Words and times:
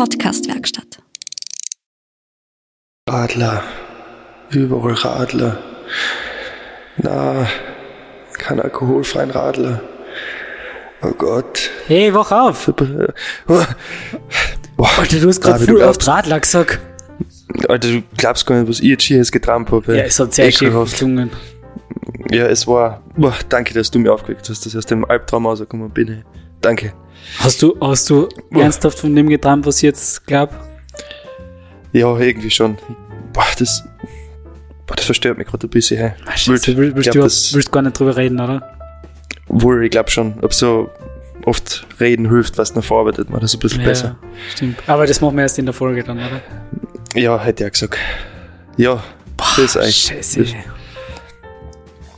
Podcastwerkstatt. 0.00 1.02
Radler. 3.06 3.62
Überall 4.48 4.94
Radler. 4.94 5.58
Na, 6.96 7.46
kein 8.38 8.60
alkoholfreien 8.60 9.30
Radler. 9.30 9.82
Oh 11.02 11.10
Gott. 11.10 11.68
Hey, 11.86 12.14
wach 12.14 12.32
auf! 12.32 12.72
Boah, 13.46 13.66
Alter, 14.96 15.20
du 15.20 15.28
hast 15.28 15.42
gerade 15.42 15.66
voll 15.66 15.82
auf 15.82 15.98
Radler 16.06 16.40
gesagt. 16.40 16.80
Alter, 17.68 17.88
du 17.90 18.02
glaubst 18.16 18.46
gar 18.46 18.58
nicht, 18.58 18.70
was 18.70 18.80
ich 18.80 18.86
jetzt 18.86 19.02
hier 19.02 19.18
jetzt 19.18 19.32
getrampelt 19.32 19.86
habe. 19.86 19.98
Ja, 19.98 20.04
es 20.04 20.18
hat 20.18 20.32
sehr 20.32 20.48
Ekelhaft. 20.48 20.92
geklungen. 20.92 21.28
Ja, 22.30 22.46
es 22.46 22.66
war. 22.66 23.02
Boah, 23.18 23.34
danke, 23.50 23.74
dass 23.74 23.90
du 23.90 23.98
mir 23.98 24.14
aufgeweckt 24.14 24.48
hast, 24.48 24.64
dass 24.64 24.72
ich 24.72 24.78
aus 24.78 24.86
dem 24.86 25.04
Albtraum 25.04 25.44
rausgekommen 25.44 25.90
bin. 25.90 26.24
Danke. 26.60 26.92
Hast 27.38 27.62
du, 27.62 27.76
hast 27.80 28.10
du 28.10 28.28
ernsthaft 28.50 28.98
von 28.98 29.14
dem 29.14 29.28
geträumt, 29.28 29.66
was 29.66 29.76
ich 29.76 29.82
jetzt 29.82 30.26
glaub? 30.26 30.50
Ja, 31.92 32.16
irgendwie 32.18 32.50
schon. 32.50 32.76
Boah, 33.32 33.46
das. 33.58 33.84
Boah, 34.86 34.96
das 34.96 35.04
verstört 35.04 35.38
mich 35.38 35.46
gerade 35.46 35.66
ein 35.66 35.70
bisschen. 35.70 35.98
Hey. 35.98 36.12
Ah, 36.26 36.36
Scheiße, 36.36 36.76
willst, 36.76 36.96
willst, 36.96 37.10
glaub, 37.10 37.28
du, 37.28 37.54
willst 37.54 37.72
gar 37.72 37.82
nicht 37.82 37.98
drüber 37.98 38.16
reden, 38.16 38.40
oder? 38.40 38.76
Wohl, 39.48 39.84
ich 39.84 39.90
glaube 39.90 40.10
schon. 40.10 40.34
Ob 40.42 40.52
so 40.52 40.90
oft 41.44 41.86
reden 41.98 42.28
hilft, 42.28 42.58
was 42.58 42.74
noch 42.74 42.84
verarbeitet 42.84 43.30
man 43.30 43.40
das 43.40 43.54
ein 43.54 43.60
bisschen 43.60 43.82
besser. 43.82 44.16
stimmt. 44.54 44.82
Aber 44.86 45.06
das 45.06 45.20
machen 45.20 45.36
wir 45.36 45.42
erst 45.42 45.58
in 45.58 45.66
der 45.66 45.74
Folge 45.74 46.04
dann, 46.04 46.18
oder? 46.18 46.40
Ja, 47.14 47.42
hätte 47.42 47.64
ich 47.64 47.68
auch 47.68 47.72
gesagt. 47.72 47.98
Ja, 48.76 49.02
das 49.36 49.58
ist 49.58 49.76
eigentlich. 49.76 49.96
Scheiße. 49.96 50.40
Das, 50.40 50.54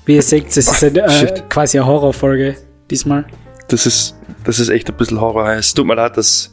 Wie 0.04 0.14
ihr 0.16 0.22
seht, 0.22 0.48
es 0.48 0.56
ist 0.56 0.84
eine, 0.84 1.00
äh, 1.00 1.42
quasi 1.48 1.78
eine 1.78 1.86
Horrorfolge 1.86 2.56
diesmal. 2.90 3.24
das, 3.68 3.86
ist, 3.86 4.16
das 4.44 4.58
ist 4.58 4.68
echt 4.68 4.88
ein 4.88 4.96
bisschen 4.96 5.20
Horror. 5.20 5.52
Es 5.52 5.74
tut 5.74 5.86
mir 5.86 5.94
leid, 5.94 6.16
dass, 6.16 6.52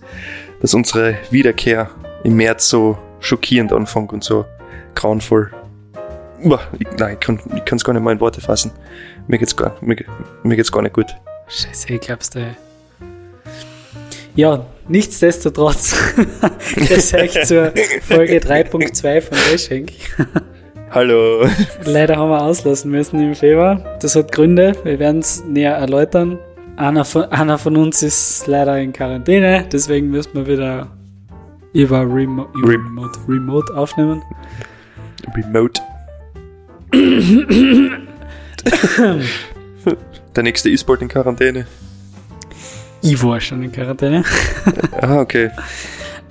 dass 0.62 0.74
unsere 0.74 1.18
Wiederkehr 1.32 1.90
im 2.24 2.36
März 2.36 2.70
so 2.70 2.98
schockierend 3.20 3.74
anfängt 3.74 4.14
und 4.14 4.24
so 4.24 4.46
grauenvoll. 4.96 5.52
Boah, 6.44 6.62
ich, 6.78 6.88
nein, 6.98 7.14
ich 7.14 7.20
kann 7.66 7.78
es 7.78 7.84
gar 7.84 7.94
nicht 7.94 8.02
mal 8.02 8.12
in 8.12 8.20
Worte 8.20 8.42
fassen. 8.42 8.72
Mir 9.28 9.38
geht's 9.38 9.56
gar, 9.56 9.76
mir, 9.82 9.98
mir 10.44 10.56
geht's 10.56 10.72
gar 10.72 10.82
nicht 10.82 10.94
gut. 10.94 11.08
Scheiße, 11.48 11.94
ich 11.94 12.02
glaub's 12.02 12.30
dir. 12.30 12.56
Ja, 14.36 14.66
nichtsdestotrotz, 14.88 15.96
das 16.90 17.14
echt 17.14 17.46
zur 17.46 17.74
Folge 18.08 18.38
3.2 18.38 19.22
von 19.22 19.38
Reschenk. 19.52 19.92
Hallo. 20.92 21.46
Leider 21.84 22.16
haben 22.16 22.30
wir 22.30 22.42
auslassen 22.42 22.90
müssen 22.90 23.20
im 23.22 23.36
Februar. 23.36 23.98
Das 24.02 24.16
hat 24.16 24.32
Gründe, 24.32 24.74
wir 24.84 24.98
werden 24.98 25.20
es 25.20 25.44
näher 25.44 25.76
erläutern. 25.76 26.40
Einer 26.80 27.04
von, 27.04 27.24
einer 27.26 27.58
von 27.58 27.76
uns 27.76 28.02
ist 28.04 28.48
leider 28.48 28.80
in 28.80 28.94
Quarantäne, 28.94 29.66
deswegen 29.70 30.10
müssen 30.12 30.34
wir 30.34 30.48
wieder 30.48 30.88
über, 31.74 32.00
Remo 32.02 32.48
über 32.56 32.70
Rem- 32.70 32.86
Remote, 32.88 33.20
Remote 33.28 33.74
aufnehmen. 33.76 34.22
Remote. 35.36 35.82
Der 40.36 40.44
nächste 40.44 40.70
E-Sport 40.70 41.02
in 41.02 41.08
Quarantäne. 41.10 41.68
Ich 43.02 43.22
war 43.24 43.40
schon 43.40 43.62
in 43.64 43.72
Quarantäne. 43.72 44.24
Ah, 45.02 45.20
okay. 45.20 45.50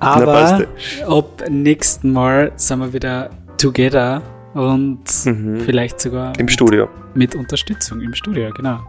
Aber 0.00 0.24
passt 0.26 0.66
ab 1.06 1.44
nächsten 1.50 2.12
Mal 2.12 2.52
sind 2.56 2.78
wir 2.80 2.92
wieder 2.92 3.30
together 3.58 4.22
und 4.54 5.00
Mhm. 5.26 5.60
vielleicht 5.60 6.00
sogar 6.00 6.38
Im 6.38 6.48
Studio. 6.48 6.88
mit 7.14 7.34
Unterstützung 7.34 8.00
im 8.00 8.14
Studio, 8.14 8.50
genau. 8.54 8.80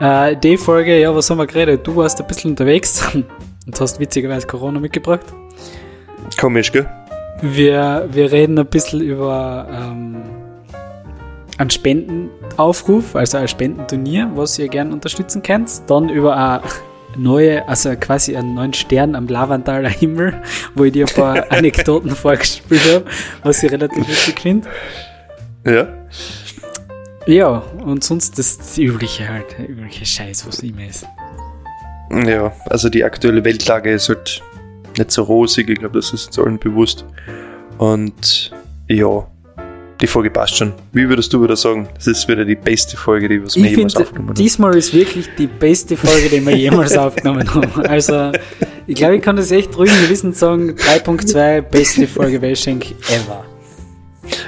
Äh, 0.00 0.36
die 0.36 0.56
Folge, 0.56 1.00
ja, 1.00 1.14
was 1.14 1.30
haben 1.30 1.38
wir 1.38 1.46
geredet? 1.46 1.86
Du 1.86 1.96
warst 1.96 2.20
ein 2.20 2.26
bisschen 2.26 2.50
unterwegs 2.50 3.02
und 3.14 3.80
hast 3.80 4.00
witzigerweise 4.00 4.46
Corona 4.46 4.80
mitgebracht. 4.80 5.26
Komisch, 6.38 6.72
gell? 6.72 6.88
Wir, 7.42 8.08
wir 8.10 8.32
reden 8.32 8.58
ein 8.58 8.66
bisschen 8.66 9.00
über 9.00 9.66
ähm, 9.70 10.22
einen 11.58 11.70
Spendenaufruf, 11.70 13.14
also 13.16 13.38
ein 13.38 13.48
Spendenturnier, 13.48 14.30
was 14.34 14.58
ihr 14.58 14.68
gerne 14.68 14.92
unterstützen 14.92 15.42
könnt. 15.42 15.70
Dann 15.88 16.08
über 16.08 16.36
eine 16.36 16.62
neue, 17.16 17.68
also 17.68 17.94
quasi 17.96 18.36
einen 18.36 18.54
neuen 18.54 18.72
Stern 18.72 19.14
am 19.14 19.28
Lavandaler 19.28 19.88
Himmel, 19.88 20.40
wo 20.74 20.84
ich 20.84 20.92
dir 20.92 21.06
ein 21.06 21.14
paar 21.14 21.44
Anekdoten 21.52 22.10
vorgespielt 22.10 22.82
habe, 22.92 23.04
was 23.42 23.62
ich 23.62 23.70
relativ 23.70 24.08
witzig 24.08 24.40
finde. 24.40 24.68
Ja. 25.66 25.88
Ja, 27.26 27.62
und 27.84 28.04
sonst 28.04 28.38
das, 28.38 28.58
das 28.58 28.78
übliche 28.78 29.28
halt, 29.28 29.56
übliche 29.58 30.04
Scheiß, 30.04 30.46
was 30.46 30.60
immer 30.60 30.86
ist. 30.86 31.06
Ja, 32.10 32.52
also 32.66 32.88
die 32.88 33.02
aktuelle 33.02 33.44
Weltlage 33.44 33.92
ist 33.92 34.08
halt 34.08 34.42
nicht 34.98 35.10
so 35.10 35.22
rosig, 35.22 35.68
ich 35.70 35.78
glaube, 35.78 35.98
das 35.98 36.12
ist 36.12 36.26
uns 36.26 36.38
allen 36.38 36.58
bewusst. 36.58 37.04
Und 37.78 38.52
ja, 38.88 39.26
die 40.00 40.06
Folge 40.06 40.30
passt 40.30 40.56
schon. 40.56 40.72
Wie 40.92 41.08
würdest 41.08 41.32
du 41.32 41.42
wieder 41.42 41.56
sagen? 41.56 41.88
Das 41.94 42.06
ist 42.06 42.28
wieder 42.28 42.44
die 42.44 42.56
beste 42.56 42.96
Folge, 42.96 43.28
die 43.28 43.40
wir 43.40 43.46
Ich 43.46 43.54
jemals 43.54 43.96
aufgenommen 43.96 44.28
haben. 44.28 44.34
diesmal 44.34 44.76
ist 44.76 44.92
wirklich 44.92 45.28
die 45.38 45.46
beste 45.46 45.96
Folge, 45.96 46.28
die 46.28 46.44
wir 46.44 46.56
jemals 46.56 46.96
aufgenommen 46.98 47.52
haben. 47.52 47.86
Also, 47.86 48.32
ich 48.86 48.96
glaube, 48.96 49.16
ich 49.16 49.22
kann 49.22 49.36
das 49.36 49.50
echt 49.50 49.76
ruhig 49.78 49.90
gewissend 50.02 50.36
sagen, 50.36 50.72
3.2, 50.72 51.62
beste 51.62 52.06
Folge 52.06 52.42
Welschenk 52.42 52.86
ever. 53.08 53.44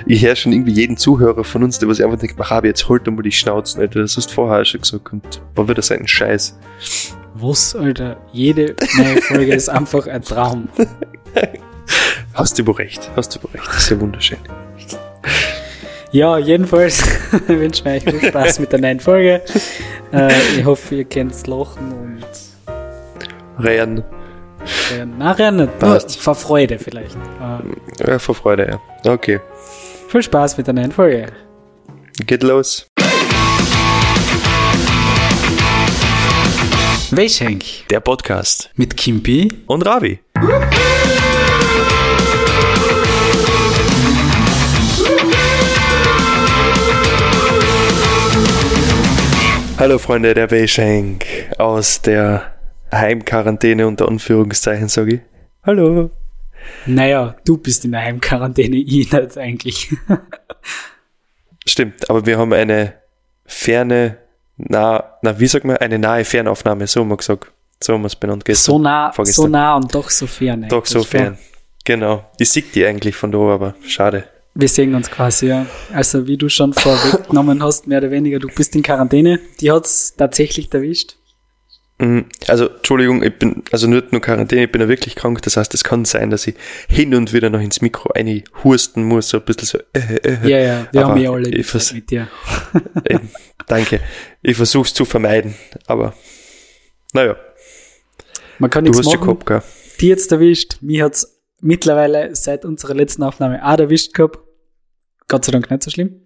Ich 0.06 0.24
höre 0.24 0.36
schon 0.36 0.52
irgendwie 0.52 0.72
jeden 0.72 0.96
Zuhörer 0.96 1.44
von 1.44 1.62
uns, 1.62 1.78
der 1.78 1.88
was 1.88 2.00
einfach 2.00 2.18
denkt, 2.18 2.36
mach 2.38 2.50
aber 2.50 2.66
jetzt 2.66 2.88
halt 2.88 3.06
einmal 3.06 3.22
die 3.22 3.32
Schnauze, 3.32 3.80
Alter. 3.80 4.00
Das 4.00 4.16
hast 4.16 4.30
du 4.30 4.34
vorher 4.34 4.64
schon 4.64 4.80
gesagt 4.80 5.12
und 5.12 5.40
war 5.54 5.68
wieder 5.68 5.82
so 5.82 5.94
ein 5.94 6.06
Scheiß. 6.06 6.58
Was, 7.34 7.76
Alter? 7.76 8.16
Jede 8.32 8.74
neue 8.96 9.20
Folge 9.22 9.54
ist 9.54 9.68
einfach 9.68 10.06
ein 10.06 10.22
Traum. 10.22 10.68
Hast 12.34 12.58
du 12.58 12.64
aber 12.64 12.78
recht, 12.78 13.10
hast 13.16 13.34
du 13.34 13.40
aber 13.40 13.54
recht. 13.54 13.66
Das 13.66 13.78
ist 13.78 13.90
ja 13.90 13.98
wunderschön. 13.98 14.38
Ja, 16.12 16.36
jedenfalls 16.36 17.02
wünschen 17.46 17.86
wir 17.86 17.92
euch 17.92 18.04
viel 18.04 18.28
Spaß 18.28 18.58
mit 18.58 18.72
der 18.72 18.80
neuen 18.80 19.00
Folge. 19.00 19.42
Äh, 20.12 20.32
ich 20.58 20.64
hoffe, 20.64 20.96
ihr 20.96 21.04
könnt 21.04 21.46
lachen 21.46 21.92
und 21.92 23.64
Rehren, 23.64 24.04
äh, 24.94 25.04
nachher 25.04 25.50
nicht. 25.50 25.78
Passt. 25.78 26.18
vor 26.18 26.34
Freude 26.34 26.78
vielleicht. 26.78 27.16
Äh, 27.40 28.06
ja, 28.10 28.18
vor 28.18 28.34
Freude, 28.34 28.78
ja. 29.04 29.12
Okay, 29.12 29.40
viel 30.08 30.22
Spaß 30.22 30.56
mit 30.56 30.66
der 30.66 30.74
neuen 30.74 30.92
Folge. 30.92 31.26
geht 32.26 32.42
los. 32.42 32.86
Welschenk 37.10 37.62
Der 37.90 38.00
Podcast. 38.00 38.70
mit 38.76 38.96
Kimpi 38.96 39.52
Und 39.66 39.82
Ravi. 39.86 40.18
Hallo 49.78 49.98
Freunde 49.98 50.32
der 50.34 50.50
Weischenk 50.50 51.24
aus 51.58 52.00
der 52.00 52.52
Heimquarantäne 52.92 53.86
unter 53.86 54.08
Anführungszeichen 54.08 54.88
sage 54.88 55.16
ich. 55.16 55.20
Hallo. 55.64 56.10
Naja, 56.86 57.36
du 57.44 57.56
bist 57.56 57.84
in 57.84 57.92
der 57.92 58.02
Heimquarantäne, 58.02 58.76
ich 58.76 59.12
nicht 59.12 59.38
eigentlich. 59.38 59.94
Stimmt, 61.66 62.08
aber 62.08 62.24
wir 62.26 62.38
haben 62.38 62.52
eine 62.52 62.94
ferne, 63.44 64.18
nah, 64.56 65.18
na 65.22 65.38
wie 65.38 65.46
sagt 65.46 65.64
man, 65.64 65.76
eine 65.78 65.98
nahe 65.98 66.24
Fernaufnahme, 66.24 66.86
so 66.86 67.00
haben 67.00 67.08
wir 67.08 67.16
gesagt. 67.16 67.52
So 67.82 67.92
haben 67.92 68.02
wir 68.02 68.06
es 68.06 68.16
benannt 68.16 68.44
gestern. 68.44 68.72
So 68.72 68.78
nah, 68.78 69.12
vorgestern. 69.12 69.44
so 69.44 69.48
nah 69.48 69.76
und 69.76 69.94
doch 69.94 70.08
so 70.08 70.26
fern. 70.26 70.66
Doch 70.68 70.86
so 70.86 71.02
fern. 71.02 71.36
Genau. 71.84 72.24
Ich 72.38 72.50
sehe 72.50 72.62
die 72.62 72.84
eigentlich 72.84 73.14
von 73.14 73.30
da, 73.30 73.38
aber 73.38 73.74
schade. 73.86 74.24
Wir 74.54 74.68
sehen 74.68 74.94
uns 74.94 75.10
quasi, 75.10 75.48
ja. 75.48 75.66
Also 75.92 76.26
wie 76.26 76.38
du 76.38 76.48
schon 76.48 76.72
vorweggenommen 76.72 77.62
hast, 77.62 77.86
mehr 77.86 77.98
oder 77.98 78.10
weniger, 78.10 78.38
du 78.38 78.48
bist 78.48 78.74
in 78.74 78.82
Quarantäne. 78.82 79.38
Die 79.60 79.70
hat's 79.70 80.14
tatsächlich 80.16 80.72
erwischt. 80.72 81.15
Mhm. 81.98 82.26
Also, 82.48 82.68
Entschuldigung, 82.68 83.22
ich 83.22 83.38
bin, 83.38 83.62
also 83.72 83.86
nicht 83.86 84.12
nur 84.12 84.20
Quarantäne, 84.20 84.64
ich 84.64 84.72
bin 84.72 84.82
ja 84.82 84.88
wirklich 84.88 85.14
krank. 85.16 85.40
Das 85.42 85.56
heißt, 85.56 85.72
es 85.72 85.82
kann 85.82 86.04
sein, 86.04 86.28
dass 86.30 86.46
ich 86.46 86.54
hin 86.88 87.14
und 87.14 87.32
wieder 87.32 87.48
noch 87.48 87.60
ins 87.60 87.80
Mikro 87.80 88.10
husten 88.64 89.04
muss, 89.04 89.30
so 89.30 89.38
ein 89.38 89.44
bisschen 89.44 89.66
so, 89.66 89.78
äh, 89.94 90.16
äh, 90.16 90.48
Ja, 90.48 90.58
ja, 90.58 90.88
wir 90.92 91.00
Aber 91.04 91.10
haben 91.14 91.20
ja 91.20 91.30
alle 91.30 91.48
ich 91.48 91.66
vers- 91.66 91.94
mit 91.94 92.10
dir. 92.10 92.28
Eben, 93.08 93.30
danke. 93.66 94.00
Ich 94.42 94.56
versuche 94.56 94.86
es 94.86 94.94
zu 94.94 95.04
vermeiden, 95.06 95.54
aber 95.86 96.14
naja, 97.14 97.36
Man 98.58 98.68
kann 98.70 98.84
nichts 98.84 99.02
machen. 99.06 99.20
gehabt, 99.20 99.46
gell? 99.46 99.62
Die 100.00 100.08
jetzt 100.08 100.30
erwischt. 100.32 100.76
Mich 100.82 101.00
hat's 101.00 101.40
mittlerweile 101.62 102.36
seit 102.36 102.66
unserer 102.66 102.92
letzten 102.92 103.22
Aufnahme 103.22 103.64
auch 103.66 103.78
erwischt 103.78 104.12
gehabt. 104.12 104.38
Gott 105.28 105.46
sei 105.46 105.52
Dank 105.52 105.70
nicht 105.70 105.82
so 105.82 105.90
schlimm. 105.90 106.20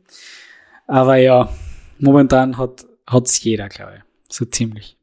Aber 0.89 1.15
ja, 1.17 1.53
momentan 2.01 2.59
hat 2.59 2.85
hat's 3.07 3.41
jeder, 3.45 3.69
glaube 3.69 3.93
ich. 3.99 4.03
So 4.35 4.45
ziemlich. 4.45 4.97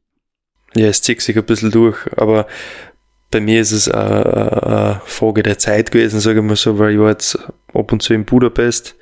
Ja, 0.74 0.86
es 0.86 1.02
zieht 1.02 1.20
sich 1.22 1.36
ein 1.36 1.44
bisschen 1.44 1.70
durch, 1.70 1.96
aber 2.16 2.46
bei 3.30 3.40
mir 3.40 3.60
ist 3.60 3.72
es 3.72 3.88
eine, 3.88 4.62
eine 4.62 5.02
Frage 5.04 5.42
der 5.42 5.58
Zeit 5.58 5.90
gewesen, 5.90 6.20
sage 6.20 6.40
ich 6.40 6.44
mal 6.44 6.56
so, 6.56 6.78
weil 6.78 6.92
ich 6.92 6.98
war 6.98 7.10
jetzt 7.10 7.38
ab 7.74 7.92
und 7.92 8.02
zu 8.02 8.14
in 8.14 8.24
Budapest 8.24 8.96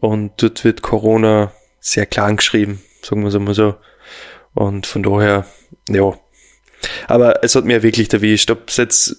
und 0.00 0.32
dort 0.36 0.64
wird 0.64 0.82
Corona 0.82 1.52
sehr 1.80 2.06
klein 2.06 2.36
geschrieben, 2.36 2.82
sagen 3.02 3.22
wir 3.22 3.28
es 3.28 3.34
einmal 3.34 3.54
so. 3.54 3.74
Und 4.54 4.86
von 4.86 5.02
daher, 5.02 5.46
ja. 5.88 6.12
Aber 7.06 7.42
es 7.42 7.54
hat 7.54 7.64
mir 7.64 7.82
wirklich 7.82 8.12
erwischt, 8.12 8.50
ob 8.50 8.70
jetzt 8.76 9.16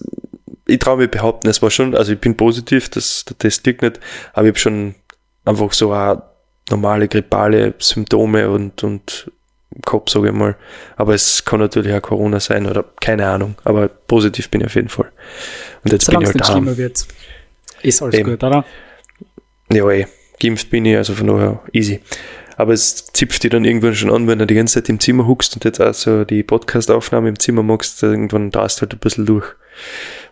ich 0.70 0.78
traue 0.78 0.98
mich 0.98 1.10
behaupten, 1.10 1.48
es 1.48 1.62
war 1.62 1.70
schon, 1.70 1.94
also 1.94 2.12
ich 2.12 2.20
bin 2.20 2.36
positiv, 2.36 2.88
dass 2.88 3.24
der 3.24 3.36
Test 3.36 3.66
liegt 3.66 3.82
nicht, 3.82 3.98
aber 4.32 4.46
ich 4.46 4.52
habe 4.52 4.58
schon 4.58 4.94
einfach 5.44 5.72
so 5.72 5.92
auch 5.92 6.22
normale 6.70 7.08
grippale 7.08 7.74
Symptome 7.78 8.48
und, 8.48 8.84
und 8.84 9.30
Kopf, 9.84 10.10
sage 10.10 10.28
ich 10.28 10.34
mal. 10.34 10.56
Aber 10.96 11.14
es 11.14 11.44
kann 11.44 11.60
natürlich 11.60 11.92
auch 11.92 12.02
Corona 12.02 12.40
sein 12.40 12.66
oder 12.66 12.84
keine 13.00 13.26
Ahnung. 13.26 13.54
Aber 13.64 13.88
positiv 13.88 14.50
bin 14.50 14.60
ich 14.60 14.66
auf 14.66 14.74
jeden 14.74 14.88
Fall. 14.88 15.10
Und 15.84 15.92
jetzt 15.92 16.06
Solange 16.06 16.24
bin 16.24 16.30
ich 16.30 16.34
halt 16.34 16.42
es 16.42 16.48
nicht 16.48 16.56
schlimmer 16.56 16.76
wird, 16.76 17.06
ist 17.82 18.02
alles 18.02 18.14
Eben. 18.14 18.30
gut, 18.30 18.44
oder? 18.44 18.64
Ja, 19.72 19.90
eh. 19.90 20.06
Geimpft 20.40 20.70
bin 20.70 20.84
ich, 20.86 20.96
also 20.96 21.14
von 21.14 21.26
daher 21.26 21.60
easy. 21.72 22.00
Aber 22.56 22.72
es 22.72 23.06
zipft 23.12 23.42
dich 23.42 23.50
dann 23.50 23.64
irgendwann 23.64 23.94
schon 23.94 24.10
an, 24.10 24.26
wenn 24.26 24.38
du 24.38 24.46
die 24.46 24.54
ganze 24.54 24.74
Zeit 24.74 24.88
im 24.88 25.00
Zimmer 25.00 25.26
huckst 25.26 25.54
und 25.54 25.64
jetzt 25.64 25.80
auch 25.80 25.94
so 25.94 26.24
die 26.24 26.42
Podcast-Aufnahme 26.42 27.30
im 27.30 27.38
Zimmer 27.38 27.62
machst, 27.62 28.02
irgendwann 28.02 28.50
da 28.50 28.60
halt 28.60 28.92
ein 28.92 28.98
bisschen 28.98 29.24
durch. 29.24 29.46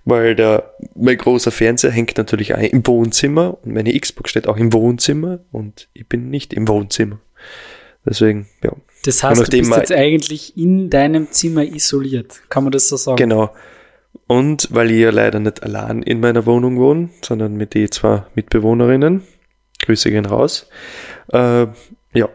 Weil 0.04 0.34
der, 0.34 0.74
mein 0.94 1.16
großer 1.16 1.50
Fernseher 1.50 1.90
hängt 1.90 2.18
natürlich 2.18 2.54
auch 2.54 2.58
im 2.58 2.86
Wohnzimmer 2.86 3.56
und 3.62 3.72
meine 3.72 3.98
Xbox 3.98 4.30
steht 4.30 4.46
auch 4.46 4.56
im 4.56 4.72
Wohnzimmer 4.72 5.40
und 5.52 5.88
ich 5.94 6.06
bin 6.06 6.28
nicht 6.28 6.52
im 6.52 6.68
Wohnzimmer. 6.68 7.18
Deswegen, 8.04 8.48
ja. 8.62 8.72
Das 9.04 9.22
heißt, 9.22 9.52
du 9.52 9.58
bist 9.58 9.76
jetzt 9.76 9.92
eigentlich 9.92 10.56
in 10.56 10.90
deinem 10.90 11.30
Zimmer 11.30 11.64
isoliert. 11.64 12.40
Kann 12.48 12.64
man 12.64 12.72
das 12.72 12.88
so 12.88 12.96
sagen? 12.96 13.16
Genau. 13.16 13.50
Und 14.26 14.68
weil 14.70 14.90
ich 14.90 15.00
ja 15.00 15.10
leider 15.10 15.40
nicht 15.40 15.62
allein 15.62 16.02
in 16.02 16.20
meiner 16.20 16.44
Wohnung 16.46 16.78
wohne, 16.78 17.10
sondern 17.22 17.56
mit 17.56 17.74
den 17.74 17.90
zwei 17.90 18.24
Mitbewohnerinnen, 18.34 19.22
Grüße 19.80 20.10
gehen 20.10 20.26
raus, 20.26 20.68
äh, 21.32 21.66
ja, 22.12 22.28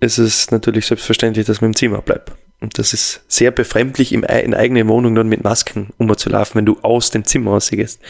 ist 0.00 0.18
es 0.18 0.50
natürlich 0.50 0.86
selbstverständlich, 0.86 1.46
dass 1.46 1.60
man 1.60 1.70
im 1.70 1.76
Zimmer 1.76 2.02
bleibt. 2.02 2.32
Und 2.60 2.78
das 2.78 2.92
ist 2.92 3.22
sehr 3.28 3.50
befremdlich, 3.50 4.12
im, 4.12 4.24
in 4.24 4.54
eigenen 4.54 4.88
Wohnung 4.88 5.14
dann 5.14 5.28
mit 5.28 5.44
Masken 5.44 5.90
umzulaufen, 5.96 6.56
wenn 6.56 6.66
du 6.66 6.78
aus 6.82 7.10
dem 7.10 7.24
Zimmer 7.24 7.52
rausgehst. 7.52 8.00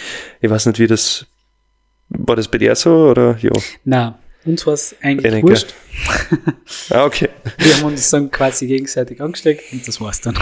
Ich 0.40 0.50
weiß 0.50 0.66
nicht, 0.66 0.78
wie 0.78 0.86
das, 0.86 1.26
war 2.08 2.36
das 2.36 2.48
bei 2.48 2.58
dir 2.58 2.74
so, 2.74 3.10
oder? 3.10 3.36
Ja. 3.40 3.52
Na, 3.84 4.18
uns 4.48 4.66
war 4.66 4.74
es 4.74 4.94
eigentlich 5.02 5.32
Einige. 5.32 5.48
wurscht. 5.48 5.74
ah, 6.90 7.04
okay. 7.04 7.28
Wir 7.58 7.76
haben 7.76 7.84
uns 7.84 8.10
dann 8.10 8.30
quasi 8.30 8.66
gegenseitig 8.66 9.20
angesteckt 9.20 9.72
und 9.72 9.86
das 9.86 10.00
war's 10.00 10.20
dann. 10.20 10.38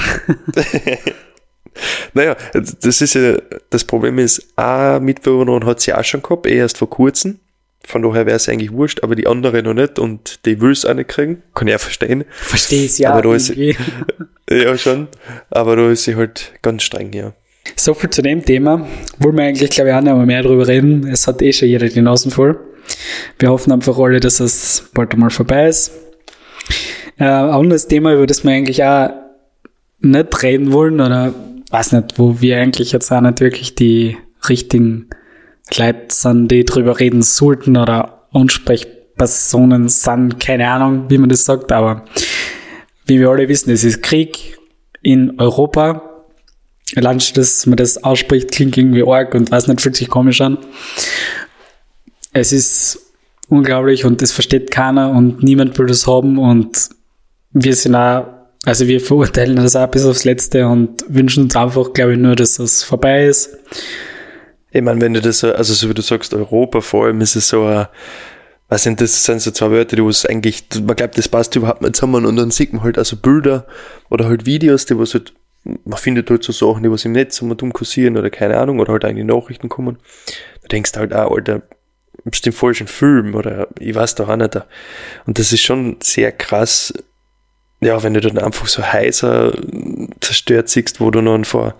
naja, 2.14 2.36
das 2.52 3.00
ist 3.00 3.14
ja, 3.14 3.36
das 3.70 3.84
Problem 3.84 4.18
ist, 4.18 4.46
eine 4.56 5.00
Mitbewohnerin 5.00 5.66
hat 5.66 5.80
sie 5.80 5.92
auch 5.94 6.04
schon 6.04 6.22
gehabt, 6.22 6.46
eh 6.46 6.56
erst 6.56 6.78
vor 6.78 6.90
kurzem. 6.90 7.40
Von 7.84 8.02
daher 8.02 8.26
wäre 8.26 8.36
es 8.36 8.48
eigentlich 8.48 8.72
wurscht, 8.72 9.04
aber 9.04 9.14
die 9.14 9.28
andere 9.28 9.62
noch 9.62 9.74
nicht 9.74 10.00
und 10.00 10.44
die 10.44 10.60
will 10.60 10.72
es 10.72 10.84
auch 10.84 10.94
nicht 10.94 11.08
kriegen. 11.08 11.42
Kann 11.54 11.68
ich 11.68 11.74
auch 11.76 11.80
verstehen. 11.80 12.24
Verstehe 12.30 12.86
es 12.86 12.98
ja. 12.98 13.12
Aber 13.12 13.22
da 13.22 13.34
ist 13.34 13.46
sie, 13.46 13.76
ja, 14.50 14.76
schon. 14.76 15.06
Aber 15.50 15.76
da 15.76 15.90
ist 15.90 16.02
sie 16.02 16.16
halt 16.16 16.52
ganz 16.62 16.82
streng, 16.82 17.12
ja. 17.12 17.32
So 17.76 17.94
viel 17.94 18.10
zu 18.10 18.22
dem 18.22 18.44
Thema. 18.44 18.88
Wollen 19.18 19.36
wir 19.36 19.44
eigentlich, 19.44 19.70
glaube 19.70 19.90
ich, 19.90 19.94
auch 19.94 20.00
noch 20.00 20.24
mehr 20.24 20.42
drüber 20.42 20.66
reden. 20.66 21.06
Es 21.06 21.26
hat 21.28 21.42
eh 21.42 21.52
schon 21.52 21.68
jeder 21.68 21.88
die 21.88 22.00
Nasen 22.00 22.30
voll. 22.32 22.58
Wir 23.38 23.50
hoffen 23.50 23.72
einfach 23.72 23.98
alle, 23.98 24.20
dass 24.20 24.40
es 24.40 24.90
bald 24.94 25.12
einmal 25.12 25.30
vorbei 25.30 25.68
ist. 25.68 25.92
Äh, 27.18 27.24
ein 27.24 27.50
anderes 27.50 27.88
Thema, 27.88 28.14
über 28.14 28.26
das 28.26 28.44
wir 28.44 28.52
eigentlich 28.52 28.82
auch 28.84 29.10
nicht 30.00 30.42
reden 30.42 30.72
wollen 30.72 31.00
oder 31.00 31.34
weiß 31.70 31.92
nicht, 31.92 32.18
wo 32.18 32.40
wir 32.40 32.58
eigentlich 32.58 32.92
jetzt 32.92 33.10
auch 33.10 33.20
nicht 33.20 33.40
wirklich 33.40 33.74
die 33.74 34.16
richtigen 34.48 35.08
Leute 35.76 36.06
sind, 36.10 36.48
die 36.48 36.64
drüber 36.64 37.00
reden 37.00 37.22
sollten 37.22 37.76
oder 37.76 38.26
Ansprechpersonen 38.32 39.88
sind, 39.88 40.38
keine 40.38 40.68
Ahnung, 40.68 41.06
wie 41.08 41.18
man 41.18 41.28
das 41.28 41.44
sagt, 41.44 41.72
aber 41.72 42.04
wie 43.06 43.18
wir 43.18 43.30
alle 43.30 43.48
wissen, 43.48 43.70
es 43.70 43.84
ist 43.84 44.02
Krieg 44.02 44.58
in 45.02 45.38
Europa. 45.40 46.02
Allein, 46.94 47.20
dass 47.34 47.66
man 47.66 47.76
das 47.76 48.02
ausspricht, 48.04 48.52
klingt 48.52 48.76
irgendwie 48.76 49.02
arg 49.02 49.34
und 49.34 49.50
weiß 49.50 49.66
nicht, 49.66 49.80
fühlt 49.80 49.96
sich 49.96 50.08
komisch 50.08 50.40
an 50.40 50.58
es 52.36 52.52
ist 52.52 53.12
unglaublich 53.48 54.04
und 54.04 54.22
das 54.22 54.32
versteht 54.32 54.70
keiner 54.70 55.10
und 55.10 55.42
niemand 55.42 55.78
will 55.78 55.86
das 55.86 56.06
haben 56.06 56.38
und 56.38 56.90
wir 57.52 57.74
sind 57.74 57.94
auch, 57.94 58.26
also 58.64 58.86
wir 58.86 59.00
verurteilen 59.00 59.56
das 59.56 59.76
auch 59.76 59.86
bis 59.86 60.04
aufs 60.04 60.24
Letzte 60.24 60.66
und 60.66 61.04
wünschen 61.08 61.44
uns 61.44 61.56
einfach, 61.56 61.92
glaube 61.92 62.14
ich, 62.14 62.18
nur, 62.18 62.36
dass 62.36 62.56
das 62.56 62.82
vorbei 62.82 63.26
ist. 63.26 63.56
Ich 64.70 64.82
meine, 64.82 65.00
wenn 65.00 65.14
du 65.14 65.20
das, 65.22 65.42
also 65.44 65.72
so 65.72 65.88
wie 65.88 65.94
du 65.94 66.02
sagst, 66.02 66.34
Europa 66.34 66.80
vor 66.80 67.06
allem 67.06 67.20
ist 67.20 67.36
es 67.36 67.48
so 67.48 67.64
ein, 67.64 67.86
was 68.68 68.82
sind 68.82 69.00
das, 69.00 69.24
sind 69.24 69.40
so 69.40 69.52
zwei 69.52 69.70
Wörter, 69.70 69.96
die 69.96 70.04
was 70.04 70.26
eigentlich, 70.26 70.64
man 70.84 70.96
glaubt, 70.96 71.16
das 71.16 71.28
passt 71.28 71.54
überhaupt 71.54 71.82
nicht 71.82 71.96
zusammen 71.96 72.26
und 72.26 72.36
dann 72.36 72.50
sieht 72.50 72.72
man 72.72 72.82
halt 72.82 72.98
also 72.98 73.16
Bilder 73.16 73.66
oder 74.10 74.26
halt 74.26 74.44
Videos, 74.44 74.86
die 74.86 74.98
was 74.98 75.14
halt, 75.14 75.32
man 75.62 75.98
findet 75.98 76.28
halt 76.28 76.42
so 76.42 76.52
Sachen, 76.52 76.82
die 76.82 76.90
was 76.90 77.04
im 77.04 77.12
Netz 77.12 77.40
immer 77.40 77.54
dumm 77.54 77.72
kursieren 77.72 78.16
oder 78.16 78.28
keine 78.28 78.58
Ahnung, 78.58 78.80
oder 78.80 78.92
halt 78.92 79.04
eigentlich 79.04 79.24
Nachrichten 79.24 79.68
kommen. 79.68 79.98
Da 80.62 80.68
denkst 80.68 80.92
du 80.92 81.00
halt 81.00 81.14
auch, 81.14 81.30
Alter, 81.30 81.62
bist 82.30 82.46
im 82.46 82.52
falschen 82.52 82.86
Film 82.86 83.34
oder 83.34 83.68
ich 83.78 83.94
weiß 83.94 84.16
doch 84.16 84.28
auch 84.28 84.36
nicht. 84.36 84.56
Und 85.26 85.38
das 85.38 85.52
ist 85.52 85.62
schon 85.62 85.96
sehr 86.02 86.32
krass, 86.32 86.92
ja, 87.80 88.02
wenn 88.02 88.14
du 88.14 88.20
dann 88.20 88.38
einfach 88.38 88.66
so 88.66 88.82
heißer 88.82 89.52
zerstört 90.20 90.68
siehst, 90.68 91.00
wo 91.00 91.10
du 91.10 91.20
noch 91.20 91.44
vor, 91.44 91.74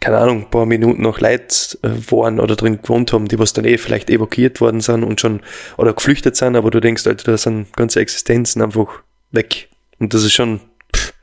keine 0.00 0.18
Ahnung, 0.18 0.42
ein 0.42 0.50
paar 0.50 0.66
Minuten 0.66 1.02
noch 1.02 1.20
Leute 1.20 1.78
äh, 1.82 2.10
waren 2.10 2.40
oder 2.40 2.56
drin 2.56 2.82
gewohnt 2.82 3.12
haben, 3.12 3.28
die 3.28 3.38
was 3.38 3.52
dann 3.52 3.64
eh 3.64 3.78
vielleicht 3.78 4.10
evakuiert 4.10 4.60
worden 4.60 4.80
sind 4.80 5.04
und 5.04 5.20
schon, 5.20 5.40
oder 5.76 5.92
geflüchtet 5.92 6.36
sind, 6.36 6.56
aber 6.56 6.70
du 6.70 6.80
denkst, 6.80 7.06
Alter, 7.06 7.32
da 7.32 7.38
sind 7.38 7.72
ganze 7.76 8.00
Existenzen 8.00 8.62
einfach 8.62 9.02
weg. 9.30 9.68
Und 9.98 10.12
das 10.12 10.24
ist 10.24 10.32
schon 10.32 10.60
pff, 10.94 11.14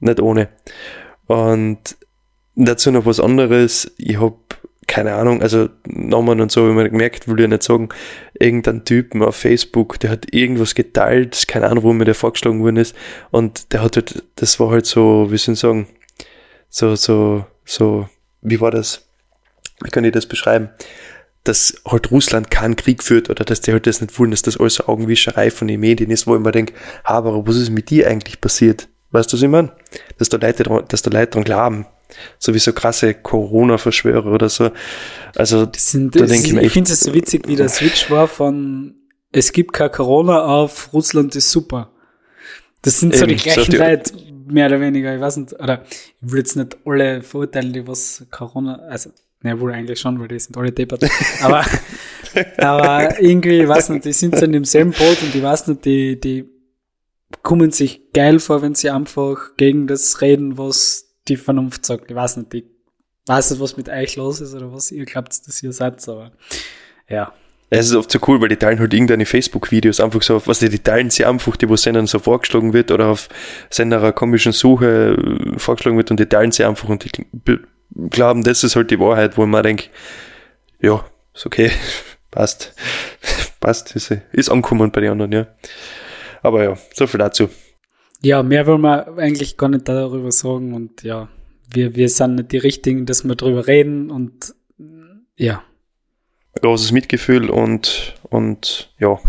nicht 0.00 0.20
ohne. 0.20 0.48
Und 1.26 1.96
dazu 2.54 2.90
noch 2.90 3.06
was 3.06 3.20
anderes. 3.20 3.90
Ich 3.98 4.20
hab 4.20 4.47
keine 4.88 5.14
Ahnung, 5.14 5.42
also 5.42 5.68
Namen 5.86 6.40
und 6.40 6.50
so, 6.50 6.68
wie 6.68 6.72
man 6.72 6.90
gemerkt, 6.90 7.28
will 7.28 7.38
ich 7.38 7.46
nicht 7.46 7.62
sagen, 7.62 7.90
irgendein 8.34 8.84
Typen 8.84 9.22
auf 9.22 9.36
Facebook, 9.36 10.00
der 10.00 10.10
hat 10.10 10.32
irgendwas 10.32 10.74
geteilt, 10.74 11.46
keine 11.46 11.68
Ahnung, 11.68 11.84
wo 11.84 11.92
mir 11.92 12.06
der 12.06 12.16
vorgeschlagen 12.16 12.60
worden 12.62 12.78
ist, 12.78 12.96
und 13.30 13.72
der 13.72 13.82
hat 13.82 13.96
halt, 13.96 14.24
das 14.36 14.58
war 14.58 14.70
halt 14.70 14.86
so, 14.86 15.28
wie 15.30 15.36
soll 15.36 15.52
ich 15.52 15.60
sagen, 15.60 15.86
so, 16.70 16.96
so, 16.96 17.44
so, 17.64 18.08
wie 18.40 18.60
war 18.60 18.70
das? 18.70 19.08
Wie 19.82 19.90
kann 19.90 20.04
ich 20.04 20.12
das 20.12 20.26
beschreiben? 20.26 20.70
Dass 21.44 21.80
halt 21.86 22.10
Russland 22.10 22.50
keinen 22.50 22.76
Krieg 22.76 23.02
führt 23.02 23.30
oder 23.30 23.44
dass 23.44 23.60
die 23.60 23.72
halt 23.72 23.86
das 23.86 24.00
nicht 24.00 24.18
wollen, 24.18 24.32
dass 24.32 24.42
das 24.42 24.58
alles 24.58 24.86
Augenwischerei 24.86 25.50
von 25.50 25.68
den 25.68 25.80
Medien 25.80 26.10
ist, 26.10 26.26
wo 26.26 26.34
ich 26.34 26.40
mir 26.40 26.50
denke, 26.50 26.74
aber 27.04 27.46
was 27.46 27.56
ist 27.56 27.70
mit 27.70 27.90
dir 27.90 28.08
eigentlich 28.08 28.40
passiert? 28.40 28.88
Weißt 29.10 29.32
du, 29.32 29.36
was 29.36 29.42
ich 29.42 29.48
meine? 29.48 29.72
Dass 30.18 30.28
da 30.28 30.36
Leute, 30.38 30.84
dass 30.88 31.02
da 31.02 31.10
Leute 31.10 31.32
dran 31.32 31.44
glauben, 31.44 31.86
sowieso 32.38 32.72
krasse 32.72 33.14
Corona-Verschwörer 33.14 34.32
oder 34.32 34.48
so. 34.48 34.70
Also, 35.34 35.66
das 35.66 35.90
sind, 35.90 36.16
da 36.16 36.26
denke 36.26 36.46
ich 36.46 36.52
mir 36.52 36.62
Ich 36.62 36.72
finde 36.72 36.92
es 36.92 37.00
so 37.00 37.14
witzig, 37.14 37.46
wie 37.46 37.56
der 37.56 37.68
Switch 37.68 38.10
war 38.10 38.28
von 38.28 38.94
es 39.32 39.52
gibt 39.52 39.72
kein 39.72 39.90
Corona 39.90 40.44
auf 40.44 40.92
Russland 40.92 41.36
ist 41.36 41.50
super. 41.50 41.90
Das 42.82 43.00
sind 43.00 43.14
so 43.14 43.26
die 43.26 43.36
gleichen 43.36 43.72
so 43.72 43.78
Leute, 43.78 44.12
mehr 44.46 44.66
oder 44.66 44.80
weniger. 44.80 45.14
Ich 45.14 45.20
weiß 45.20 45.36
nicht, 45.38 45.52
oder 45.54 45.84
ich 45.90 46.16
will 46.20 46.38
jetzt 46.38 46.56
nicht 46.56 46.76
alle 46.84 47.22
verurteilen, 47.22 47.72
die 47.72 47.86
was 47.86 48.26
Corona, 48.30 48.76
also, 48.88 49.10
ne, 49.42 49.60
wohl 49.60 49.72
eigentlich 49.72 50.00
schon, 50.00 50.18
weil 50.20 50.28
die 50.28 50.38
sind 50.38 50.56
alle 50.56 50.72
deppert. 50.72 51.04
aber, 51.42 51.64
aber 52.56 53.20
irgendwie, 53.20 53.60
ich 53.60 53.68
weiß 53.68 53.90
nicht, 53.90 54.04
die 54.04 54.12
sind 54.12 54.38
so 54.38 54.44
in 54.44 54.52
demselben 54.52 54.92
Boot 54.92 55.22
und 55.22 55.34
ich 55.34 55.42
weiß 55.42 55.66
nicht, 55.68 55.84
die, 55.84 56.18
die 56.18 56.48
kommen 57.42 57.70
sich 57.70 58.12
geil 58.12 58.38
vor, 58.38 58.62
wenn 58.62 58.74
sie 58.74 58.90
einfach 58.90 59.56
gegen 59.56 59.86
das 59.86 60.22
reden, 60.22 60.56
was 60.56 61.07
die 61.28 61.36
Vernunft 61.36 61.84
sagt. 61.84 62.10
Ich 62.10 62.16
weiß 62.16 62.38
nicht, 62.38 62.54
ich 62.54 62.64
weiß 63.26 63.50
nicht, 63.50 63.60
was 63.60 63.76
mit 63.76 63.88
euch 63.88 64.16
los 64.16 64.40
ist 64.40 64.54
oder 64.54 64.72
was 64.72 64.90
ihr 64.90 65.04
glaubt, 65.04 65.46
dass 65.46 65.62
ihr 65.62 65.72
seid, 65.72 66.06
aber 66.08 66.32
ja. 67.08 67.32
Es 67.70 67.90
ist 67.90 67.94
oft 67.94 68.10
so 68.10 68.18
cool, 68.26 68.40
weil 68.40 68.48
die 68.48 68.56
teilen 68.56 68.78
halt 68.78 68.94
irgendeine 68.94 69.26
Facebook-Videos 69.26 70.00
einfach 70.00 70.22
so, 70.22 70.40
was 70.46 70.60
die, 70.60 70.70
die 70.70 70.78
teilen 70.78 71.10
sie 71.10 71.26
einfach, 71.26 71.54
die 71.56 71.68
wo 71.68 71.76
Sendern 71.76 72.06
so 72.06 72.18
vorgeschlagen 72.18 72.72
wird 72.72 72.90
oder 72.90 73.08
auf 73.08 73.28
Sender 73.68 74.10
komischen 74.12 74.52
Suche 74.52 75.16
äh, 75.18 75.58
vorgeschlagen 75.58 75.98
wird 75.98 76.10
und 76.10 76.18
die 76.18 76.26
teilen 76.26 76.50
sie 76.50 76.64
einfach 76.64 76.88
und 76.88 77.04
die 77.04 77.58
glauben, 78.10 78.42
das 78.42 78.64
ist 78.64 78.74
halt 78.74 78.90
die 78.90 78.98
Wahrheit, 78.98 79.36
wo 79.36 79.44
man 79.44 79.62
denkt, 79.62 79.90
ja, 80.80 81.04
ist 81.34 81.44
okay, 81.44 81.70
passt, 82.30 82.74
passt, 83.60 83.94
ist, 83.96 84.14
ist 84.32 84.50
angekommen 84.50 84.90
bei 84.90 85.02
den 85.02 85.12
anderen, 85.12 85.32
ja. 85.32 85.46
Aber 86.42 86.64
ja, 86.64 86.78
so 86.94 87.06
viel 87.06 87.18
dazu. 87.18 87.50
Ja, 88.20 88.42
mehr 88.42 88.66
wollen 88.66 88.80
wir 88.80 89.16
eigentlich 89.16 89.56
gar 89.56 89.68
nicht 89.68 89.88
darüber 89.88 90.32
sagen 90.32 90.74
und 90.74 91.02
ja, 91.02 91.28
wir, 91.72 91.94
wir 91.94 92.08
sind 92.08 92.34
nicht 92.34 92.52
die 92.52 92.58
Richtigen, 92.58 93.06
dass 93.06 93.24
wir 93.24 93.34
darüber 93.34 93.66
reden 93.66 94.10
und 94.10 94.54
ja. 95.36 95.62
Großes 96.60 96.90
Mitgefühl 96.92 97.50
und, 97.50 98.14
und 98.24 98.92
ja, 98.98 99.20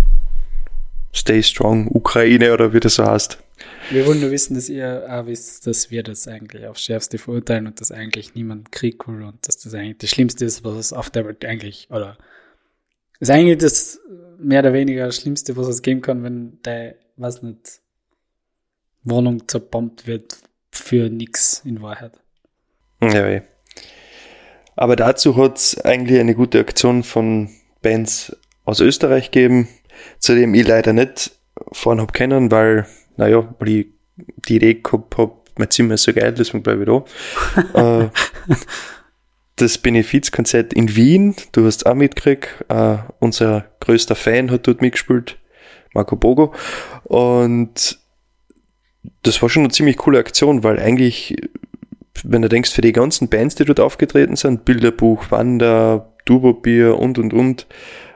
stay 1.14 1.44
strong, 1.44 1.88
Ukraine 1.88 2.54
oder 2.54 2.74
wie 2.74 2.80
das 2.80 2.96
so 2.96 3.06
heißt. 3.06 3.38
Wir 3.92 4.08
wollen 4.08 4.22
nur 4.22 4.32
wissen, 4.32 4.56
dass 4.56 4.70
ihr 4.70 5.06
auch 5.10 5.26
wisst, 5.26 5.68
dass 5.68 5.92
wir 5.92 6.02
das 6.04 6.28
eigentlich 6.28 6.66
aufs 6.66 6.84
Schärfste 6.84 7.18
verurteilen 7.18 7.68
und 7.68 7.82
dass 7.82 7.92
eigentlich 7.92 8.34
niemand 8.36 8.72
Krieg 8.72 9.08
will 9.08 9.24
und 9.24 9.48
dass 9.48 9.58
das 9.58 9.74
eigentlich 9.74 9.98
das 9.98 10.10
Schlimmste 10.10 10.46
ist, 10.46 10.64
was 10.64 10.76
es 10.76 10.94
auf 10.94 11.10
der 11.10 11.26
Welt 11.26 11.44
eigentlich, 11.46 11.88
oder 11.92 12.18
ist 13.20 13.30
eigentlich 13.30 13.58
das 13.58 14.00
mehr 14.40 14.62
oder 14.62 14.74
weniger 14.74 15.12
Schlimmste, 15.12 15.58
was 15.58 15.68
es 15.68 15.82
geben 15.82 16.02
kann, 16.02 16.24
wenn 16.24 16.62
der, 16.64 16.96
was 17.18 17.42
nicht, 17.44 17.82
Wohnung 19.04 19.48
zerbombt 19.48 20.08
wird 20.08 20.38
für 20.72 21.10
nix 21.10 21.62
in 21.66 21.82
Wahrheit. 21.82 22.20
Ja, 23.02 23.26
weh. 23.26 23.42
Aber 24.76 24.96
dazu 24.96 25.36
hat 25.36 25.58
es 25.58 25.80
eigentlich 25.82 26.20
eine 26.20 26.36
gute 26.36 26.60
Aktion 26.60 27.04
von 27.04 27.50
Bands 27.82 28.36
aus 28.66 28.80
Österreich 28.80 29.32
gegeben, 29.32 29.68
zu 30.20 30.36
dem 30.36 30.54
ich 30.54 30.68
leider 30.68 30.94
nicht 30.94 31.32
fahren 31.72 32.00
hab 32.00 32.14
können, 32.14 32.52
weil, 32.52 32.86
naja, 33.18 33.54
weil 33.60 33.70
ich 33.70 33.88
die 34.48 34.56
Idee 34.56 34.76
gehabt 34.76 35.18
hab, 35.18 35.50
mein 35.58 35.70
Zimmer 35.70 35.96
ist 35.96 36.04
so 36.04 36.14
geil, 36.14 36.34
deswegen 36.34 36.64
bleibe 36.64 36.84
ich 36.84 37.66
da. 37.74 38.04
äh, 38.04 38.10
das 39.58 39.78
Benefizkonzert 39.78 40.74
in 40.74 40.96
Wien, 40.96 41.36
du 41.52 41.66
hast 41.66 41.86
auch 41.86 41.96
mitgekriegt, 41.96 42.48
äh, 42.70 42.98
unser 43.20 43.66
größter 43.82 44.16
Fan 44.16 44.52
hat 44.52 44.68
dort 44.68 44.82
mitgespielt, 44.82 45.38
Marco 45.94 46.16
Bogo. 46.16 46.54
Und 47.04 47.99
das 49.24 49.42
war 49.42 49.50
schon 49.50 49.64
eine 49.64 49.72
ziemlich 49.72 49.98
coole 49.98 50.20
Aktion, 50.20 50.64
weil 50.64 50.80
eigentlich, 50.80 51.36
wenn 52.24 52.42
du 52.42 52.50
denkst, 52.50 52.72
für 52.72 52.82
die 52.82 52.92
ganzen 52.92 53.30
Bands, 53.30 53.56
die 53.56 53.66
dort 53.66 53.80
aufgetreten 53.80 54.36
sind, 54.36 54.66
Bilderbuch, 54.66 55.32
Wander, 55.32 56.14
Dubobier 56.26 56.98
und 56.98 57.18
und 57.18 57.34
und, 57.34 57.68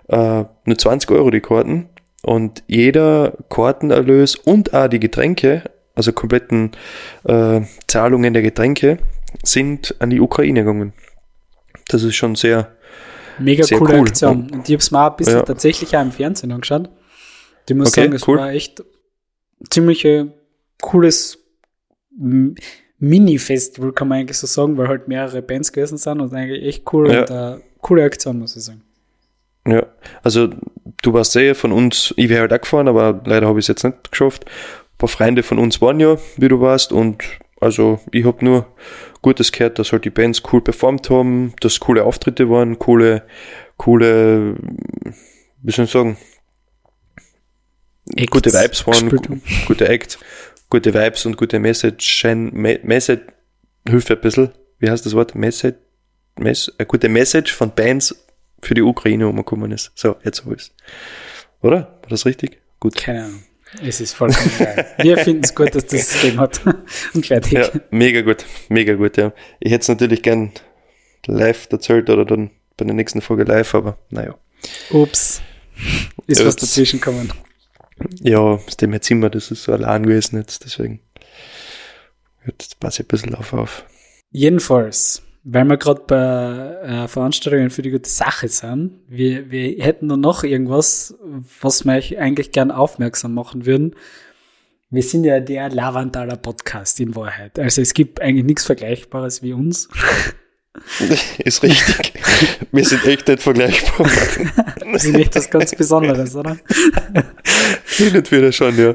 äh, 0.09 0.43
nur 0.65 0.77
20 0.77 1.09
Euro 1.11 1.31
die 1.31 1.41
Karten. 1.41 1.89
Und 2.21 2.63
jeder 2.67 3.33
Kartenerlös 3.49 4.35
und 4.35 4.73
auch 4.73 4.87
die 4.87 4.99
Getränke, 4.99 5.63
also 5.95 6.13
kompletten 6.13 6.71
äh, 7.25 7.61
Zahlungen 7.87 8.33
der 8.33 8.43
Getränke, 8.43 8.99
sind 9.43 9.95
an 9.99 10.09
die 10.09 10.21
Ukraine 10.21 10.61
gegangen. 10.61 10.93
Das 11.89 12.03
ist 12.03 12.15
schon 12.15 12.35
sehr. 12.35 12.71
Mega 13.39 13.63
sehr 13.63 13.79
coole 13.79 13.95
cool. 13.99 14.07
Aktion. 14.07 14.49
Und 14.51 14.69
ich 14.69 14.75
habe 14.75 14.81
es 14.81 14.91
mal 14.91 15.09
ein 15.09 15.15
bisschen 15.17 15.37
Ja. 15.37 15.41
tatsächlich 15.43 15.97
auch 15.97 16.01
im 16.01 16.11
Fernsehen 16.11 16.51
angeschaut. 16.51 16.89
Ich 17.67 17.75
muss 17.75 17.89
Okay, 17.89 18.01
sagen, 18.01 18.13
es 18.13 18.27
cool. 18.27 18.37
war 18.37 18.51
echt 18.51 18.83
ziemlich 19.69 20.05
äh, 20.05 20.27
cooles 20.83 21.39
Mini-Festival, 22.99 23.91
kann 23.93 24.07
man 24.07 24.19
eigentlich 24.19 24.37
so 24.37 24.47
sagen, 24.47 24.77
weil 24.77 24.87
halt 24.87 25.07
mehrere 25.07 25.41
Bands 25.41 25.71
gewesen 25.71 25.97
sind 25.97 26.21
und 26.21 26.33
eigentlich 26.33 26.63
echt 26.63 26.93
cool 26.93 27.11
Ja. 27.11 27.21
und 27.21 27.29
äh, 27.31 27.63
coole 27.81 28.03
Aktion, 28.03 28.39
muss 28.39 28.55
ich 28.55 28.63
sagen. 28.63 28.81
Ja, 29.67 29.85
also 30.21 30.49
du 31.01 31.13
warst 31.13 31.31
sehr 31.31 31.55
von 31.55 31.71
uns, 31.71 32.13
ich 32.17 32.29
wäre 32.29 32.41
halt 32.41 32.53
auch 32.53 32.61
gefahren, 32.61 32.87
aber 32.87 33.21
leider 33.25 33.47
habe 33.47 33.59
ich 33.59 33.63
es 33.63 33.69
jetzt 33.69 33.83
nicht 33.83 34.11
geschafft. 34.11 34.45
Ein 34.45 34.97
paar 34.97 35.09
Freunde 35.09 35.41
von 35.41 35.57
uns 35.57 35.81
waren 35.81 35.99
ja, 35.99 36.17
wie 36.37 36.47
du 36.49 36.59
warst, 36.59 36.91
und 36.91 37.23
also 37.61 37.99
ich 38.11 38.25
habe 38.25 38.43
nur 38.43 38.67
Gutes 39.21 39.53
gehört, 39.53 39.79
dass 39.79 39.93
halt 39.93 40.03
die 40.03 40.09
Bands 40.09 40.43
cool 40.51 40.61
performt 40.61 41.09
haben, 41.09 41.53
dass 41.61 41.79
coole 41.79 42.03
Auftritte 42.03 42.49
waren, 42.49 42.77
coole, 42.77 43.23
coole, 43.77 44.55
wie 45.61 45.71
soll 45.71 45.85
ich 45.85 45.91
sagen, 45.91 46.17
Acts 48.17 48.31
gute 48.31 48.51
Vibes 48.51 48.85
waren, 48.85 49.09
gute 49.65 49.87
Act, 49.87 50.19
gute 50.73 50.91
Vibes 50.91 51.23
und 51.27 51.37
gute 51.37 51.59
Message, 51.59 52.25
Me 52.25 52.79
Message, 52.81 53.21
hilft 53.87 54.09
ein 54.09 54.19
bisschen, 54.19 54.49
wie 54.79 54.89
heißt 54.89 55.05
das 55.05 55.13
Wort? 55.13 55.35
Message, 55.35 55.77
Mess, 56.39 56.73
eine 56.79 56.87
gute 56.87 57.09
Message 57.09 57.53
von 57.53 57.69
Bands 57.75 58.25
für 58.59 58.73
die 58.73 58.81
Ukraine 58.81 59.27
umgekommen 59.27 59.71
ist. 59.71 59.91
So, 59.93 60.15
jetzt 60.23 60.43
habe 60.43 60.55
ich's. 60.55 60.71
Oder? 61.61 61.99
War 62.01 62.09
das 62.09 62.25
richtig? 62.25 62.57
Gut. 62.79 62.95
Keine 62.95 63.25
Ahnung. 63.25 63.43
Es 63.83 64.01
ist 64.01 64.15
vollkommen 64.15 64.49
geil. 64.57 64.87
Wir 64.97 65.17
finden 65.19 65.43
es 65.43 65.53
gut, 65.53 65.75
dass 65.75 65.85
das 65.85 66.11
gegeben 66.11 66.39
hat. 66.39 66.59
Und 67.13 67.27
fertig. 67.27 67.53
Ja, 67.53 67.69
mega 67.91 68.21
gut, 68.21 68.43
mega 68.69 68.95
gut, 68.95 69.17
ja. 69.17 69.31
Ich 69.59 69.71
hätte 69.71 69.83
es 69.83 69.89
natürlich 69.89 70.23
gern 70.23 70.53
live 71.27 71.67
erzählt 71.69 72.09
oder 72.09 72.25
dann 72.25 72.49
bei 72.77 72.85
der 72.85 72.95
nächsten 72.95 73.21
Folge 73.21 73.43
live, 73.43 73.75
aber 73.75 73.99
naja. 74.09 74.33
Ups. 74.89 75.39
Ist 76.25 76.39
Ja, 76.39 76.47
was 76.47 76.55
dazwischen 76.55 76.99
gekommen. 76.99 77.31
Ja, 78.21 78.59
das 78.65 78.77
dem 78.77 78.99
Zimmer, 79.01 79.29
das 79.29 79.51
ist 79.51 79.63
so 79.63 79.73
allein 79.73 80.03
gewesen 80.03 80.37
jetzt, 80.37 80.65
deswegen. 80.65 80.99
Jetzt 82.45 82.79
passe 82.79 83.01
ich 83.01 83.05
ein 83.05 83.09
bisschen 83.09 83.35
auf 83.35 83.53
auf. 83.53 83.85
Jedenfalls, 84.31 85.21
weil 85.43 85.65
wir 85.65 85.77
gerade 85.77 86.03
bei 86.07 87.03
äh, 87.03 87.07
Veranstaltungen 87.07 87.69
für 87.69 87.81
die 87.81 87.91
gute 87.91 88.09
Sache 88.09 88.47
sind, 88.47 88.99
wir, 89.07 89.51
wir 89.51 89.83
hätten 89.83 90.07
nur 90.07 90.17
noch 90.17 90.43
irgendwas, 90.43 91.15
was 91.61 91.85
wir 91.85 91.93
euch 91.93 92.17
eigentlich 92.17 92.51
gern 92.51 92.71
aufmerksam 92.71 93.33
machen 93.33 93.65
würden. 93.65 93.95
Wir 94.89 95.03
sind 95.03 95.23
ja 95.23 95.39
der 95.39 95.69
Lavandaler 95.69 96.37
Podcast 96.37 96.99
in 96.99 97.15
Wahrheit. 97.15 97.57
Also 97.57 97.81
es 97.81 97.93
gibt 97.93 98.21
eigentlich 98.21 98.45
nichts 98.45 98.65
Vergleichbares 98.65 99.41
wie 99.41 99.53
uns. 99.53 99.89
ist 101.39 101.63
richtig. 101.63 102.13
Wir 102.71 102.85
sind 102.85 103.05
echt 103.05 103.27
nicht 103.27 103.41
vergleichbar. 103.41 104.09
Das 104.93 105.05
ist 105.05 105.15
nicht 105.15 105.35
was 105.35 105.49
ganz 105.49 105.73
Besonderes, 105.73 106.35
oder? 106.35 106.55
Hin 107.97 108.15
und 108.15 108.31
wieder 108.31 108.51
schon, 108.51 108.77
ja. 108.77 108.93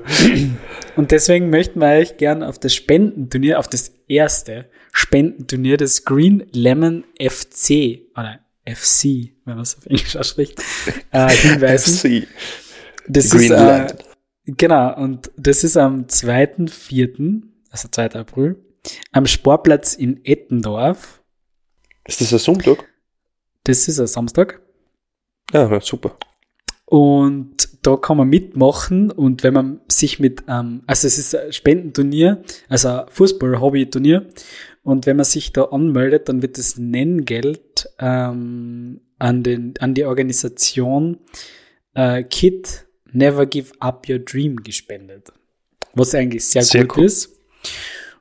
Und 0.95 1.11
deswegen 1.11 1.51
möchten 1.51 1.81
wir 1.81 1.89
euch 1.89 2.17
gern 2.17 2.45
auf 2.45 2.59
das 2.61 2.75
Spendenturnier, 2.75 3.59
auf 3.59 3.67
das 3.67 3.93
erste 4.07 4.67
Spendenturnier 4.93 5.77
des 5.77 6.05
Green 6.05 6.47
Lemon 6.53 7.05
FC 7.21 8.01
oder 8.17 8.41
FC, 8.65 9.33
wenn 9.45 9.55
man 9.55 9.61
es 9.61 9.77
auf 9.77 9.87
Englisch 9.87 10.17
ausspricht, 10.17 10.63
äh, 11.11 11.29
hinweisen. 11.31 12.23
FC. 12.23 12.29
Das 13.09 13.31
Green 13.31 13.43
ist, 13.43 13.51
äh, 13.51 13.87
genau, 14.45 14.95
und 14.97 15.31
das 15.37 15.65
ist 15.65 15.77
am 15.77 16.07
2.4., 16.07 17.43
also 17.71 17.89
2. 17.91 18.11
April, 18.13 18.57
am 19.13 19.27
Sportplatz 19.27 19.95
in 19.95 20.25
Ettendorf. 20.25 21.23
Ist 22.07 22.21
das 22.21 22.33
ein 22.33 22.39
Sonntag? 22.39 22.88
Das 23.69 23.87
ist 23.87 24.01
ein 24.01 24.07
Samstag. 24.07 24.63
Ja, 25.53 25.71
ja, 25.71 25.81
super. 25.81 26.17
Und 26.87 27.69
da 27.83 27.97
kann 27.97 28.17
man 28.17 28.29
mitmachen 28.29 29.11
und 29.11 29.43
wenn 29.43 29.53
man 29.53 29.81
sich 29.89 30.19
mit, 30.19 30.45
ähm, 30.49 30.83
also 30.87 31.07
es 31.07 31.19
ist 31.19 31.35
ein 31.35 31.53
Spendenturnier, 31.53 32.43
also 32.71 32.89
ein 32.89 33.05
Fußball-Hobby-Turnier 33.11 34.27
und 34.83 35.05
wenn 35.05 35.17
man 35.17 35.27
sich 35.27 35.53
da 35.53 35.65
anmeldet, 35.65 36.31
dann 36.31 36.41
wird 36.41 36.57
das 36.57 36.79
Nenngeld 36.79 37.91
ähm, 37.99 39.03
an, 39.19 39.43
den, 39.43 39.75
an 39.81 39.93
die 39.93 40.07
Organisation 40.07 41.19
äh, 41.93 42.25
Kid 42.25 42.87
Never 43.13 43.45
Give 43.45 43.71
Up 43.81 44.09
Your 44.09 44.21
Dream 44.21 44.57
gespendet. 44.63 45.31
Was 45.93 46.15
eigentlich 46.15 46.47
sehr, 46.47 46.63
Sehr 46.63 46.87
gut 46.87 46.97
cool. 46.97 47.05
ist. 47.05 47.39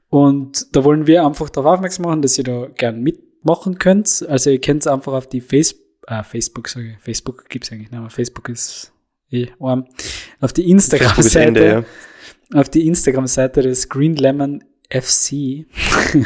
Und 0.10 0.76
da 0.76 0.84
wollen 0.84 1.08
wir 1.08 1.26
einfach 1.26 1.50
darauf 1.50 1.76
aufmerksam 1.76 2.04
machen, 2.04 2.22
dass 2.22 2.38
ihr 2.38 2.44
da 2.44 2.68
gern 2.68 3.02
mitmachen 3.48 3.78
könnt. 3.78 4.26
Also 4.28 4.50
ihr 4.50 4.62
könnt 4.62 4.86
einfach 4.88 5.14
auf 5.14 5.28
die 5.28 5.42
Facebook, 5.42 5.86
äh, 6.08 6.24
Facebook, 6.24 6.68
sage 6.68 6.92
ich, 6.92 7.04
Facebook 7.04 7.50
gibt's 7.50 7.72
eigentlich 7.72 7.92
nicht 7.92 8.00
mehr. 8.00 8.10
Facebook 8.10 8.50
ist 8.50 8.94
eh 9.32 9.48
arm. 9.60 9.88
Auf 10.40 10.54
die 10.54 10.70
Instagram-Seite, 10.70 11.66
ja. 11.66 12.60
auf 12.60 12.70
die 12.70 12.88
Instagram-Seite 12.88 13.62
des 13.62 13.90
Green 13.90 14.16
Lemon 14.16 14.64
FC. 14.90 15.66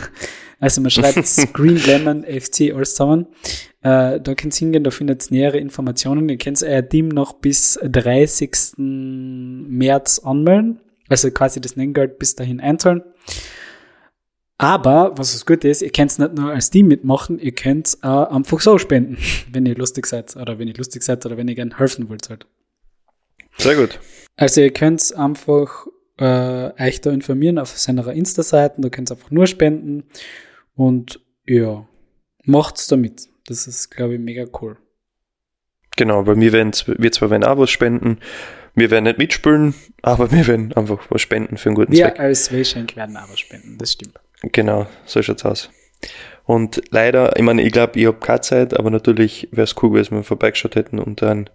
also 0.59 0.81
man 0.81 0.91
schreibt 0.91 1.25
Green 1.53 1.77
Lemon 1.77 2.23
FC 2.23 2.73
alles 2.73 2.91
zusammen. 2.95 3.27
Äh, 3.81 4.19
da 4.19 4.35
könnt 4.35 4.55
ihr 4.55 4.59
hingehen, 4.59 4.83
da 4.83 4.91
findet 4.91 5.31
ihr 5.31 5.37
nähere 5.37 5.57
Informationen. 5.57 6.29
Ihr 6.29 6.37
könnt 6.37 6.61
euer 6.61 6.87
Team 6.87 7.07
noch 7.09 7.33
bis 7.33 7.79
30. 7.83 8.73
März 8.77 10.19
anmelden. 10.19 10.79
Also 11.09 11.29
quasi 11.31 11.59
das 11.59 11.75
Nenngeld 11.75 12.19
bis 12.19 12.35
dahin 12.35 12.61
einzahlen. 12.61 13.03
Aber, 14.61 15.17
was 15.17 15.33
das 15.33 15.47
Gute 15.47 15.69
ist, 15.69 15.81
ihr 15.81 15.91
könnt 15.91 16.19
nicht 16.19 16.33
nur 16.35 16.51
als 16.51 16.69
Team 16.69 16.87
mitmachen, 16.87 17.39
ihr 17.39 17.51
könnt 17.51 17.97
auch 18.03 18.29
einfach 18.29 18.59
so 18.59 18.77
spenden, 18.77 19.17
wenn 19.51 19.65
ihr 19.65 19.73
lustig 19.73 20.05
seid 20.05 20.35
oder 20.35 20.59
wenn 20.59 20.67
ihr 20.67 20.75
lustig 20.75 21.01
seid 21.01 21.25
oder 21.25 21.35
wenn 21.35 21.47
ihr 21.47 21.55
gerne 21.55 21.79
helfen 21.79 22.09
wollt. 22.09 22.29
Halt. 22.29 22.45
Sehr 23.57 23.75
gut. 23.75 23.99
Also 24.35 24.61
ihr 24.61 24.71
könnt 24.71 25.15
einfach 25.15 25.87
äh, 26.19 26.79
euch 26.79 27.01
da 27.01 27.09
informieren 27.09 27.57
auf 27.57 27.69
seiner 27.75 28.07
Insta-Seiten, 28.13 28.83
da 28.83 28.89
könnt 28.89 29.09
ihr 29.09 29.15
einfach 29.15 29.31
nur 29.31 29.47
spenden 29.47 30.03
und 30.75 31.19
ja, 31.47 31.87
macht's 32.43 32.85
damit. 32.85 33.29
Das 33.47 33.65
ist, 33.65 33.89
glaube 33.89 34.13
ich, 34.13 34.19
mega 34.19 34.45
cool. 34.61 34.77
Genau, 35.97 36.27
weil 36.27 36.39
wir, 36.39 36.53
werden, 36.53 36.71
wir 36.85 37.11
zwar 37.11 37.31
werden 37.31 37.45
auch 37.45 37.57
was 37.57 37.71
spenden, 37.71 38.19
wir 38.75 38.91
werden 38.91 39.05
nicht 39.05 39.17
mitspielen, 39.17 39.73
aber 40.03 40.31
wir 40.31 40.45
werden 40.45 40.71
einfach 40.73 40.99
was 41.09 41.19
spenden 41.19 41.57
für 41.57 41.69
einen 41.69 41.75
guten 41.77 41.91
Wir 41.93 42.09
Zweck. 42.09 42.19
als 42.19 42.53
Wayschenk 42.53 42.95
werden 42.95 43.17
aber 43.17 43.35
spenden, 43.35 43.79
das 43.79 43.93
stimmt. 43.93 44.19
Genau, 44.41 44.87
so 45.05 45.21
schaut's 45.21 45.45
aus. 45.45 45.69
Und 46.45 46.81
leider, 46.89 47.35
ich 47.37 47.43
meine, 47.43 47.61
ich 47.61 47.71
glaube, 47.71 47.99
ich 47.99 48.07
habe 48.07 48.17
keine 48.19 48.41
Zeit, 48.41 48.77
aber 48.77 48.89
natürlich 48.89 49.47
wäre 49.51 49.63
es 49.63 49.75
cool 49.81 49.91
gewesen, 49.91 50.11
wenn 50.11 50.19
wir 50.19 50.23
vorbeigeschaut 50.23 50.75
hätten 50.75 50.99
und 50.99 51.21
ein 51.23 51.49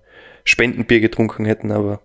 Spendenbier 0.45 1.01
getrunken 1.01 1.45
hätten, 1.45 1.73
aber 1.73 2.01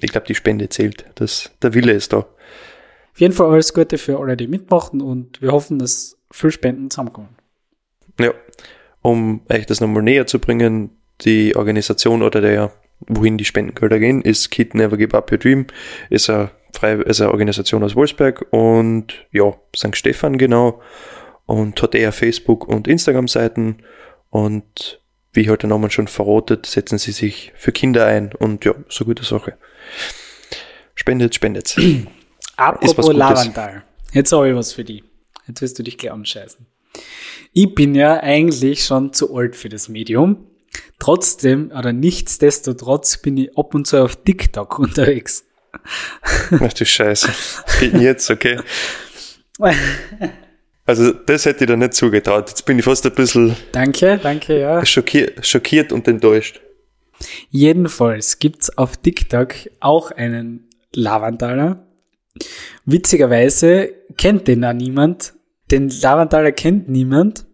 ich 0.00 0.10
glaube, 0.10 0.26
die 0.26 0.34
Spende 0.34 0.68
zählt. 0.68 1.04
Das, 1.16 1.52
der 1.60 1.74
Wille 1.74 1.92
ist 1.92 2.12
da. 2.12 2.18
Auf 2.18 3.20
jeden 3.20 3.34
Fall 3.34 3.50
alles 3.50 3.74
Gute 3.74 3.98
für 3.98 4.18
alle, 4.18 4.36
die 4.36 4.46
mitmachen 4.46 5.02
und 5.02 5.42
wir 5.42 5.52
hoffen, 5.52 5.78
dass 5.78 6.16
viel 6.30 6.50
Spenden 6.50 6.90
zusammenkommen. 6.90 7.36
Ja, 8.18 8.32
um 9.02 9.42
euch 9.50 9.66
das 9.66 9.80
nochmal 9.80 10.02
näher 10.02 10.26
zu 10.26 10.38
bringen, 10.38 10.90
die 11.20 11.54
Organisation 11.54 12.22
oder 12.22 12.40
der, 12.40 12.72
wohin 13.00 13.36
die 13.36 13.44
Spendengelder 13.44 13.98
gehen, 13.98 14.22
ist 14.22 14.50
Kid 14.50 14.74
Never 14.74 14.96
Give 14.96 15.16
Up 15.16 15.30
Your 15.30 15.38
Dream, 15.38 15.66
ist 16.08 16.30
eine, 16.30 16.50
freie, 16.72 17.02
ist 17.02 17.20
eine 17.20 17.30
Organisation 17.30 17.82
aus 17.84 17.96
Wolfsberg 17.96 18.46
und 18.50 19.26
ja, 19.30 19.54
St. 19.76 19.96
Stephan 19.96 20.38
genau 20.38 20.80
und 21.46 21.80
hat 21.82 21.94
eher 21.94 22.12
Facebook- 22.12 22.66
und 22.66 22.88
Instagram-Seiten 22.88 23.78
und 24.30 25.00
wie 25.32 25.48
heute 25.48 25.66
der 25.66 25.70
Name 25.70 25.90
schon 25.90 26.08
verrotet, 26.08 26.66
setzen 26.66 26.98
sie 26.98 27.12
sich 27.12 27.52
für 27.56 27.72
Kinder 27.72 28.06
ein 28.06 28.34
und 28.34 28.64
ja, 28.64 28.74
so 28.88 29.04
gute 29.04 29.24
Sache. 29.24 29.56
Spendet, 30.94 31.34
spendet. 31.34 31.76
Apropos 32.56 33.06
Gutes. 33.06 33.16
Lavandal. 33.16 33.82
Jetzt 34.12 34.32
habe 34.32 34.50
ich 34.50 34.54
was 34.54 34.72
für 34.74 34.84
dich. 34.84 35.02
Jetzt 35.48 35.62
wirst 35.62 35.78
du 35.78 35.82
dich 35.82 35.96
gleich 35.98 36.12
anscheißen. 36.12 36.66
Ich 37.52 37.74
bin 37.74 37.94
ja 37.94 38.20
eigentlich 38.20 38.84
schon 38.84 39.12
zu 39.12 39.34
alt 39.34 39.56
für 39.56 39.68
das 39.68 39.88
Medium. 39.88 40.46
Trotzdem, 40.98 41.72
oder 41.76 41.92
nichtsdestotrotz, 41.92 43.18
bin 43.18 43.36
ich 43.36 43.56
ab 43.56 43.74
und 43.74 43.86
zu 43.86 44.02
auf 44.02 44.16
TikTok 44.16 44.78
unterwegs. 44.78 45.44
Ach 46.60 46.72
du 46.72 46.84
Scheiße. 46.84 47.28
Geht 47.80 47.94
jetzt, 47.94 48.30
okay. 48.30 48.58
Also, 50.84 51.12
das 51.12 51.46
hätte 51.46 51.64
ich 51.64 51.68
da 51.68 51.76
nicht 51.76 51.94
zugetraut. 51.94 52.48
Jetzt 52.48 52.66
bin 52.66 52.78
ich 52.78 52.84
fast 52.84 53.06
ein 53.06 53.14
bisschen 53.14 53.56
Danke, 53.72 54.18
danke, 54.22 54.58
ja. 54.58 54.84
schockiert, 54.84 55.46
schockiert 55.46 55.92
und 55.92 56.08
enttäuscht. 56.08 56.60
Jedenfalls 57.50 58.38
gibt's 58.38 58.76
auf 58.76 58.96
TikTok 58.96 59.54
auch 59.80 60.10
einen 60.10 60.68
Lavandaler. 60.94 61.86
Witzigerweise 62.84 63.92
kennt 64.16 64.48
den 64.48 64.64
auch 64.64 64.72
niemand. 64.72 65.34
Den 65.70 65.88
Lavandaler 65.88 66.52
kennt 66.52 66.88
niemand. 66.88 67.46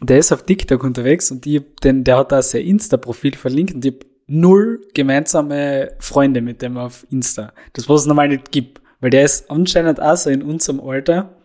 Der 0.00 0.18
ist 0.18 0.32
auf 0.32 0.44
TikTok 0.44 0.84
unterwegs 0.84 1.30
und 1.30 1.46
ich, 1.46 1.62
den, 1.82 2.04
der 2.04 2.18
hat 2.18 2.32
da 2.32 2.42
sein 2.42 2.62
Insta-Profil 2.62 3.36
verlinkt 3.36 3.74
und 3.74 3.84
ich 3.84 3.94
null 4.26 4.80
gemeinsame 4.94 5.92
Freunde 5.98 6.40
mit 6.40 6.62
dem 6.62 6.76
auf 6.76 7.06
Insta. 7.10 7.52
Das, 7.74 7.88
was 7.88 8.02
es 8.02 8.06
normal 8.06 8.28
nicht 8.28 8.50
gibt. 8.52 8.80
Weil 9.00 9.10
der 9.10 9.24
ist 9.24 9.50
anscheinend 9.50 10.00
auch 10.00 10.16
so 10.16 10.30
in 10.30 10.42
unserem 10.42 10.80
Alter. 10.80 11.36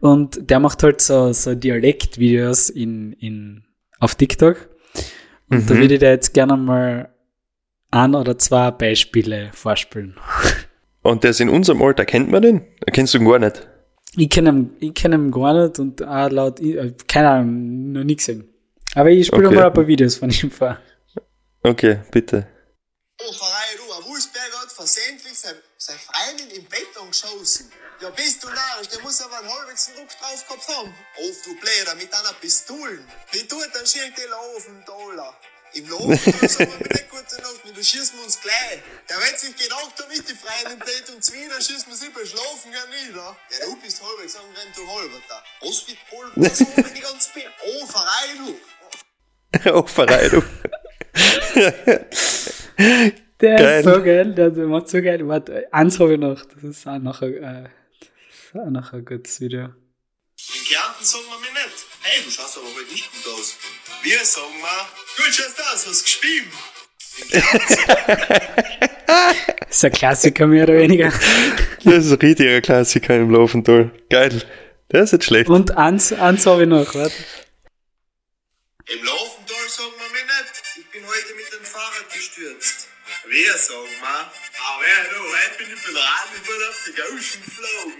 Und 0.00 0.50
der 0.50 0.60
macht 0.60 0.82
halt 0.82 1.00
so, 1.00 1.32
so 1.32 1.54
Dialektvideos 1.54 2.70
in, 2.70 3.12
in, 3.14 3.64
auf 3.98 4.14
TikTok. 4.14 4.68
Und 5.48 5.68
da 5.68 5.74
Mhm. 5.74 5.78
würde 5.80 5.94
ich 5.94 6.00
dir 6.00 6.10
jetzt 6.10 6.32
gerne 6.34 6.56
mal 6.56 7.08
ein 7.90 8.14
oder 8.14 8.38
zwei 8.38 8.70
Beispiele 8.70 9.50
vorspielen. 9.52 10.16
Und 11.02 11.24
der 11.24 11.30
ist 11.30 11.40
in 11.40 11.48
unserem 11.48 11.82
Alter, 11.82 12.04
kennt 12.04 12.30
man 12.30 12.42
den? 12.42 12.60
Kennst 12.92 13.14
du 13.14 13.18
ihn 13.18 13.24
gar 13.28 13.38
nicht? 13.38 13.66
Ich 14.16 14.28
kenne 14.28 14.50
ihn, 14.50 14.70
ich 14.80 14.94
kenn 14.94 15.12
ihn 15.12 15.30
gar 15.30 15.54
nicht 15.66 15.78
und 15.78 16.06
auch 16.06 16.30
laut, 16.30 16.60
äh, 16.60 16.92
keine 17.08 17.30
Ahnung, 17.30 17.92
noch 17.92 18.04
nie 18.04 18.16
gesehen. 18.16 18.44
Aber 18.94 19.10
ich 19.10 19.26
spiele 19.28 19.46
Okay. 19.48 19.56
mal 19.56 19.66
ein 19.66 19.72
paar 19.72 19.86
Videos 19.86 20.16
von 20.16 20.30
ihm 20.30 20.50
vor. 20.50 20.76
Okay, 21.62 22.02
bitte. 22.10 22.46
Oh, 23.22 23.32
Pfarrei, 23.34 23.76
du, 23.76 23.92
ein 23.92 24.04
Wolfsberger 24.04 24.60
hat 24.60 24.72
versehentlich 24.72 25.38
sein, 25.38 25.54
seine 25.76 25.98
Freundin 25.98 26.50
im 26.52 26.64
Beton 26.64 27.10
geschossen. 27.10 27.70
Ja, 28.00 28.08
bist 28.10 28.42
du 28.42 28.48
narrisch, 28.48 28.88
der 28.88 29.00
muss 29.00 29.20
aber 29.20 29.40
einen 29.40 29.52
halbwegs 29.52 29.90
Druck 29.94 30.08
drauf 30.08 30.46
gehabt 30.48 30.68
haben. 30.68 30.94
Auf, 31.18 31.42
du 31.44 31.54
Bläder, 31.60 31.94
mit 31.96 32.12
einer 32.14 32.32
Pistole. 32.40 33.04
Wie 33.32 33.46
tut 33.46 33.68
dann 33.74 33.86
schirrt 33.86 34.16
die 34.16 34.22
Laufen, 34.22 34.82
Dollar. 34.86 35.38
Im 35.74 35.88
Laufen, 35.90 36.48
sagen 36.48 36.72
wir 36.78 36.88
nicht 36.88 37.10
gute 37.10 37.42
Nacht, 37.42 37.60
du 37.62 37.84
schießen 37.84 38.16
wir 38.16 38.24
uns 38.24 38.40
gleich. 38.40 38.80
Der 39.06 39.18
wird 39.18 39.38
sich 39.38 39.54
gedacht 39.54 40.02
haben, 40.02 40.10
ist 40.12 40.30
die 40.30 40.34
Freundin 40.34 40.72
im 40.72 40.78
Beton 40.78 41.20
zu 41.20 41.32
dann 41.46 41.60
schießen 41.60 41.88
wir 41.88 41.96
sie 41.96 42.08
bei 42.08 42.24
Schlafen 42.24 42.72
gar 42.72 42.86
nieder. 42.86 43.36
Ja, 43.50 43.66
du 43.66 43.76
bist 43.76 44.02
halbwegs 44.02 44.34
angerannt, 44.36 44.74
du 44.74 44.88
halberter. 44.88 45.44
Was 45.60 45.86
wird 45.86 45.98
wohl, 46.10 46.32
was 46.36 46.60
haben 46.60 46.76
wir 46.76 46.94
die 46.94 47.00
ganze 47.00 47.30
Bild? 47.34 47.52
Oh, 47.66 47.86
du. 48.46 48.60
Oh, 49.74 49.82
du. 49.82 50.42
Der 53.40 53.56
Geil. 53.56 53.78
ist 53.80 53.84
so 53.86 54.02
geil, 54.02 54.34
der, 54.34 54.50
macht 54.66 54.88
so 54.90 55.00
geil. 55.00 55.26
Warte, 55.26 55.66
eins 55.72 55.98
habe 55.98 56.12
ich 56.14 56.20
noch, 56.20 56.44
das 56.44 56.62
ist 56.62 56.86
auch 56.86 56.98
nachher, 56.98 57.28
äh, 57.28 57.64
das 58.02 58.10
ist 58.44 58.54
auch 58.54 58.68
nachher 58.70 58.98
ein 58.98 59.04
gutes 59.06 59.40
Video. 59.40 59.62
In 59.62 59.70
Kärnten 60.68 61.04
sagen 61.04 61.24
wir 61.30 61.38
mir 61.38 61.50
nicht. 61.52 61.86
Hey, 62.02 62.22
du 62.22 62.30
schaust 62.30 62.58
aber 62.58 62.66
heute 62.66 62.92
nicht 62.92 63.10
gut 63.12 63.26
aus. 63.34 63.56
Wir 64.02 64.18
sagen 64.24 64.60
mal, 64.60 64.86
gut 65.16 65.34
schaust 65.34 65.58
aus, 65.58 65.86
hast 65.86 66.04
gespielt. 66.04 66.48
Das 69.58 69.70
ist 69.76 69.84
ein 69.84 69.92
Klassiker, 69.92 70.46
mehr 70.46 70.64
oder 70.64 70.74
weniger. 70.74 71.10
Das 71.82 72.04
ist 72.04 72.12
ein 72.12 72.18
richtiger 72.18 72.60
Klassiker 72.60 73.16
im 73.16 73.30
Laufental. 73.30 73.90
Geil. 74.10 74.42
Der 74.92 75.04
ist 75.04 75.12
nicht 75.12 75.24
schlecht. 75.24 75.48
Und 75.48 75.78
eins, 75.78 76.12
eins 76.12 76.44
habe 76.44 76.64
ich 76.64 76.68
noch, 76.68 76.94
warte. 76.94 77.14
Im 78.86 79.02
Laufental 79.02 79.66
sagen 79.68 79.92
wir 79.98 80.08
mir 80.12 80.26
heute 81.10 81.34
mit 81.34 81.52
dem 81.52 81.64
Fahrrad 81.64 82.08
gestürzt. 82.12 82.88
Wir 83.28 83.52
sagen 83.56 84.00
mal, 84.00 84.30
aber 84.70 84.84
ja, 84.86 85.02
du, 85.10 85.18
heute 85.18 85.54
bin 85.58 85.66
ich 85.74 85.82
mit 85.86 85.96
Radl 85.96 86.38
voll 86.44 86.62
auf 86.68 86.78
die 86.86 86.94
Gauschen 87.00 87.40
geflogen. 87.44 87.98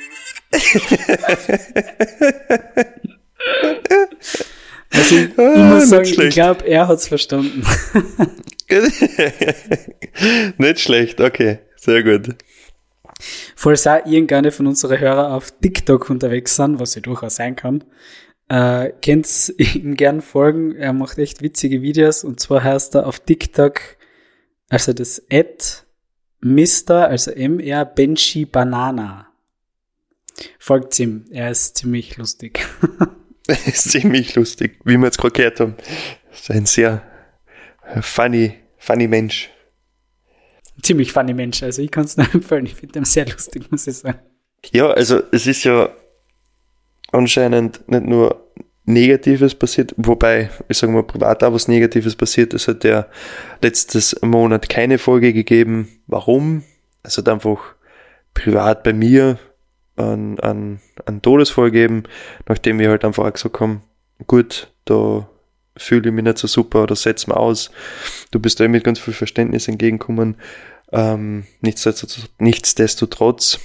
Also 4.92 5.16
ich, 5.16 5.38
Ah, 5.38 5.74
muss 5.74 5.88
sagen, 5.88 6.04
ich 6.04 6.30
glaube, 6.30 6.66
er 6.66 6.88
hat's 6.88 7.06
verstanden. 7.06 7.64
nicht 10.58 10.80
schlecht, 10.80 11.20
okay. 11.20 11.60
Sehr 11.76 12.02
gut. 12.02 12.34
Falls 13.54 13.86
auch 13.86 14.04
irgendeine 14.04 14.50
von 14.50 14.66
unseren 14.66 14.98
Hörern 14.98 15.32
auf 15.32 15.52
TikTok 15.60 16.10
unterwegs 16.10 16.56
sind, 16.56 16.80
was 16.80 16.94
ja 16.96 17.02
durchaus 17.02 17.36
sein 17.36 17.54
kann, 17.54 17.84
äh, 18.50 18.92
könnt 19.02 19.54
ihm 19.58 19.94
gern 19.96 20.20
folgen. 20.20 20.74
Er 20.74 20.92
macht 20.92 21.16
echt 21.18 21.40
witzige 21.40 21.80
Videos 21.80 22.24
und 22.24 22.40
zwar 22.40 22.62
heißt 22.62 22.96
er 22.96 23.06
auf 23.06 23.20
TikTok, 23.20 23.80
also 24.68 24.92
das 24.92 25.22
Ad 25.30 25.64
Mr., 26.40 27.08
also 27.08 27.30
MR 27.30 27.84
Benji 27.84 28.44
Banana. 28.44 29.28
Folgt 30.58 30.98
ihm, 30.98 31.26
er 31.30 31.50
ist 31.50 31.78
ziemlich 31.78 32.16
lustig. 32.16 32.66
ist 33.66 33.90
ziemlich 33.90 34.34
lustig, 34.34 34.78
wie 34.84 34.96
wir 34.96 35.06
jetzt 35.06 35.18
gerade 35.18 35.32
gehört 35.32 35.60
haben. 35.60 35.76
Ist 36.32 36.50
ein 36.50 36.66
sehr 36.66 37.02
funny, 38.00 38.54
funny 38.78 39.08
Mensch. 39.08 39.50
ziemlich 40.82 41.12
funny 41.12 41.34
Mensch, 41.34 41.62
also 41.62 41.82
ich 41.82 41.90
kann 41.90 42.04
es 42.04 42.16
nur 42.16 42.32
empfehlen. 42.32 42.66
Ich 42.66 42.74
finde 42.74 43.00
ihn 43.00 43.04
sehr 43.04 43.26
lustig, 43.26 43.70
muss 43.70 43.86
ich 43.86 43.96
sagen. 43.96 44.18
Ja, 44.72 44.90
also 44.90 45.22
es 45.32 45.46
ist 45.46 45.64
ja 45.64 45.90
anscheinend 47.12 47.88
nicht 47.88 48.04
nur 48.04 48.50
Negatives 48.84 49.54
passiert, 49.54 49.94
wobei, 49.96 50.50
ich 50.68 50.78
sage 50.78 50.92
mal, 50.92 51.02
privat 51.02 51.44
auch 51.44 51.52
was 51.52 51.68
Negatives 51.68 52.16
passiert. 52.16 52.54
Es 52.54 52.66
hat 52.66 52.84
ja 52.84 53.06
letztes 53.62 54.20
Monat 54.22 54.68
keine 54.68 54.98
Folge 54.98 55.32
gegeben. 55.32 55.88
Warum? 56.06 56.64
Es 57.02 57.16
hat 57.18 57.28
einfach 57.28 57.74
privat 58.34 58.82
bei 58.82 58.92
mir 58.92 59.38
einen, 59.96 60.40
einen, 60.40 60.80
einen 61.06 61.22
Todesfall 61.22 61.70
gegeben, 61.70 62.04
nachdem 62.48 62.78
wir 62.78 62.90
halt 62.90 63.04
einfach 63.04 63.24
auch 63.24 63.32
gesagt 63.32 63.60
haben, 63.60 63.82
gut, 64.26 64.72
da 64.84 65.28
fühle 65.76 66.08
ich 66.08 66.14
mich 66.14 66.24
nicht 66.24 66.38
so 66.38 66.46
super 66.46 66.82
oder 66.82 66.96
setz 66.96 67.26
mal 67.26 67.36
aus. 67.36 67.70
Du 68.30 68.40
bist 68.40 68.60
da 68.60 68.68
mit 68.68 68.84
ganz 68.84 68.98
viel 68.98 69.14
Verständnis 69.14 69.68
entgegengekommen. 69.68 70.36
Ähm, 70.92 71.44
nichtsdestotrotz, 71.60 72.28
nichtsdestotrotz 72.38 73.60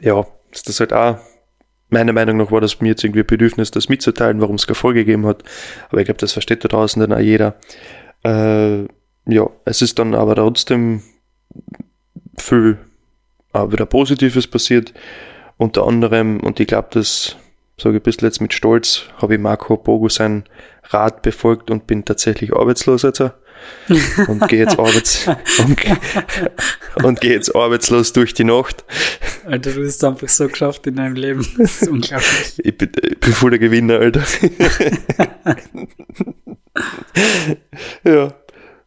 ja, 0.00 0.26
ist 0.50 0.68
das 0.68 0.80
halt 0.80 0.92
auch, 0.92 1.18
meiner 1.90 2.12
Meinung 2.12 2.36
nach 2.36 2.50
war 2.50 2.60
das 2.60 2.80
mir 2.80 2.90
jetzt 2.90 3.04
irgendwie 3.04 3.20
ein 3.20 3.26
Bedürfnis, 3.26 3.70
das 3.70 3.88
mitzuteilen, 3.88 4.40
warum 4.40 4.56
es 4.56 4.66
keine 4.66 4.74
Folge 4.76 5.04
gegeben 5.04 5.26
hat. 5.26 5.42
Aber 5.90 6.00
ich 6.00 6.06
glaube, 6.06 6.20
das 6.20 6.32
versteht 6.32 6.64
da 6.64 6.68
draußen 6.68 7.00
dann 7.00 7.12
auch 7.12 7.18
jeder. 7.18 7.56
Äh, 8.24 8.84
ja, 9.26 9.48
es 9.64 9.82
ist 9.82 9.98
dann 9.98 10.14
aber 10.14 10.34
trotzdem 10.34 11.02
viel 12.38 12.78
auch 13.52 13.72
wieder 13.72 13.86
Positives 13.86 14.46
passiert. 14.46 14.92
Unter 15.56 15.86
anderem, 15.86 16.40
und 16.40 16.60
ich 16.60 16.66
glaube, 16.66 16.88
das 16.92 17.36
sage 17.76 17.96
ich 17.96 18.02
bisschen 18.02 18.26
jetzt 18.26 18.40
mit 18.40 18.52
Stolz, 18.52 19.04
habe 19.20 19.34
ich 19.34 19.40
Marco 19.40 19.76
Bogo 19.76 20.08
sein 20.08 20.44
Rat 20.84 21.22
befolgt 21.22 21.70
und 21.70 21.86
bin 21.86 22.04
tatsächlich 22.04 22.54
arbeitslos 22.54 23.02
jetzt. 23.02 23.34
Und 24.28 24.48
gehe 24.48 24.60
jetzt 24.60 24.78
arbeits 24.78 25.26
und, 25.58 25.76
und 27.02 27.20
gehe 27.20 27.32
jetzt 27.32 27.54
arbeitslos 27.54 28.12
durch 28.12 28.34
die 28.34 28.44
Nacht. 28.44 28.84
Alter, 29.44 29.72
du 29.72 29.84
hast 29.84 29.96
es 29.96 30.04
einfach 30.04 30.28
so 30.28 30.48
geschafft 30.48 30.86
in 30.86 30.96
deinem 30.96 31.16
Leben. 31.16 31.46
Das 31.58 31.82
ist 31.82 31.88
unglaublich. 31.88 32.54
Ich 32.58 32.78
bin, 32.78 32.92
ich 33.02 33.18
bin 33.18 33.32
voll 33.32 33.50
der 33.50 33.58
Gewinner, 33.58 33.98
Alter. 33.98 34.22
ja. 38.04 38.32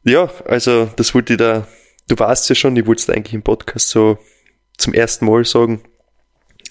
Ja, 0.06 0.30
also 0.46 0.90
das 0.96 1.14
wollte 1.14 1.34
ich 1.34 1.40
da, 1.40 1.68
du 2.08 2.18
weißt 2.18 2.50
ja 2.50 2.56
schon, 2.56 2.76
ich 2.76 2.86
wollte 2.86 3.02
es 3.02 3.10
eigentlich 3.10 3.34
im 3.34 3.44
Podcast 3.44 3.90
so 3.90 4.18
zum 4.78 4.94
ersten 4.94 5.26
Mal 5.26 5.46
sagen. 5.46 5.82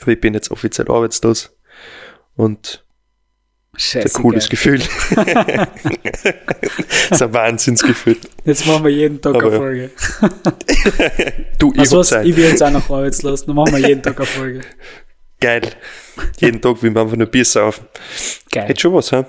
Aber 0.00 0.12
ich 0.12 0.20
bin 0.20 0.34
jetzt 0.34 0.50
offiziell 0.50 0.90
arbeitslos. 0.90 1.56
Und 2.34 2.84
Scheiße. 3.76 4.18
ein 4.18 4.22
cooles 4.22 4.44
geil. 4.44 4.50
Gefühl. 4.50 4.78
das 7.08 7.10
ist 7.10 7.22
ein 7.22 7.32
Wahnsinnsgefühl. 7.32 8.16
Jetzt 8.44 8.66
machen 8.66 8.84
wir 8.84 8.90
jeden 8.90 9.20
Tag 9.20 9.34
Aber 9.34 9.46
eine. 9.46 9.56
Folge. 9.56 9.90
Du, 11.58 11.72
ich 11.72 11.78
Also 11.80 11.98
was, 11.98 12.12
ich 12.12 12.36
will 12.36 12.44
jetzt 12.48 12.62
auch 12.62 12.70
noch 12.70 12.88
arbeitslos, 12.90 13.46
dann 13.46 13.54
machen 13.54 13.72
wir 13.72 13.88
jeden 13.88 14.02
Tag 14.02 14.16
eine 14.18 14.26
Folge. 14.26 14.60
Geil. 15.40 15.62
Jeden 16.38 16.60
Tag 16.60 16.82
will 16.82 16.90
man 16.90 17.04
einfach 17.04 17.16
nur 17.16 17.26
Bier 17.28 17.44
saufen. 17.44 17.86
Geil. 18.50 18.66
Hätte 18.68 18.80
schon 18.80 18.94
was, 18.94 19.10
hä? 19.12 19.24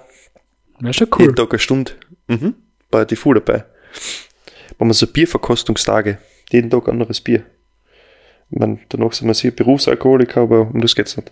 Wäre 0.79 0.93
schon 0.93 1.07
Jeden 1.07 1.29
cool. 1.29 1.35
Tag 1.35 1.51
eine 1.51 1.59
Stunde. 1.59 1.91
Mhm. 2.27 2.55
Bei 2.91 3.05
die 3.05 3.15
Fuhr 3.15 3.35
dabei. 3.35 3.65
Machen 4.77 4.89
wir 4.89 4.93
so 4.93 5.07
Bierverkostungstage. 5.07 6.17
Jeden 6.51 6.69
Tag 6.69 6.87
anderes 6.89 7.21
Bier. 7.21 7.43
Ich 8.53 8.59
meine, 8.59 8.77
danach 8.89 9.13
sind 9.13 9.27
wir 9.27 9.33
sehr 9.33 9.49
Berufsalkoholiker, 9.49 10.41
aber 10.41 10.69
um 10.71 10.79
das 10.79 10.93
geht's 10.93 11.17
nicht. 11.17 11.31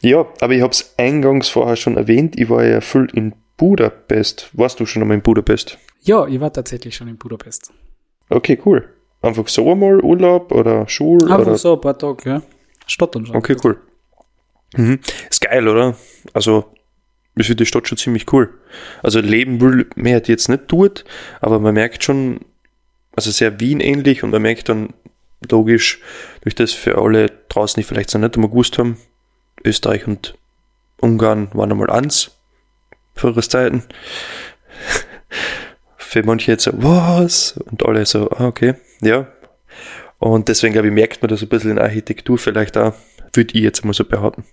Ja, 0.00 0.26
aber 0.40 0.52
ich 0.52 0.62
habe 0.62 0.72
es 0.72 0.94
eingangs 0.96 1.48
vorher 1.48 1.76
schon 1.76 1.96
erwähnt, 1.96 2.40
ich 2.40 2.50
war 2.50 2.64
ja 2.64 2.80
viel 2.80 3.06
in 3.14 3.34
Budapest. 3.56 4.50
Warst 4.52 4.80
du 4.80 4.86
schon 4.86 5.02
einmal 5.02 5.16
in 5.16 5.22
Budapest? 5.22 5.78
Ja, 6.00 6.26
ich 6.26 6.40
war 6.40 6.52
tatsächlich 6.52 6.96
schon 6.96 7.06
in 7.06 7.18
Budapest. 7.18 7.72
Okay, 8.30 8.58
cool. 8.64 8.88
Einfach 9.22 9.46
so 9.46 9.70
einmal 9.70 10.00
Urlaub 10.00 10.50
oder 10.50 10.88
Schul 10.88 11.22
Einfach 11.22 11.40
oder 11.46 11.56
so 11.56 11.74
ein 11.74 11.80
paar 11.80 11.96
Tage, 11.96 12.28
ja. 12.28 12.42
Stadt 12.88 13.14
und 13.14 13.28
so. 13.28 13.34
Okay, 13.34 13.56
cool. 13.62 13.78
Mhm. 14.76 14.98
Ist 15.28 15.40
geil, 15.40 15.68
oder? 15.68 15.96
Also, 16.32 16.64
ich 17.36 17.46
finde 17.46 17.62
die 17.62 17.66
Stadt 17.66 17.86
schon 17.86 17.98
ziemlich 17.98 18.32
cool. 18.32 18.52
Also 19.04 19.20
leben 19.20 19.60
will 19.60 19.86
man 19.94 20.14
halt 20.14 20.26
jetzt 20.26 20.48
nicht 20.48 20.64
dort, 20.66 21.04
aber 21.40 21.60
man 21.60 21.74
merkt 21.74 22.02
schon, 22.02 22.40
also 23.14 23.30
sehr 23.30 23.60
Wien 23.60 23.78
ähnlich 23.78 24.24
und 24.24 24.30
man 24.30 24.42
merkt 24.42 24.68
dann 24.68 24.94
logisch, 25.48 26.00
durch 26.42 26.54
das 26.54 26.72
für 26.72 26.98
alle 26.98 27.30
draußen, 27.48 27.80
die 27.80 27.84
vielleicht 27.84 28.12
noch 28.14 28.20
nicht 28.20 28.34
einmal 28.34 28.50
gewusst 28.50 28.78
haben, 28.78 28.98
Österreich 29.64 30.06
und 30.06 30.34
Ungarn 31.00 31.50
waren 31.54 31.72
einmal 31.72 31.90
eins, 31.90 32.32
für 33.14 33.28
ihre 33.28 33.42
Zeiten. 33.42 33.84
für 35.96 36.22
manche 36.22 36.52
jetzt 36.52 36.64
so, 36.64 36.72
was? 36.74 37.52
Und 37.52 37.84
alle 37.84 38.04
so, 38.04 38.30
ah, 38.30 38.46
okay, 38.46 38.74
ja. 39.00 39.26
Und 40.18 40.48
deswegen, 40.48 40.74
glaube 40.74 40.88
ich, 40.88 40.94
merkt 40.94 41.22
man 41.22 41.30
das 41.30 41.42
ein 41.42 41.48
bisschen 41.48 41.72
in 41.72 41.78
Architektur 41.78 42.36
vielleicht 42.36 42.76
auch, 42.76 42.94
würde 43.32 43.54
ich 43.54 43.62
jetzt 43.62 43.84
mal 43.84 43.94
so 43.94 44.04
behaupten. 44.04 44.44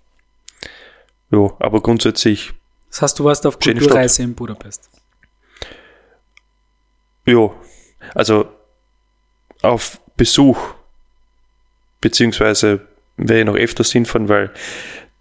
Ja, 1.31 1.51
aber 1.59 1.81
grundsätzlich. 1.81 2.53
Das 2.89 3.01
heißt, 3.01 3.19
du 3.19 3.25
warst 3.25 3.45
auf 3.45 3.59
Kulturreise 3.59 4.23
in 4.23 4.33
Budapest. 4.33 4.89
Ja, 7.25 7.51
also 8.15 8.49
auf 9.61 9.99
Besuch, 10.15 10.57
beziehungsweise 12.01 12.81
wäre 13.17 13.39
ich 13.39 13.45
noch 13.45 13.55
öfters 13.55 13.91
hinfahren, 13.91 14.29
weil 14.29 14.51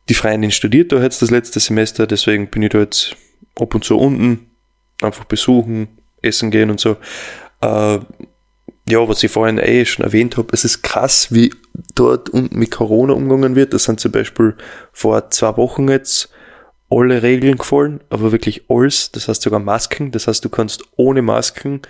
die 0.09 0.15
Freundin 0.15 0.51
studiert 0.51 0.93
da 0.93 1.03
jetzt 1.03 1.23
das 1.23 1.31
letzte 1.31 1.61
Semester, 1.61 2.07
deswegen 2.07 2.49
bin 2.49 2.63
ich 2.63 2.71
da 2.71 2.79
jetzt 2.79 3.17
ab 3.59 3.75
und 3.75 3.85
zu 3.85 3.99
unten, 3.99 4.51
einfach 5.03 5.25
besuchen, 5.25 5.89
essen 6.23 6.51
gehen 6.51 6.71
und 6.71 6.81
so. 6.81 6.97
Äh, 7.61 7.99
ja, 8.89 9.09
was 9.09 9.23
ich 9.23 9.33
vorhin 9.33 9.59
eh 9.59 9.85
schon 9.85 10.05
erwähnt 10.05 10.37
habe, 10.37 10.49
es 10.53 10.65
ist 10.65 10.83
krass, 10.83 11.33
wie 11.33 11.53
dort 11.95 12.31
unten 12.31 12.57
mit 12.57 12.71
Corona 12.71 13.15
umgegangen 13.15 13.57
wird. 13.57 13.75
Das 13.75 13.85
sind 13.85 13.99
zum 13.99 14.13
Beispiel 14.13 14.55
vor 14.93 15.31
zwei 15.31 15.57
Wochen 15.57 15.89
jetzt 15.89 16.31
alle 16.89 17.23
Regeln 17.23 17.59
gefallen, 17.59 18.01
aber 18.11 18.31
wirklich 18.31 18.71
alles. 18.71 19.11
Das 19.11 19.27
heißt 19.27 19.43
sogar 19.43 19.59
Masken. 19.59 20.13
Das 20.13 20.29
heißt, 20.29 20.45
du 20.45 20.49
kannst 20.49 20.85
ohne 20.95 21.21
Masken 21.21 21.83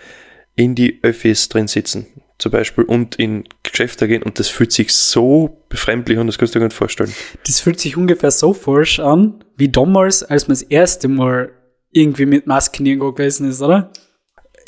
in 0.56 0.74
die 0.74 0.98
Öffis 1.02 1.48
drin 1.48 1.68
sitzen. 1.68 2.06
Zum 2.38 2.52
Beispiel 2.52 2.84
und 2.84 3.16
in 3.16 3.44
Geschäfte 3.62 4.08
gehen 4.08 4.22
und 4.22 4.38
das 4.38 4.48
fühlt 4.48 4.72
sich 4.72 4.92
so 4.92 5.62
befremdlich 5.68 6.18
an, 6.18 6.26
das 6.26 6.36
kannst 6.36 6.54
du 6.54 6.58
dir 6.58 6.64
gar 6.64 6.66
nicht 6.68 6.76
vorstellen. 6.76 7.12
Das 7.46 7.60
fühlt 7.60 7.80
sich 7.80 7.96
ungefähr 7.96 8.30
so 8.30 8.52
falsch 8.52 9.00
an, 9.00 9.44
wie 9.56 9.68
damals, 9.68 10.22
als 10.22 10.48
man 10.48 10.54
das 10.54 10.62
erste 10.62 11.08
Mal 11.08 11.52
irgendwie 11.92 12.26
mit 12.26 12.46
Masken 12.46 12.84
irgendwo 12.84 13.12
gewesen 13.12 13.48
ist, 13.48 13.62
oder? 13.62 13.90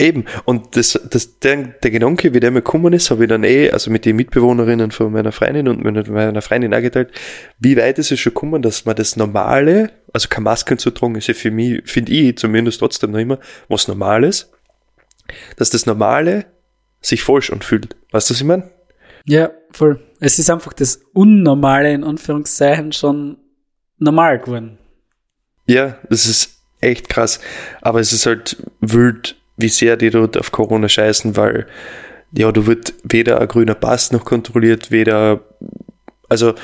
Eben, 0.01 0.27
und 0.45 0.77
das, 0.77 0.99
das, 1.11 1.41
der, 1.41 1.57
der 1.57 1.91
Gedanke, 1.91 2.33
wie 2.33 2.39
der 2.39 2.53
mir 2.53 2.63
gekommen 2.63 2.93
ist, 2.93 3.11
habe 3.11 3.25
ich 3.25 3.29
dann 3.29 3.43
eh, 3.43 3.71
also 3.71 3.91
mit 3.91 4.05
den 4.05 4.15
Mitbewohnerinnen 4.15 4.93
von 4.93 5.13
meiner 5.13 5.33
Freundin 5.33 5.67
und 5.67 5.83
mit 5.83 6.09
meiner 6.09 6.41
Freundin 6.41 6.73
auch 6.73 6.81
geteilt, 6.81 7.11
wie 7.59 7.77
weit 7.77 7.99
ist 7.99 8.13
es 8.13 8.21
schon 8.21 8.33
gekommen, 8.33 8.63
dass 8.63 8.85
man 8.85 8.95
das 8.95 9.17
Normale, 9.17 9.91
also 10.13 10.29
keine 10.29 10.45
Masken 10.45 10.79
zu 10.79 10.93
tragen, 10.93 11.17
ist 11.17 11.27
ja 11.27 11.35
für 11.35 11.51
mich, 11.51 11.83
finde 11.85 12.13
ich 12.13 12.39
zumindest 12.39 12.79
trotzdem 12.79 13.11
noch 13.11 13.19
immer 13.19 13.41
was 13.69 13.89
Normales, 13.89 14.53
dass 15.57 15.71
das 15.71 15.87
Normale 15.87 16.47
sich 17.01 17.23
falsch 17.23 17.51
anfühlt. 17.51 17.97
Weißt 18.11 18.29
du, 18.29 18.35
was 18.35 18.41
ich 18.41 18.47
meine? 18.47 18.71
Ja, 19.25 19.51
voll. 19.73 20.01
Es 20.21 20.39
ist 20.39 20.51
einfach 20.51 20.73
das 20.73 21.01
Unnormale 21.13 21.93
in 21.93 22.05
Anführungszeichen 22.05 22.93
schon 22.93 23.37
normal 23.99 24.39
geworden. 24.39 24.79
Ja, 25.67 25.99
das 26.09 26.27
ist 26.27 26.63
echt 26.81 27.09
krass. 27.09 27.41
Aber 27.83 28.01
es 28.01 28.13
ist 28.13 28.27
halt 28.27 28.57
wild, 28.81 29.37
wie 29.57 29.69
sehr 29.69 29.97
die 29.97 30.11
dort 30.11 30.39
auf 30.39 30.51
Corona 30.53 30.89
scheißen, 30.89 31.37
weil 31.37 31.67
ja, 32.33 32.53
du 32.53 32.67
wird 32.67 32.95
weder 33.05 33.41
ein 33.41 33.49
grüner 33.49 33.75
Pass 33.75 34.13
noch 34.13 34.25
kontrolliert, 34.25 34.91
weder, 34.91 35.41
also, 36.29 36.55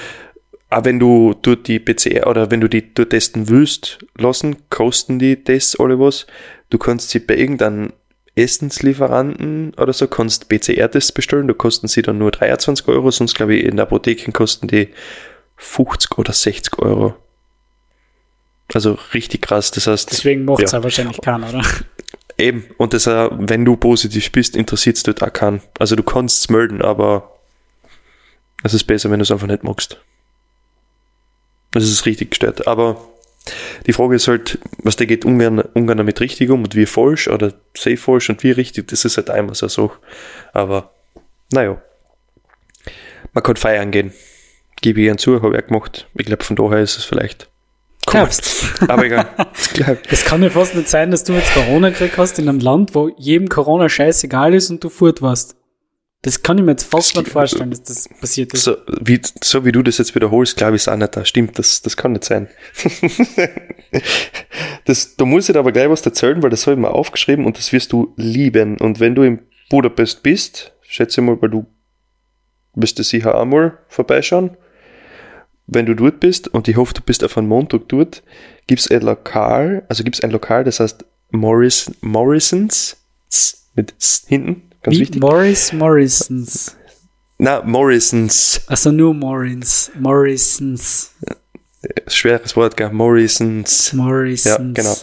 auch 0.70 0.84
wenn 0.84 0.98
du 0.98 1.34
dort 1.40 1.68
die 1.68 1.78
PCR 1.78 2.26
oder 2.26 2.50
wenn 2.50 2.60
du 2.60 2.68
die 2.68 2.92
dort 2.92 3.10
testen 3.10 3.48
willst 3.48 4.04
lassen, 4.18 4.56
kosten 4.70 5.18
die 5.18 5.36
Tests 5.36 5.78
alle 5.78 6.00
was. 6.00 6.26
Du 6.70 6.78
kannst 6.78 7.10
sie 7.10 7.20
bei 7.20 7.36
irgendeinem 7.36 7.92
Essenslieferanten 8.36 9.74
oder 9.74 9.92
so, 9.92 10.08
kannst 10.08 10.48
PCR-Tests 10.48 11.12
bestellen, 11.12 11.46
da 11.46 11.54
kosten 11.54 11.86
sie 11.86 12.02
dann 12.02 12.18
nur 12.18 12.32
23 12.32 12.88
Euro, 12.88 13.10
sonst 13.10 13.34
glaube 13.34 13.54
ich 13.54 13.64
in 13.64 13.76
der 13.76 13.86
Apotheken 13.86 14.32
kosten 14.32 14.66
die 14.66 14.88
50 15.56 16.18
oder 16.18 16.32
60 16.32 16.78
Euro. 16.80 17.14
Also 18.72 18.98
richtig 19.12 19.42
krass, 19.42 19.70
das 19.70 19.86
heißt. 19.86 20.10
Deswegen 20.10 20.44
macht 20.44 20.62
es 20.62 20.72
ja. 20.72 20.78
ja 20.78 20.82
wahrscheinlich 20.82 21.20
keiner, 21.20 21.48
oder? 21.48 21.62
Eben, 22.38 22.64
und 22.78 22.92
das, 22.92 23.06
äh, 23.06 23.28
wenn 23.32 23.64
du 23.64 23.76
positiv 23.76 24.32
bist, 24.32 24.56
interessiert 24.56 24.96
es 24.96 25.04
dort 25.04 25.22
auch 25.22 25.32
keinen. 25.32 25.62
Also 25.78 25.94
du 25.94 26.02
kannst 26.02 26.40
es 26.40 26.48
melden, 26.48 26.82
aber 26.82 27.38
es 28.64 28.74
ist 28.74 28.84
besser, 28.84 29.10
wenn 29.10 29.20
du 29.20 29.22
es 29.22 29.30
einfach 29.30 29.46
nicht 29.46 29.62
magst. 29.62 30.00
Das 31.70 31.84
ist 31.84 32.06
richtig 32.06 32.30
gestört. 32.30 32.66
Aber 32.66 32.96
die 33.86 33.92
Frage 33.92 34.16
ist 34.16 34.28
halt, 34.28 34.58
was 34.82 34.96
der 34.96 35.06
geht 35.06 35.24
Ungarn, 35.24 35.60
Ungarn 35.74 35.98
damit 35.98 36.20
richtig 36.20 36.50
um 36.50 36.62
und 36.62 36.74
wie 36.74 36.86
falsch 36.86 37.28
oder 37.28 37.52
safe 37.76 37.96
falsch 37.96 38.30
und 38.30 38.42
wie 38.42 38.52
richtig, 38.52 38.88
das 38.88 39.04
ist 39.04 39.16
halt 39.16 39.30
einmal 39.30 39.54
so 39.54 39.66
eine 39.66 39.70
Sache. 39.70 39.98
Aber 40.52 40.92
naja, 41.52 41.80
man 43.32 43.44
kann 43.44 43.56
feiern 43.56 43.90
gehen. 43.90 44.12
Gebe 44.80 45.00
ich 45.00 45.06
ihren 45.06 45.18
zu, 45.18 45.42
habe 45.42 45.56
ich 45.56 45.62
auch 45.62 45.66
gemacht. 45.68 46.08
Ich 46.14 46.26
glaube, 46.26 46.44
von 46.44 46.56
daher 46.56 46.80
ist 46.80 46.98
es 46.98 47.04
vielleicht. 47.04 47.48
Glaubst 48.06 48.66
Aber 48.86 49.06
egal. 49.06 49.28
Es 50.10 50.24
kann 50.24 50.42
ja 50.42 50.50
fast 50.50 50.74
nicht 50.74 50.88
sein, 50.88 51.10
dass 51.10 51.24
du 51.24 51.32
jetzt 51.32 51.52
Corona 51.54 51.88
gekriegt 51.88 52.18
hast 52.18 52.38
in 52.38 52.48
einem 52.48 52.60
Land, 52.60 52.94
wo 52.94 53.08
jedem 53.16 53.48
Corona 53.48 53.88
scheißegal 53.88 54.54
ist 54.54 54.70
und 54.70 54.84
du 54.84 54.88
fort 54.88 55.22
warst. 55.22 55.56
Das 56.24 56.42
kann 56.42 56.56
ich 56.56 56.64
mir 56.64 56.70
jetzt 56.70 56.84
fast 56.84 57.14
nicht 57.16 57.28
vorstellen, 57.28 57.68
dass 57.68 57.82
das 57.82 58.08
passiert 58.08 58.54
ist. 58.54 58.64
So 58.64 58.78
wie, 58.98 59.20
so 59.42 59.66
wie 59.66 59.72
du 59.72 59.82
das 59.82 59.98
jetzt 59.98 60.14
wiederholst, 60.14 60.56
glaube 60.56 60.74
ich, 60.74 60.80
ist 60.80 60.88
auch 60.88 60.96
nicht 60.96 61.14
da. 61.14 61.22
Stimmt, 61.26 61.58
das, 61.58 61.82
das 61.82 61.98
kann 61.98 62.12
nicht 62.12 62.24
sein. 62.24 62.48
das, 64.86 65.16
da 65.16 65.26
muss 65.26 65.50
ich 65.50 65.52
dir 65.52 65.58
aber 65.58 65.70
gleich 65.70 65.90
was 65.90 66.00
erzählen, 66.00 66.42
weil 66.42 66.48
das 66.48 66.66
habe 66.66 66.76
ich 66.76 66.80
mir 66.80 66.92
aufgeschrieben 66.92 67.44
und 67.44 67.58
das 67.58 67.74
wirst 67.74 67.92
du 67.92 68.14
lieben. 68.16 68.78
Und 68.78 69.00
wenn 69.00 69.14
du 69.14 69.20
in 69.20 69.40
Budapest 69.68 70.22
bist, 70.22 70.72
schätze 70.80 71.20
ich 71.20 71.26
mal, 71.26 71.36
weil 71.42 71.50
du 71.50 71.66
wirst 72.72 72.98
du 72.98 73.02
sicher 73.02 73.38
einmal 73.38 73.76
vorbeischauen. 73.88 74.56
Wenn 75.66 75.84
du 75.84 75.94
dort 75.94 76.20
bist, 76.20 76.48
und 76.48 76.68
ich 76.68 76.76
hoffe, 76.76 76.94
du 76.94 77.02
bist 77.02 77.22
auf 77.22 77.36
einen 77.36 77.48
Montag 77.48 77.86
dort, 77.88 78.22
gibt's 78.66 78.90
ein 78.90 79.02
Lokal, 79.02 79.84
also 79.90 80.02
gibt's 80.02 80.22
ein 80.22 80.30
Lokal, 80.30 80.64
das 80.64 80.80
heißt 80.80 81.04
Morris, 81.32 81.92
Morrisons, 82.00 82.96
mit 83.74 83.94
S 83.98 84.24
hinten, 84.26 84.70
ganz 84.84 84.96
Wie 84.96 85.00
wichtig. 85.00 85.20
Morris 85.20 85.72
Morrisons. 85.72 86.76
Na, 87.38 87.60
Morrisons. 87.62 88.60
Also 88.68 88.92
nur 88.92 89.12
Morrins. 89.12 89.90
Morrisons. 89.98 91.12
Schweres 92.06 92.54
Wort, 92.54 92.76
gell? 92.76 92.90
Morrisons. 92.92 93.92
Morrisons. 93.92 94.44
Ja, 94.46 94.56
genau. 94.58 94.96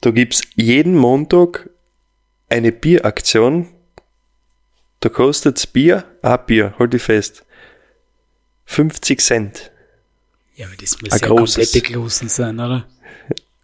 Da 0.00 0.10
gibt's 0.10 0.40
jeden 0.54 0.94
Montag 0.96 1.68
eine 2.48 2.72
Bieraktion. 2.72 3.68
Da 5.00 5.10
kostet's 5.10 5.66
Bier, 5.66 6.04
ein 6.22 6.38
Bier, 6.46 6.74
halt 6.78 6.94
dich 6.94 7.02
fest. 7.02 7.44
50 8.64 9.20
Cent. 9.20 9.70
Ja, 10.56 10.66
aber 10.66 10.76
das 10.76 11.00
muss 11.00 11.12
Ein 11.12 11.18
ja 11.20 11.26
großes. 11.28 11.54
komplett 11.56 11.84
geklosen 11.84 12.28
sein, 12.28 12.58
oder? 12.58 12.86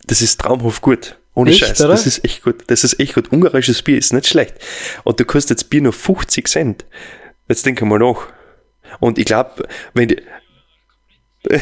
Das 0.07 0.20
ist 0.22 0.40
traumhaft 0.40 0.83
gut. 0.83 1.18
Ohne 1.35 1.51
Echt, 1.51 1.61
Scheiß. 1.61 1.81
oder? 1.81 1.90
Das 1.90 2.07
ist 2.07 2.25
echt 2.25 2.42
gut. 2.42 2.62
Das 2.68 2.85
ist 2.85 3.01
echt 3.01 3.14
gut. 3.14 3.33
Ungarisches 3.33 3.83
Bier 3.83 3.99
ist 3.99 4.12
nicht 4.12 4.27
schlecht. 4.29 4.55
Und 5.03 5.18
du 5.18 5.25
kostet 5.25 5.59
das 5.59 5.64
Bier 5.64 5.83
nur 5.83 5.92
50 5.92 6.47
Cent. 6.49 6.85
Jetzt 7.49 7.66
denk 7.66 7.83
mal 7.83 7.99
nach. 7.99 8.29
Und 9.01 9.18
ich 9.18 9.25
glaube, 9.25 9.66
wenn 9.94 10.09
die, 10.09 10.23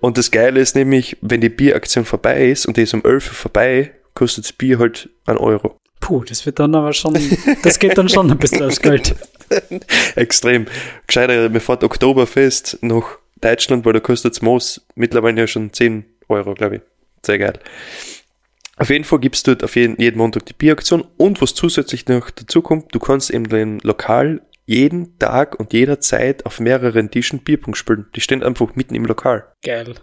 und 0.00 0.18
das 0.18 0.30
Geile 0.30 0.60
ist 0.60 0.76
nämlich, 0.76 1.16
wenn 1.20 1.40
die 1.40 1.48
Bieraktion 1.48 2.04
vorbei 2.04 2.48
ist 2.48 2.66
und 2.66 2.76
die 2.76 2.82
ist 2.82 2.94
um 2.94 3.04
11 3.04 3.28
Uhr 3.28 3.34
vorbei, 3.34 3.92
kostet 4.14 4.44
das 4.44 4.52
Bier 4.52 4.78
halt 4.78 5.08
einen 5.26 5.38
Euro. 5.38 5.76
Puh, 6.00 6.24
das 6.24 6.46
wird 6.46 6.58
dann 6.58 6.74
aber 6.74 6.92
schon, 6.92 7.18
das 7.62 7.78
geht 7.78 7.98
dann 7.98 8.08
schon 8.08 8.30
ein 8.30 8.38
bisschen 8.38 8.62
aufs 8.62 8.80
Geld. 8.80 9.16
Extrem. 10.14 10.66
Gescheiter, 11.06 11.48
mir 11.48 11.60
fährt 11.60 11.82
Oktoberfest 11.82 12.78
nach 12.82 13.18
Deutschland, 13.40 13.84
weil 13.84 13.94
da 13.94 14.00
kostet 14.00 14.34
das 14.34 14.42
Moos 14.42 14.86
mittlerweile 14.94 15.40
ja 15.40 15.46
schon 15.46 15.72
10 15.72 16.04
Euro, 16.28 16.54
glaube 16.54 16.76
ich. 16.76 16.82
Sehr 17.24 17.38
geil. 17.38 17.58
Auf 18.78 18.90
jeden 18.90 19.04
Fall 19.04 19.18
gibt's 19.18 19.42
dort 19.42 19.64
auf 19.64 19.74
jeden, 19.76 20.00
jeden 20.00 20.18
Montag 20.18 20.46
die 20.46 20.52
Bieraktion 20.52 21.04
und 21.16 21.40
was 21.42 21.54
zusätzlich 21.54 22.06
noch 22.06 22.30
dazu 22.30 22.62
kommt, 22.62 22.94
du 22.94 22.98
kannst 23.00 23.30
eben 23.30 23.48
dein 23.48 23.80
Lokal 23.80 24.42
jeden 24.66 25.18
Tag 25.18 25.58
und 25.58 25.72
jederzeit 25.72 26.46
auf 26.46 26.60
mehreren 26.60 27.10
Tischen 27.10 27.40
Bierpunkt 27.40 27.76
spielen. 27.78 28.06
Die 28.14 28.20
stehen 28.20 28.42
einfach 28.42 28.76
mitten 28.76 28.94
im 28.94 29.04
Lokal. 29.06 29.46
Geil. 29.64 29.94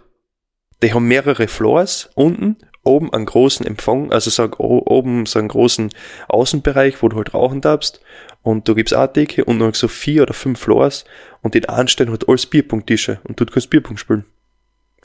Die 0.82 0.92
haben 0.92 1.08
mehrere 1.08 1.48
Floors 1.48 2.10
unten, 2.14 2.56
oben 2.82 3.12
einen 3.12 3.24
großen 3.26 3.64
Empfang, 3.66 4.12
also 4.12 4.28
so 4.30 4.44
o- 4.58 4.82
oben 4.86 5.24
so 5.24 5.38
einen 5.38 5.48
großen 5.48 5.90
Außenbereich, 6.28 7.02
wo 7.02 7.08
du 7.08 7.16
halt 7.16 7.32
rauchen 7.32 7.60
darfst. 7.62 8.00
Und 8.42 8.68
da 8.68 8.74
gibt's 8.74 8.92
auch 8.92 9.06
Theke 9.06 9.44
und 9.44 9.58
noch 9.58 9.74
so 9.74 9.88
vier 9.88 10.22
oder 10.22 10.34
fünf 10.34 10.60
Floors 10.60 11.04
und 11.42 11.54
in 11.56 11.64
einen 11.64 11.88
stehen 11.88 12.10
halt 12.10 12.28
alles 12.28 12.46
Bierpunkttische 12.46 13.20
und 13.24 13.40
dort 13.40 13.52
kannst 13.52 13.66
du 13.66 13.70
Bierpunkt 13.70 14.00
spielen. 14.00 14.24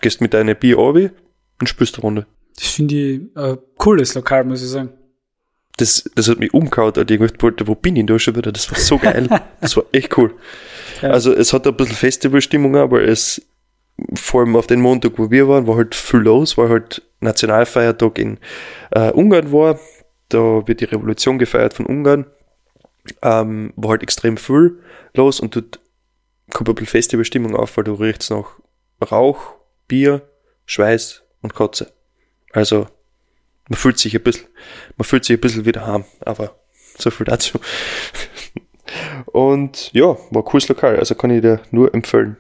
Gehst 0.02 0.20
mit 0.22 0.34
deiner 0.34 0.56
Bier 0.56 0.78
und 0.78 1.12
spielst 1.68 1.96
eine 1.96 2.02
Runde. 2.02 2.26
Das 2.56 2.68
finde 2.68 2.96
ich 2.96 3.22
ein 3.36 3.58
cooles 3.78 4.14
Lokal, 4.16 4.44
muss 4.44 4.62
ich 4.62 4.70
sagen. 4.70 4.90
Das, 5.78 6.04
das 6.16 6.28
hat 6.28 6.40
mich 6.40 6.54
umgehauen, 6.54 6.94
und 6.96 7.10
ich 7.10 7.22
Alter, 7.22 7.68
wo 7.68 7.76
bin 7.76 7.96
ich 7.96 8.06
da 8.06 8.20
schon 8.20 8.36
wieder? 8.36 8.52
Das 8.52 8.70
war 8.70 8.78
so 8.78 8.98
geil. 8.98 9.28
Das 9.62 9.76
war 9.78 9.84
echt 9.92 10.18
cool. 10.18 10.36
Ja. 11.02 11.10
Also 11.10 11.34
es 11.34 11.54
hat 11.54 11.66
ein 11.66 11.76
bisschen 11.76 11.96
Festivalstimmung, 11.96 12.76
aber 12.76 13.04
es 13.04 13.42
vor 14.16 14.42
allem 14.42 14.56
auf 14.56 14.68
den 14.68 14.82
Montag, 14.82 15.14
wo 15.18 15.30
wir 15.30 15.48
waren, 15.48 15.68
war 15.68 15.78
halt 15.78 15.96
viel 15.96 16.22
los, 16.22 16.58
weil 16.58 16.70
halt 16.70 17.02
Nationalfeiertag 17.20 18.18
in 18.18 18.38
äh, 18.92 19.12
Ungarn 19.12 19.52
war. 19.52 19.80
Da 20.30 20.68
wird 20.68 20.82
die 20.82 20.86
Revolution 20.86 21.40
gefeiert 21.40 21.74
von 21.74 21.86
Ungarn. 21.86 22.26
Ähm, 23.22 23.74
war 23.76 23.92
halt 23.92 24.04
extrem 24.04 24.38
viel 24.38 24.80
los 25.16 25.40
und 25.40 25.56
dort 25.56 25.80
kommt 26.52 26.70
ein 26.70 26.76
bisschen 26.76 26.88
Festivalstimmung 26.88 27.56
auf, 27.56 27.76
weil 27.78 27.84
du 27.84 27.94
riechst 27.94 28.30
nach 28.30 28.60
Rauch, 29.12 29.56
Bier, 29.88 30.22
Schweiß 30.66 31.24
und 31.42 31.56
Kotze. 31.56 31.92
Also 32.54 32.88
man 33.70 33.78
fühlt 33.78 33.98
sich 33.98 34.16
ein 34.16 34.24
bisschen, 34.24 34.48
man 34.98 35.06
fühlt 35.06 35.26
sich 35.26 35.38
ein 35.38 35.42
bisschen 35.42 35.66
wieder 35.66 35.88
heim, 35.88 36.06
aber 36.20 36.56
so 36.98 37.10
viel 37.12 37.26
dazu. 37.26 37.60
Und 39.26 39.92
ja, 39.94 40.18
war 40.32 40.42
ein 40.42 40.46
cooles 40.46 40.68
Lokal, 40.68 40.98
also 40.98 41.16
kann 41.16 41.32
ich 41.32 41.42
dir 41.42 41.62
nur 41.72 41.94
empfehlen. 41.94 42.38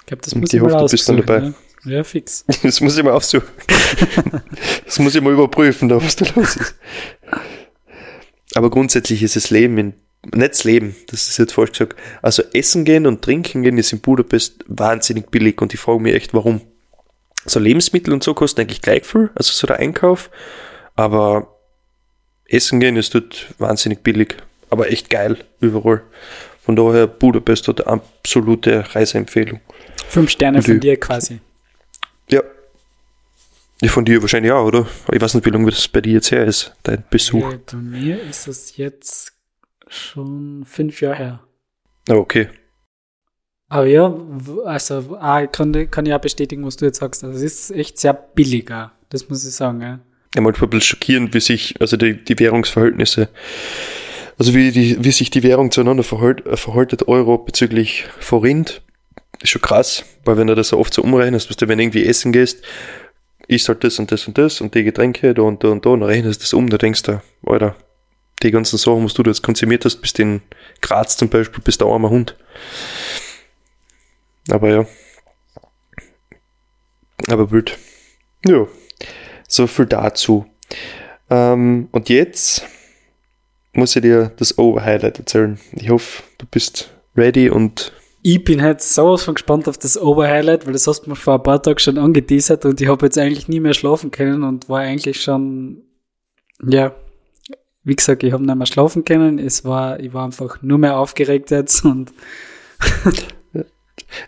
Ich 0.00 0.06
glaube, 0.06 0.22
das 0.22 0.34
muss 0.34 0.52
ich, 0.52 0.54
ich 0.54 0.60
hoffe, 0.60 0.76
du 0.76 0.86
bist 0.86 1.08
dann 1.08 1.16
dabei. 1.16 1.40
Ne? 1.40 1.54
Ja, 1.84 2.04
fix. 2.04 2.44
Das 2.62 2.80
muss 2.80 2.96
ich 2.96 3.02
mal 3.02 3.12
aufsuchen. 3.12 3.48
das 4.84 4.98
muss 4.98 5.14
ich 5.14 5.20
mal 5.20 5.32
überprüfen, 5.32 5.88
da 5.88 6.02
was 6.02 6.16
da 6.16 6.26
los 6.34 6.56
ist. 6.56 6.76
Aber 8.54 8.70
grundsätzlich 8.70 9.22
ist 9.22 9.36
das 9.36 9.50
Leben 9.50 9.76
in, 9.78 9.94
nicht 10.32 10.52
das 10.52 10.64
Leben, 10.64 10.94
das 11.08 11.28
ist 11.28 11.38
jetzt 11.38 11.52
falsch 11.52 11.72
gesagt. 11.72 11.96
Also 12.22 12.42
essen 12.52 12.84
gehen 12.84 13.06
und 13.06 13.22
trinken 13.22 13.62
gehen 13.62 13.78
ist 13.78 13.92
in 13.92 14.00
Budapest 14.00 14.64
wahnsinnig 14.68 15.30
billig 15.30 15.60
und 15.60 15.74
ich 15.74 15.80
frage 15.80 16.00
mich 16.00 16.14
echt, 16.14 16.34
warum. 16.34 16.60
So 17.46 17.60
Lebensmittel 17.60 18.12
und 18.12 18.22
so 18.22 18.34
kosten 18.34 18.60
eigentlich 18.60 18.82
gleich 18.82 19.04
viel, 19.04 19.30
also 19.34 19.52
so 19.52 19.66
der 19.66 19.78
Einkauf, 19.78 20.30
aber 20.94 21.58
essen 22.46 22.80
gehen 22.80 22.96
ist 22.96 23.14
dort 23.14 23.54
wahnsinnig 23.58 24.02
billig, 24.02 24.36
aber 24.70 24.90
echt 24.90 25.10
geil 25.10 25.38
überall. 25.60 26.02
Von 26.62 26.76
daher 26.76 27.06
Budapest 27.06 27.68
hat 27.68 27.86
eine 27.86 28.00
absolute 28.00 28.94
Reiseempfehlung. 28.94 29.60
Fünf 30.08 30.30
Sterne 30.30 30.62
von 30.62 30.80
dir 30.80 30.98
quasi. 30.98 31.40
Ja. 32.30 32.42
Ja, 33.82 33.88
von 33.90 34.04
dir 34.04 34.22
wahrscheinlich 34.22 34.52
auch, 34.52 34.64
oder? 34.64 34.86
Ich 35.12 35.20
weiß 35.20 35.34
nicht, 35.34 35.44
wie 35.44 35.50
lange 35.50 35.70
das 35.70 35.88
bei 35.88 36.00
dir 36.00 36.14
jetzt 36.14 36.30
her 36.30 36.44
ist, 36.44 36.74
dein 36.84 37.04
Besuch. 37.10 37.44
Okay, 37.44 37.58
bei 37.72 37.76
mir 37.76 38.22
ist 38.22 38.48
es 38.48 38.76
jetzt 38.78 39.32
schon 39.88 40.64
fünf 40.64 41.02
Jahre 41.02 41.16
her. 41.16 41.40
Ah, 42.08 42.14
okay. 42.14 42.48
Aber 43.68 43.86
ja, 43.86 44.14
also 44.64 45.16
ah, 45.20 45.46
kann, 45.46 45.90
kann 45.90 46.06
ich 46.06 46.14
auch 46.14 46.20
bestätigen, 46.20 46.64
was 46.64 46.76
du 46.76 46.84
jetzt 46.84 46.98
sagst. 46.98 47.24
Also 47.24 47.36
es 47.36 47.42
ist 47.42 47.70
echt 47.70 47.98
sehr 47.98 48.12
billiger, 48.12 48.92
das 49.08 49.28
muss 49.28 49.46
ich 49.46 49.54
sagen. 49.54 49.80
Ja. 49.80 50.00
Ja, 50.34 50.40
manchmal 50.40 50.66
ein 50.66 50.70
bisschen 50.70 50.96
schockierend, 50.96 51.34
wie 51.34 51.40
sich, 51.40 51.80
also 51.80 51.96
die, 51.96 52.24
die 52.24 52.38
Währungsverhältnisse, 52.38 53.28
also 54.36 54.52
wie, 54.54 54.72
die, 54.72 55.02
wie 55.04 55.12
sich 55.12 55.30
die 55.30 55.44
Währung 55.44 55.70
zueinander 55.70 56.02
verhält, 56.02 56.42
verhaltet, 56.58 57.06
Euro 57.06 57.38
bezüglich 57.38 58.06
Forint, 58.18 58.82
ist 59.40 59.50
schon 59.50 59.62
krass, 59.62 60.04
weil 60.24 60.36
wenn 60.36 60.48
du 60.48 60.56
das 60.56 60.68
so 60.68 60.78
oft 60.78 60.92
so 60.92 61.02
umrechnest, 61.02 61.50
dass 61.50 61.56
du, 61.56 61.68
wenn 61.68 61.78
du 61.78 61.84
irgendwie 61.84 62.04
essen 62.04 62.32
gehst, 62.32 62.64
isst 63.46 63.68
halt 63.68 63.84
das 63.84 63.98
und 63.98 64.10
das 64.10 64.26
und 64.26 64.36
das 64.38 64.60
und 64.60 64.74
die 64.74 64.82
Getränke 64.82 65.34
da 65.34 65.42
und 65.42 65.62
da 65.62 65.68
und 65.68 65.86
da 65.86 65.90
und 65.90 66.02
rechnest 66.02 66.42
das 66.42 66.52
um, 66.52 66.68
da 66.68 66.78
denkst 66.78 67.02
du, 67.02 67.22
Alter, 67.46 67.76
die 68.42 68.50
ganzen 68.50 68.76
Sachen, 68.76 69.04
was 69.04 69.14
du 69.14 69.22
da 69.22 69.30
jetzt 69.30 69.42
konsumiert 69.42 69.84
hast, 69.84 69.96
bist 69.96 70.18
in 70.18 70.42
Graz 70.80 71.16
zum 71.16 71.28
Beispiel, 71.28 71.62
bist 71.62 71.80
der 71.80 71.88
armer 71.88 72.10
Hund. 72.10 72.36
Aber 74.50 74.70
ja. 74.70 74.86
Aber 77.28 77.50
wild. 77.50 77.78
Ja. 78.46 78.66
So 79.48 79.66
viel 79.66 79.86
dazu. 79.86 80.46
Ähm, 81.30 81.88
und 81.92 82.08
jetzt 82.08 82.66
muss 83.72 83.96
ich 83.96 84.02
dir 84.02 84.32
das 84.36 84.58
Over-Highlight 84.58 85.18
erzählen. 85.18 85.58
Ich 85.72 85.90
hoffe, 85.90 86.22
du 86.38 86.46
bist 86.46 86.90
ready 87.16 87.50
und 87.50 87.92
ich 88.26 88.42
bin 88.42 88.62
halt 88.62 88.80
sowas 88.80 89.22
von 89.22 89.34
gespannt 89.34 89.68
auf 89.68 89.76
das 89.76 89.98
Oberhighlight, 89.98 90.64
weil 90.64 90.72
das 90.72 90.86
hast 90.86 91.02
du 91.02 91.10
mir 91.10 91.16
vor 91.16 91.34
ein 91.34 91.42
paar 91.42 91.62
Tagen 91.62 91.78
schon 91.78 91.98
angeteasert 91.98 92.64
und 92.64 92.80
ich 92.80 92.88
habe 92.88 93.04
jetzt 93.04 93.18
eigentlich 93.18 93.48
nie 93.48 93.60
mehr 93.60 93.74
schlafen 93.74 94.10
können 94.10 94.44
und 94.44 94.66
war 94.70 94.80
eigentlich 94.80 95.20
schon, 95.20 95.82
ja, 96.66 96.94
wie 97.82 97.94
gesagt, 97.94 98.22
ich 98.22 98.32
habe 98.32 98.42
nicht 98.42 98.54
mehr 98.54 98.66
schlafen 98.66 99.04
können. 99.04 99.38
Es 99.38 99.66
war, 99.66 100.00
ich 100.00 100.14
war 100.14 100.24
einfach 100.24 100.62
nur 100.62 100.78
mehr 100.78 100.98
aufgeregt 100.98 101.50
jetzt 101.50 101.84
und 101.84 102.14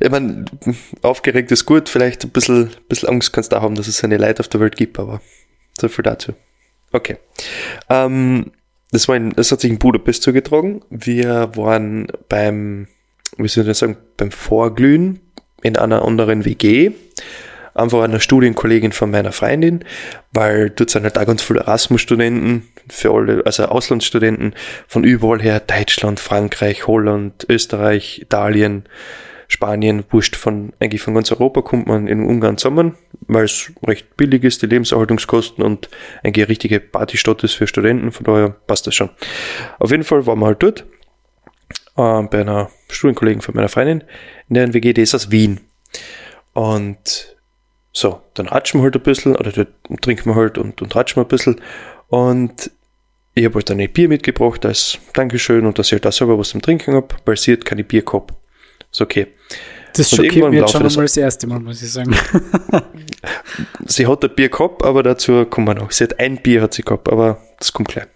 ich 0.01 0.11
meine, 0.11 0.45
aufgeregt 1.03 1.53
ist 1.53 1.67
gut, 1.67 1.89
vielleicht 1.89 2.25
ein 2.25 2.31
bisschen, 2.31 2.71
bisschen 2.89 3.09
Angst 3.09 3.33
kannst 3.33 3.53
du 3.53 3.57
auch 3.57 3.63
haben, 3.63 3.75
dass 3.75 3.89
es 3.89 4.03
eine 4.05 4.17
Leid 4.17 4.41
auf 4.41 4.49
der 4.49 4.61
Welt 4.61 4.77
gibt, 4.77 4.99
aber 4.99 5.21
so 5.79 5.89
viel 5.89 6.03
dazu. 6.03 6.33
Okay. 6.93 7.19
Ähm, 7.89 8.53
das, 8.93 9.09
war 9.09 9.17
in, 9.17 9.31
das 9.31 9.53
hat 9.53 9.61
sich 9.61 9.71
in 9.71 9.79
Budapest 9.79 10.23
zugetragen. 10.23 10.83
Wir 10.91 11.51
waren 11.57 12.07
beim 12.29 12.89
wie 13.39 13.49
soll 13.49 13.69
ich 13.69 13.79
sagen, 13.79 13.97
beim 14.17 14.31
Vorglühen 14.31 15.21
in 15.63 15.77
einer 15.77 16.05
anderen 16.05 16.45
WG. 16.45 16.93
Einfach 17.75 18.03
einer 18.03 18.21
Studienkollegin 18.21 18.93
von 18.93 19.11
meiner 19.11 19.33
Freundin, 19.33 19.85
weil 20.33 20.71
dort 20.71 20.89
sind 20.89 21.03
halt 21.03 21.19
auch 21.19 21.27
ganz 21.27 21.43
viele 21.43 21.61
Erasmus-Studenten 21.61 22.67
für 22.89 23.13
alle, 23.13 23.43
also 23.45 23.67
Auslandsstudenten 23.67 24.55
von 24.89 25.05
überall 25.05 25.43
her, 25.43 25.61
Deutschland, 25.61 26.19
Frankreich, 26.19 26.87
Holland, 26.87 27.45
Österreich, 27.51 28.23
Italien, 28.23 28.85
Spanien, 29.49 30.05
wurscht 30.11 30.37
von, 30.37 30.73
eigentlich 30.81 31.03
von 31.03 31.15
ganz 31.15 31.31
Europa 31.31 31.63
kommt 31.63 31.87
man 31.87 32.09
in 32.09 32.25
Ungarn 32.25 32.59
zusammen, 32.59 32.95
weil 33.29 33.45
es 33.45 33.73
recht 33.87 34.17
billig 34.17 34.45
ist, 34.45 34.63
die 34.63 34.67
Lebenserhaltungskosten 34.67 35.65
und 35.65 35.89
eigentlich 36.23 36.45
eine 36.45 36.51
richtige 36.51 36.81
Partystadt 36.81 37.45
ist 37.45 37.55
für 37.55 37.67
Studenten, 37.67 38.13
von 38.13 38.25
daher 38.25 38.51
passt 38.51 38.87
das 38.87 38.95
schon. 38.95 39.11
Auf 39.79 39.91
jeden 39.91 40.05
Fall 40.05 40.27
waren 40.27 40.39
wir 40.41 40.47
halt 40.47 40.63
dort 40.63 40.81
äh, 41.97 42.23
bei 42.23 42.41
einer 42.41 42.71
Studienkollegen 42.89 43.43
von 43.43 43.55
meiner 43.55 43.69
Freundin 43.69 44.05
in 44.49 44.55
der 44.55 44.75
WG, 44.75 44.93
die 44.93 45.03
ist 45.03 45.15
aus 45.15 45.31
Wien. 45.31 45.61
Und 46.53 47.37
so, 47.93 48.21
dann 48.35 48.49
ratschen 48.49 48.81
wir 48.81 48.85
halt 48.85 48.97
ein 48.97 49.03
bisschen, 49.03 49.37
oder 49.37 49.53
trinken 50.01 50.31
wir 50.31 50.35
halt 50.35 50.59
und, 50.59 50.83
und 50.83 50.95
ratschen 50.95 51.17
wir 51.17 51.25
ein 51.25 51.29
bisschen. 51.29 51.61
Und 52.09 52.71
ich 53.35 53.45
habe 53.45 53.57
halt 53.57 53.71
dann 53.71 53.81
ein 53.81 53.93
Bier 53.93 54.09
mitgebracht 54.09 54.65
als 54.65 54.99
Dankeschön 55.13 55.67
und 55.67 55.79
dass 55.79 55.89
ich 55.89 55.93
halt 55.93 56.05
da 56.05 56.13
selber 56.13 56.39
was 56.39 56.51
zum 56.51 56.63
Trinken 56.63 56.95
habe, 56.95 57.09
weil 57.25 57.37
sie 57.37 57.53
hat 57.53 57.65
keine 57.65 57.85
Bier 57.85 58.03
gehabt. 58.03 58.33
Ist 58.97 59.03
okay. 59.03 59.27
Das 59.93 60.09
schockiert 60.09 60.49
mich 60.49 60.61
jetzt 60.61 60.73
schon 60.73 60.87
einmal 60.87 61.05
das 61.05 61.17
erste 61.19 61.47
Mal, 61.47 61.61
muss 61.61 61.83
ich 61.83 61.93
sagen. 61.93 62.17
sie 63.87 64.07
hat 64.07 64.25
ein 64.25 64.35
Bier 64.35 64.49
gehabt, 64.49 64.83
aber 64.83 65.03
dazu 65.03 65.45
kommen 65.45 65.67
wir 65.67 65.75
noch. 65.75 65.91
Sie 65.91 66.05
hat 66.05 66.19
ein 66.19 66.41
Bier 66.41 66.63
hat 66.63 66.73
sie 66.73 66.81
gehabt, 66.81 67.11
aber 67.13 67.43
das 67.59 67.75
kommt 67.75 67.91
gleich. 67.91 68.07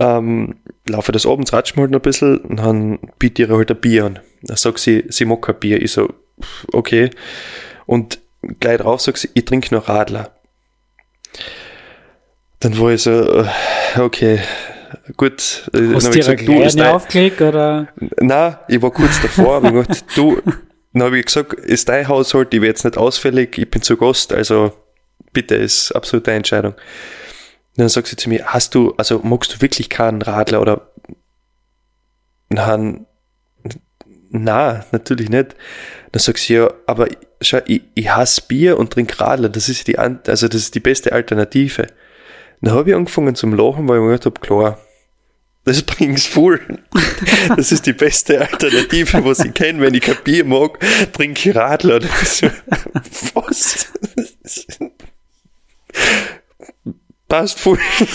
Ähm, 0.00 0.56
laufe 0.88 1.12
des 1.12 1.24
Abends, 1.24 1.52
ratschen 1.52 1.76
wir 1.76 1.82
halt 1.82 1.92
noch 1.92 2.00
ein 2.00 2.02
bisschen 2.02 2.38
und 2.38 2.56
dann 2.56 2.98
biete 3.20 3.44
ich 3.44 3.48
ihr 3.48 3.56
halt 3.56 3.70
ein 3.70 3.80
Bier 3.80 4.06
an. 4.06 4.18
Dann 4.42 4.56
sagt 4.56 4.80
sie, 4.80 5.04
sie 5.08 5.24
mag 5.24 5.40
kein 5.40 5.60
Bier. 5.60 5.80
Ich 5.80 5.92
so, 5.92 6.12
okay. 6.72 7.10
Und 7.86 8.18
gleich 8.58 8.78
drauf 8.78 9.00
sagt 9.00 9.18
sie, 9.18 9.30
ich 9.34 9.44
trinke 9.44 9.72
noch 9.72 9.88
Radler. 9.88 10.32
Dann 12.58 12.76
war 12.76 12.90
ich 12.90 13.02
so, 13.02 13.10
äh, 13.12 13.46
okay, 14.00 14.40
gut. 15.16 15.70
Äh, 15.74 15.94
Hast 15.94 16.08
du 16.08 16.12
gesagt, 16.12 16.46
du, 16.46 16.62
eine 16.62 16.94
aufgelegt, 16.94 17.40
oder? 17.40 17.88
Nein, 18.20 18.56
ich 18.68 18.80
war 18.82 18.90
kurz 18.90 19.20
davor, 19.20 19.56
aber 19.56 19.84
ich 19.88 20.02
du, 20.14 20.40
dann 20.92 21.02
habe 21.02 21.18
ich 21.18 21.26
gesagt, 21.26 21.54
ist 21.54 21.88
dein 21.88 22.08
Haushalt, 22.08 22.52
ich 22.54 22.60
werde 22.60 22.68
jetzt 22.68 22.84
nicht 22.84 22.96
ausfällig, 22.96 23.58
ich 23.58 23.70
bin 23.70 23.82
zu 23.82 23.96
Gast, 23.96 24.32
also 24.32 24.72
bitte, 25.32 25.54
ist 25.54 25.92
absolute 25.92 26.32
Entscheidung 26.32 26.74
dann 27.76 27.88
sagt 27.88 28.08
sie 28.08 28.16
zu 28.16 28.28
mir, 28.28 28.44
hast 28.46 28.74
du, 28.74 28.94
also 28.96 29.20
magst 29.22 29.54
du 29.54 29.60
wirklich 29.62 29.88
keinen 29.88 30.22
Radler 30.22 30.60
oder 30.60 30.92
na, 32.50 32.78
na, 34.28 34.84
natürlich 34.92 35.30
nicht. 35.30 35.56
Dann 36.12 36.20
sagt 36.20 36.38
sie 36.38 36.54
ja, 36.54 36.70
aber 36.86 37.08
schau, 37.40 37.60
ich, 37.66 37.82
ich 37.94 38.10
hasse 38.10 38.42
Bier 38.46 38.78
und 38.78 38.92
trinke 38.92 39.18
Radler, 39.20 39.48
das 39.48 39.68
ist 39.68 39.88
die, 39.88 39.98
also 39.98 40.48
das 40.48 40.54
ist 40.54 40.74
die 40.74 40.80
beste 40.80 41.12
Alternative. 41.12 41.86
Dann 42.62 42.74
habe 42.74 42.90
ich 42.90 42.96
angefangen 42.96 43.34
zum 43.34 43.54
Lachen, 43.54 43.88
weil 43.88 43.98
ich 43.98 44.02
mir 44.02 44.10
gedacht 44.12 44.26
habe, 44.26 44.40
klar, 44.40 44.78
das 45.64 45.82
bringt's 45.82 46.26
voll. 46.26 46.60
Das 47.56 47.72
ist 47.72 47.86
die 47.86 47.92
beste 47.92 48.40
Alternative, 48.40 49.24
was 49.24 49.40
ich 49.40 49.52
kenne. 49.52 49.80
Wenn 49.80 49.94
ich 49.94 50.02
kein 50.02 50.16
Bier 50.24 50.44
mag, 50.44 50.78
trinke 51.12 51.50
ich 51.50 51.56
Radler. 51.56 52.00
Was? 53.34 53.88
passt 57.28 57.58
voll. 57.58 57.78
ich 57.98 58.12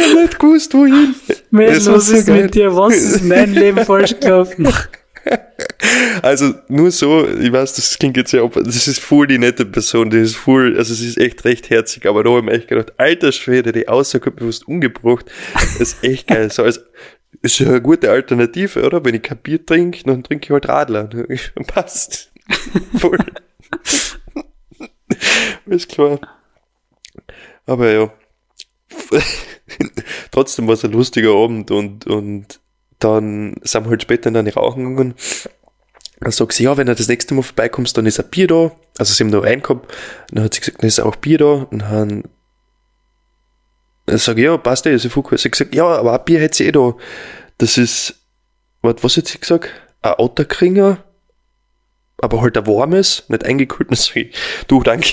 hab 0.00 0.14
nicht 0.14 0.38
gewusst, 0.38 0.72
wohin. 0.74 1.14
Mensch, 1.50 1.86
was 1.86 2.08
ist 2.10 2.26
geil. 2.26 2.42
mit 2.42 2.54
dir? 2.54 2.74
Was 2.76 2.94
ist 2.94 3.22
in 3.22 3.30
deinem 3.30 3.54
Leben 3.54 3.84
falsch 3.84 4.18
gelaufen? 4.20 4.68
Also 6.22 6.54
nur 6.68 6.90
so, 6.90 7.28
ich 7.28 7.52
weiß, 7.52 7.74
das 7.74 7.98
klingt 7.98 8.16
jetzt 8.16 8.32
ja, 8.32 8.46
das 8.46 8.88
ist 8.88 9.00
voll 9.00 9.26
die 9.26 9.38
nette 9.38 9.64
Person, 9.66 10.10
die 10.10 10.18
ist 10.18 10.36
voll, 10.36 10.76
also 10.78 10.94
sie 10.94 11.08
ist 11.08 11.18
echt 11.18 11.44
recht 11.44 11.70
herzig, 11.70 12.06
aber 12.06 12.22
da 12.22 12.30
habe 12.30 12.38
ich 12.40 12.44
mir 12.44 12.52
echt 12.52 12.68
gedacht, 12.68 12.92
alter 12.96 13.32
Schwede, 13.32 13.72
die 13.72 13.88
Aussage 13.88 14.26
hat 14.26 14.36
bewusst 14.36 14.66
umgebracht, 14.66 15.26
das 15.54 15.76
ist 15.76 16.04
echt 16.04 16.28
geil. 16.28 16.50
So 16.50 16.62
als, 16.62 16.80
ist 17.42 17.58
ja 17.58 17.68
eine 17.68 17.82
gute 17.82 18.10
Alternative, 18.10 18.82
oder? 18.84 19.04
Wenn 19.04 19.14
ich 19.14 19.22
kein 19.22 19.38
Bier 19.38 19.64
trinke, 19.64 20.02
dann 20.04 20.22
trinke 20.22 20.46
ich 20.46 20.50
halt 20.50 20.68
Radler. 20.68 21.10
Passt. 21.66 22.32
Voll. 22.98 23.18
Ist 25.66 25.88
klar. 25.88 26.20
Aber 27.66 27.90
ja. 27.90 28.12
Trotzdem 30.30 30.66
war 30.66 30.74
es 30.74 30.84
ein 30.84 30.92
lustiger 30.92 31.34
Abend 31.34 31.70
und, 31.70 32.06
und 32.06 32.60
dann 32.98 33.56
sind 33.62 33.84
wir 33.84 33.90
halt 33.90 34.02
später 34.02 34.30
dann 34.30 34.48
rauchen 34.48 34.96
gegangen. 34.96 35.14
Dann 36.24 36.32
sagt 36.32 36.54
sie, 36.54 36.64
ja, 36.64 36.76
wenn 36.78 36.86
du 36.86 36.94
das 36.94 37.06
nächste 37.06 37.34
Mal 37.34 37.42
vorbeikommst, 37.42 37.96
dann 37.98 38.06
ist 38.06 38.18
ein 38.18 38.30
Bier 38.30 38.46
da. 38.46 38.72
Also 38.96 39.12
sie 39.12 39.22
haben 39.22 39.30
da 39.30 39.42
Wein 39.42 39.60
gehabt. 39.60 39.92
Dann 40.30 40.44
hat 40.44 40.54
sie 40.54 40.60
gesagt, 40.60 40.82
dann 40.82 40.88
ist 40.88 40.98
auch 40.98 41.16
Bier 41.16 41.36
da. 41.36 41.66
Und 41.70 41.80
dann, 41.80 42.24
dann 44.06 44.18
sage 44.18 44.40
ich, 44.40 44.46
ja, 44.46 44.56
passt 44.56 44.86
eh, 44.86 44.94
ist 44.94 45.04
ja 45.04 45.10
voll 45.10 45.24
cool. 45.30 45.36
Sie 45.36 45.44
hat 45.44 45.52
gesagt, 45.52 45.74
ja, 45.74 45.84
aber 45.84 46.18
ein 46.18 46.24
Bier 46.24 46.40
hätte 46.40 46.56
sie 46.56 46.66
eh 46.66 46.72
da. 46.72 46.94
Das 47.58 47.76
ist, 47.76 48.14
was, 48.80 48.96
was 49.00 49.16
hat 49.18 49.28
sie 49.28 49.38
gesagt? 49.38 49.68
Ein 50.00 50.14
Otterkringer, 50.16 51.04
aber 52.16 52.40
halt 52.40 52.56
ein 52.56 52.66
warmes, 52.66 53.24
nicht 53.28 53.44
eingekühlt. 53.44 53.90
Dann 53.90 53.96
sag 53.96 54.16
ich, 54.16 54.34
du, 54.66 54.82
danke. 54.82 55.12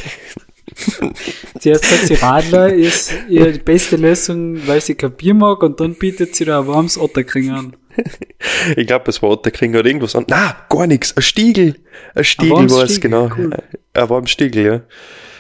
Zuerst 1.60 1.84
sagt 1.84 2.08
sie, 2.08 2.14
Radler 2.14 2.74
ist 2.74 3.12
ihre 3.28 3.52
beste 3.60 3.98
Lösung, 3.98 4.66
weil 4.66 4.80
sie 4.80 4.96
kein 4.96 5.12
Bier 5.12 5.34
mag 5.34 5.62
und 5.62 5.82
dann 5.82 5.96
bietet 5.96 6.36
sie 6.36 6.46
da 6.46 6.62
ein 6.62 6.68
warmes 6.68 6.98
Otterkringer 6.98 7.58
an. 7.58 7.76
Ich 8.76 8.88
glaube, 8.88 9.10
es 9.10 9.22
war 9.22 9.30
Otterkringer 9.30 9.80
oder 9.80 9.88
irgendwas 9.88 10.16
an. 10.16 10.26
Na, 10.28 10.56
gar 10.70 10.88
nichts. 10.88 11.16
Ein 11.16 11.24
Stiegel. 11.24 11.76
Ein 12.16 12.24
Stiegel 12.24 12.70
war 12.70 12.84
es, 12.84 13.00
genau. 13.00 13.30
cool. 13.38 13.52
Ein 13.94 14.10
warmes 14.10 14.32
Stiegel, 14.32 14.66
ja. 14.66 14.82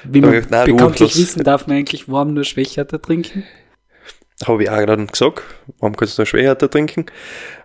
Wie 0.03 0.21
man 0.21 0.31
gedacht, 0.31 0.51
nein, 0.51 0.65
bekanntlich 0.65 1.15
wissen, 1.15 1.43
darf 1.43 1.67
man 1.67 1.77
eigentlich 1.77 2.09
warm 2.09 2.33
nur 2.33 2.43
schwächerter 2.43 3.01
trinken. 3.01 3.43
Habe 4.45 4.63
ich 4.63 4.69
auch 4.69 4.77
gerade 4.77 5.05
gesagt. 5.05 5.43
Warum 5.79 5.95
kannst 5.95 6.17
du 6.17 6.21
noch 6.21 6.27
Schwerhärter 6.27 6.69
trinken? 6.69 7.05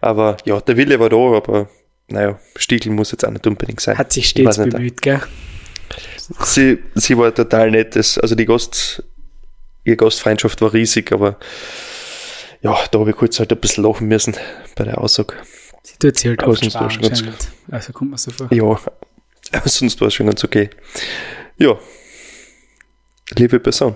Aber 0.01 0.37
ja, 0.45 0.61
der 0.61 0.77
Wille 0.77 1.01
war 1.01 1.09
da, 1.09 1.17
aber 1.17 1.69
naja, 2.09 2.39
Stiegel 2.57 2.93
muss 2.93 3.13
jetzt 3.13 3.25
auch 3.25 3.31
nicht 3.31 3.47
unbedingt 3.47 3.81
sein. 3.81 3.97
Hat 3.97 4.13
sich 4.13 4.25
Ich 4.25 4.31
stets 4.31 4.59
bemüht, 4.59 5.01
gell? 5.01 5.21
Sie, 6.41 6.79
sie 6.95 7.17
war 7.17 7.35
total 7.35 7.71
nett. 7.71 7.97
Also 7.97 8.35
die 8.35 8.47
Gast, 8.47 9.03
ihre 9.85 9.97
Gastfreundschaft 9.97 10.61
war 10.61 10.73
riesig, 10.73 11.13
aber 11.13 11.39
ja, 12.63 12.77
da 12.91 12.99
habe 12.99 13.11
ich 13.11 13.17
kurz 13.17 13.39
halt 13.39 13.53
ein 13.53 13.61
bisschen 13.61 13.85
lachen 13.85 14.09
müssen 14.09 14.37
bei 14.75 14.85
der 14.85 14.99
Aussage. 14.99 15.35
Sie 15.83 15.97
tut 15.99 16.19
sich 16.19 16.29
halt 16.29 16.43
Aber 16.43 16.53
oft 16.53 16.61
sonst 16.61 16.75
war 16.75 16.91
schon 16.91 17.03
ganz-. 17.03 17.23
Also 17.71 17.93
kommt 17.93 18.11
man 18.11 18.19
so 18.19 18.31
vor. 18.31 18.49
Ja, 18.53 18.65
aber 18.65 19.69
sonst 19.69 20.01
war 20.01 20.09
es 20.09 20.15
schon 20.15 20.27
ganz 20.27 20.43
okay. 20.43 20.71
Ja, 21.59 21.79
liebe 23.37 23.61
Person. 23.61 23.95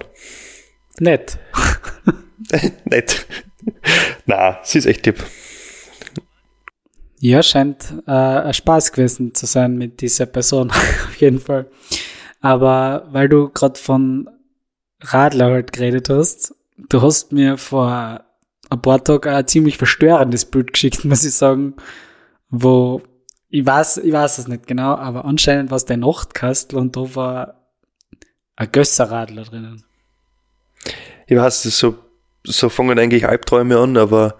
Nett. 0.98 1.38
Nett. 2.84 3.26
Na, 4.26 4.60
sie 4.62 4.78
ist 4.78 4.86
echt 4.86 5.06
lieb. 5.06 5.24
Ja, 7.18 7.42
scheint 7.42 7.92
äh, 8.06 8.10
ein 8.10 8.54
Spaß 8.54 8.92
gewesen 8.92 9.34
zu 9.34 9.46
sein 9.46 9.76
mit 9.76 10.00
dieser 10.00 10.26
Person, 10.26 10.70
auf 10.70 11.16
jeden 11.16 11.38
Fall. 11.38 11.70
Aber 12.40 13.08
weil 13.10 13.28
du 13.28 13.50
gerade 13.50 13.78
von 13.78 14.30
Radler 15.02 15.50
halt 15.50 15.72
geredet 15.72 16.08
hast, 16.08 16.54
du 16.88 17.02
hast 17.02 17.32
mir 17.32 17.58
vor 17.58 18.24
ein 18.70 18.82
paar 18.82 19.02
Tagen 19.02 19.28
ein 19.28 19.46
ziemlich 19.46 19.76
verstörendes 19.76 20.44
Bild 20.44 20.72
geschickt, 20.72 21.04
muss 21.04 21.24
ich 21.24 21.34
sagen, 21.34 21.74
wo 22.48 23.02
ich 23.48 23.66
weiß, 23.66 23.98
ich 23.98 24.12
weiß 24.12 24.38
es 24.38 24.48
nicht 24.48 24.66
genau, 24.66 24.94
aber 24.94 25.24
anscheinend 25.24 25.70
war 25.70 25.76
es 25.76 25.84
dein 25.84 26.00
Nachtkastel 26.00 26.78
und 26.78 26.96
da 26.96 27.14
war 27.14 27.60
ein 28.56 28.70
Gösserradler 28.70 29.42
drinnen. 29.42 29.84
Ich 31.26 31.36
weiß, 31.36 31.62
so, 31.62 31.96
so 32.44 32.68
fangen 32.68 32.98
eigentlich 32.98 33.26
Albträume 33.26 33.76
an, 33.78 33.96
aber 33.96 34.36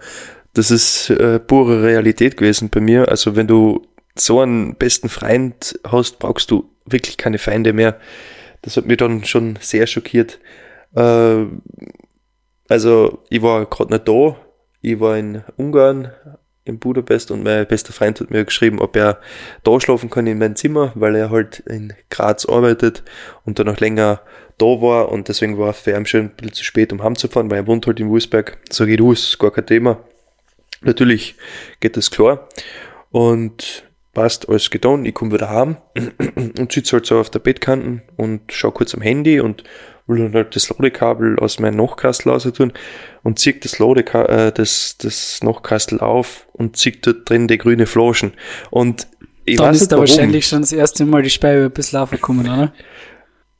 das 0.53 0.71
ist 0.71 1.09
äh, 1.09 1.39
pure 1.39 1.83
Realität 1.83 2.37
gewesen 2.37 2.69
bei 2.69 2.79
mir. 2.79 3.09
Also 3.09 3.35
wenn 3.35 3.47
du 3.47 3.85
so 4.15 4.41
einen 4.41 4.75
besten 4.75 5.09
Freund 5.09 5.79
hast, 5.85 6.19
brauchst 6.19 6.51
du 6.51 6.69
wirklich 6.85 7.17
keine 7.17 7.37
Feinde 7.37 7.73
mehr. 7.73 7.99
Das 8.61 8.77
hat 8.77 8.85
mich 8.85 8.97
dann 8.97 9.23
schon 9.25 9.57
sehr 9.61 9.87
schockiert. 9.87 10.39
Äh, 10.95 11.45
also 12.71 13.19
ich 13.29 13.41
war 13.41 13.65
gerade 13.65 13.91
nicht 13.91 14.07
da. 14.07 14.37
Ich 14.81 14.97
war 15.01 15.17
in 15.17 15.43
Ungarn, 15.57 16.13
in 16.63 16.79
Budapest 16.79 17.29
und 17.29 17.43
mein 17.43 17.67
bester 17.67 17.91
Freund 17.91 18.21
hat 18.21 18.31
mir 18.31 18.45
geschrieben, 18.45 18.79
ob 18.79 18.95
er 18.95 19.19
da 19.63 19.81
schlafen 19.81 20.09
kann 20.09 20.25
in 20.25 20.37
meinem 20.37 20.55
Zimmer, 20.55 20.93
weil 20.95 21.17
er 21.17 21.31
halt 21.31 21.59
in 21.59 21.91
Graz 22.09 22.45
arbeitet 22.45 23.03
und 23.43 23.59
dann 23.59 23.65
noch 23.65 23.81
länger 23.81 24.21
da 24.57 24.65
war 24.65 25.09
und 25.09 25.27
deswegen 25.27 25.57
war 25.57 25.71
es 25.71 25.81
für 25.81 25.91
ihn 25.91 26.05
schon 26.05 26.21
ein 26.21 26.29
bisschen 26.29 26.53
zu 26.53 26.63
spät, 26.63 26.93
um 26.93 27.03
heimzufahren, 27.03 27.51
weil 27.51 27.57
er 27.57 27.67
wohnt 27.67 27.87
halt 27.87 27.99
in 27.99 28.09
Wolfsberg. 28.09 28.57
Ich, 28.69 28.97
du, 28.97 29.11
ist 29.11 29.37
gar 29.37 29.51
kein 29.51 29.65
Thema. 29.65 29.99
Natürlich 30.79 31.35
geht 31.81 31.97
das 31.97 32.09
klar. 32.09 32.47
Und 33.09 33.83
passt, 34.13 34.49
alles 34.49 34.69
getan. 34.69 35.05
Ich 35.05 35.13
komme 35.13 35.33
wieder 35.33 35.49
heim 35.49 35.77
und 36.57 36.71
sitze 36.71 36.93
halt 36.93 37.05
so 37.05 37.19
auf 37.19 37.29
der 37.29 37.39
Bettkanten 37.39 38.01
und 38.17 38.41
schau 38.49 38.71
kurz 38.71 38.93
am 38.93 39.01
Handy 39.01 39.39
und 39.39 39.63
will 40.07 40.19
dann 40.19 40.33
halt 40.33 40.55
das 40.55 40.69
Ladekabel 40.69 41.39
aus 41.39 41.59
meinem 41.59 41.77
Nachkastel 41.77 42.31
raus 42.31 42.43
tun 42.53 42.73
und 43.23 43.39
zieht 43.39 43.63
das 43.63 43.79
Ladeka 43.79 44.25
äh, 44.25 44.51
das, 44.51 44.97
das 44.97 45.39
Nachkastel 45.43 45.99
auf 45.99 46.47
und 46.53 46.75
zieht 46.77 47.05
dort 47.05 47.29
drin 47.29 47.47
die 47.47 47.57
grüne 47.57 47.85
Flaschen. 47.85 48.33
Und 48.69 49.07
ich 49.45 49.57
Dann 49.57 49.67
weiß 49.67 49.81
ist 49.81 49.91
da 49.91 49.97
wahrscheinlich 49.97 50.47
schon 50.47 50.61
das 50.61 50.71
erste 50.71 51.05
Mal 51.05 51.23
die 51.23 51.29
Speibe 51.29 51.65
ein 51.65 51.71
bisschen 51.71 51.99
aufgekommen, 51.99 52.45
oder? 52.45 52.73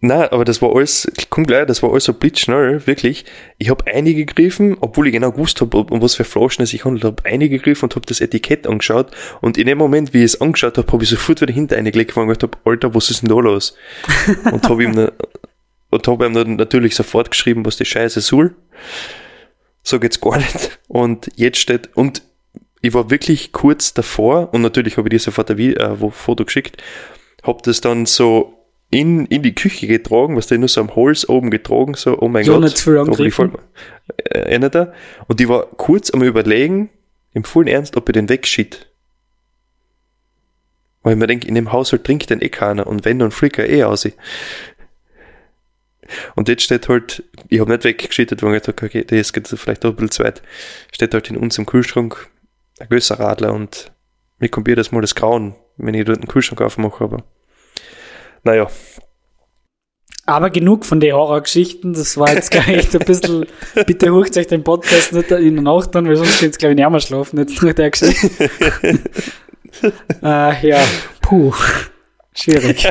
Nein, 0.04 0.30
aber 0.32 0.46
das 0.46 0.64
war 0.64 0.76
alles, 0.76 1.12
komm 1.30 1.46
gleich, 1.46 1.68
das 1.68 1.84
war 1.84 1.92
alles 1.92 2.06
so 2.06 2.14
blitzschnell, 2.14 2.88
wirklich. 2.88 3.24
Ich 3.60 3.70
habe 3.70 3.86
einige 3.86 4.26
gegriffen, 4.26 4.76
obwohl 4.82 5.06
ich 5.08 5.14
genau 5.14 5.32
gewusst 5.32 5.62
habe, 5.62 5.78
um 5.78 6.02
was 6.02 6.16
für 6.16 6.24
Flaschen 6.24 6.64
es 6.64 6.72
sich 6.72 6.86
handelt, 6.86 7.04
habe 7.06 7.24
einige 7.24 7.58
gegriffen 7.60 7.86
und 7.86 7.96
habe 7.96 8.08
das 8.08 8.20
Etikett 8.20 8.66
angeschaut. 8.66 9.12
Und 9.42 9.60
in 9.60 9.68
dem 9.68 9.78
Moment, 9.78 10.12
wie 10.16 10.20
ich 10.20 10.24
es 10.26 10.42
angeschaut 10.42 10.80
habe, 10.80 10.92
habe 10.92 11.04
ich 11.04 11.10
sofort 11.12 11.42
wieder 11.42 11.54
hinter 11.54 11.78
eingelegt 11.78 12.18
und 12.18 12.28
gedacht, 12.28 12.42
hab, 12.42 12.68
Alter, 12.68 12.96
was 12.96 13.12
ist 13.12 13.22
denn 13.22 13.30
da 13.30 13.36
los? 13.36 13.76
und 14.52 14.68
habe 14.68 14.84
ihm, 14.84 14.96
dann- 14.96 15.12
und 15.92 16.08
habe 16.08 16.26
ihm 16.26 16.34
dann 16.34 16.56
natürlich 16.56 16.96
sofort 16.96 17.30
geschrieben, 17.30 17.64
was 17.64 17.78
die 17.78 17.86
Scheiße 17.86 18.22
soll. 18.22 18.56
So 19.84 20.00
geht's 20.00 20.20
gar 20.20 20.38
nicht. 20.38 20.80
Und 20.88 21.30
jetzt 21.36 21.60
steht, 21.60 21.90
und 21.96 22.24
ich 22.82 22.96
war 22.96 23.12
wirklich 23.12 23.52
kurz 23.52 23.94
davor, 23.94 24.52
und 24.52 24.62
natürlich 24.64 24.98
habe 24.98 25.08
ich 25.10 25.12
dir 25.12 25.20
sofort 25.20 25.52
ein 25.52 25.58
Vi- 25.58 25.78
äh, 25.78 26.12
Foto 26.12 26.44
geschickt, 26.44 26.82
habe 27.44 27.60
das 27.64 27.82
dann 27.82 28.08
so 28.08 28.58
in, 28.92 29.26
in 29.28 29.42
die 29.42 29.56
Küche 29.56 29.88
getragen, 29.88 30.36
was 30.36 30.48
der 30.48 30.58
nur 30.60 30.68
so 30.68 30.82
am 30.82 30.96
Holz 30.96 31.28
oben 31.28 31.50
getragen, 31.50 31.94
so, 31.96 32.18
oh 32.20 32.28
mein 32.28 32.46
Ja, 32.46 32.54
Gott. 32.54 32.64
nicht 32.64 32.80
viel 32.80 32.98
angegriffen. 32.98 33.52
voll- 33.52 33.60
äh, 34.18 34.40
Erinnert 34.40 34.76
er? 34.76 34.94
Und 35.28 35.40
die 35.40 35.48
war 35.50 35.66
kurz 35.66 36.12
am 36.12 36.22
überlegen, 36.22 36.90
im 37.34 37.44
vollen 37.46 37.68
Ernst, 37.68 37.96
ob 37.98 38.08
ich 38.10 38.14
den 38.14 38.28
wegschiebt. 38.30 38.88
Weil 41.04 41.14
ich 41.14 41.20
mir 41.20 41.28
denke, 41.28 41.48
in 41.48 41.56
dem 41.56 41.72
Haushalt 41.72 42.04
trinkt 42.04 42.30
den 42.30 42.42
eh 42.42 42.50
keiner 42.50 42.86
und 42.86 43.06
wenn, 43.06 43.18
dann 43.20 43.32
fliegt 43.32 43.58
er 43.58 43.70
eh 43.70 43.84
aus. 43.86 44.08
Und 46.36 46.50
jetzt 46.50 46.64
steht 46.64 46.90
halt, 46.90 47.24
ich 47.48 47.60
habe 47.60 47.72
nicht 47.72 47.86
weggeschüttet, 47.86 48.44
weil 48.44 48.56
ich 48.56 48.62
gedacht 48.64 48.84
okay, 48.84 49.04
das 49.06 49.32
geht 49.34 49.48
vielleicht 49.48 49.86
auch 49.86 49.92
ein 49.92 49.96
bisschen 49.96 50.12
zu 50.12 50.24
weit. 50.24 50.42
Steht 50.92 51.14
halt 51.14 51.30
in 51.30 51.38
unserem 51.38 51.66
Kühlschrank 51.66 52.30
ein 52.80 52.90
größer 52.90 53.20
Radler 53.20 53.54
und 53.54 53.92
mir 54.40 54.50
kommt 54.50 54.68
jedes 54.68 54.92
Mal 54.92 55.02
das 55.02 55.16
Grauen, 55.16 55.56
wenn 55.78 55.94
ich 55.94 56.04
dort 56.06 56.18
einen 56.20 56.28
Kühlschrank 56.28 56.60
aufmache, 56.62 57.04
aber 57.04 57.24
naja, 58.44 58.68
Aber 60.26 60.50
genug 60.50 60.86
von 60.86 61.00
den 61.00 61.14
Horrorgeschichten. 61.14 61.94
Das 61.94 62.18
war 62.18 62.34
jetzt 62.34 62.52
gleich 62.52 62.68
echt 62.68 62.96
ein 62.96 63.06
bisschen. 63.06 63.46
Bitte 63.86 64.12
hucht 64.12 64.38
euch 64.38 64.48
den 64.48 64.64
Podcast 64.64 65.14
nicht 65.14 65.32
in 65.32 65.56
der 65.56 65.64
Nacht 65.64 65.96
an, 65.96 66.08
weil 66.08 66.16
sonst 66.16 66.40
geht's 66.40 66.58
glaube 66.58 66.74
ich 66.74 66.78
nicht 66.78 66.90
mehr 66.90 67.00
schlafen. 67.00 67.40
Jetzt 67.40 67.62
nach 67.62 67.74
der 67.74 67.92
Geschichte. 67.92 68.50
äh, 70.24 70.68
ja, 70.68 70.84
puh. 71.22 71.54
Schwierig. 72.34 72.88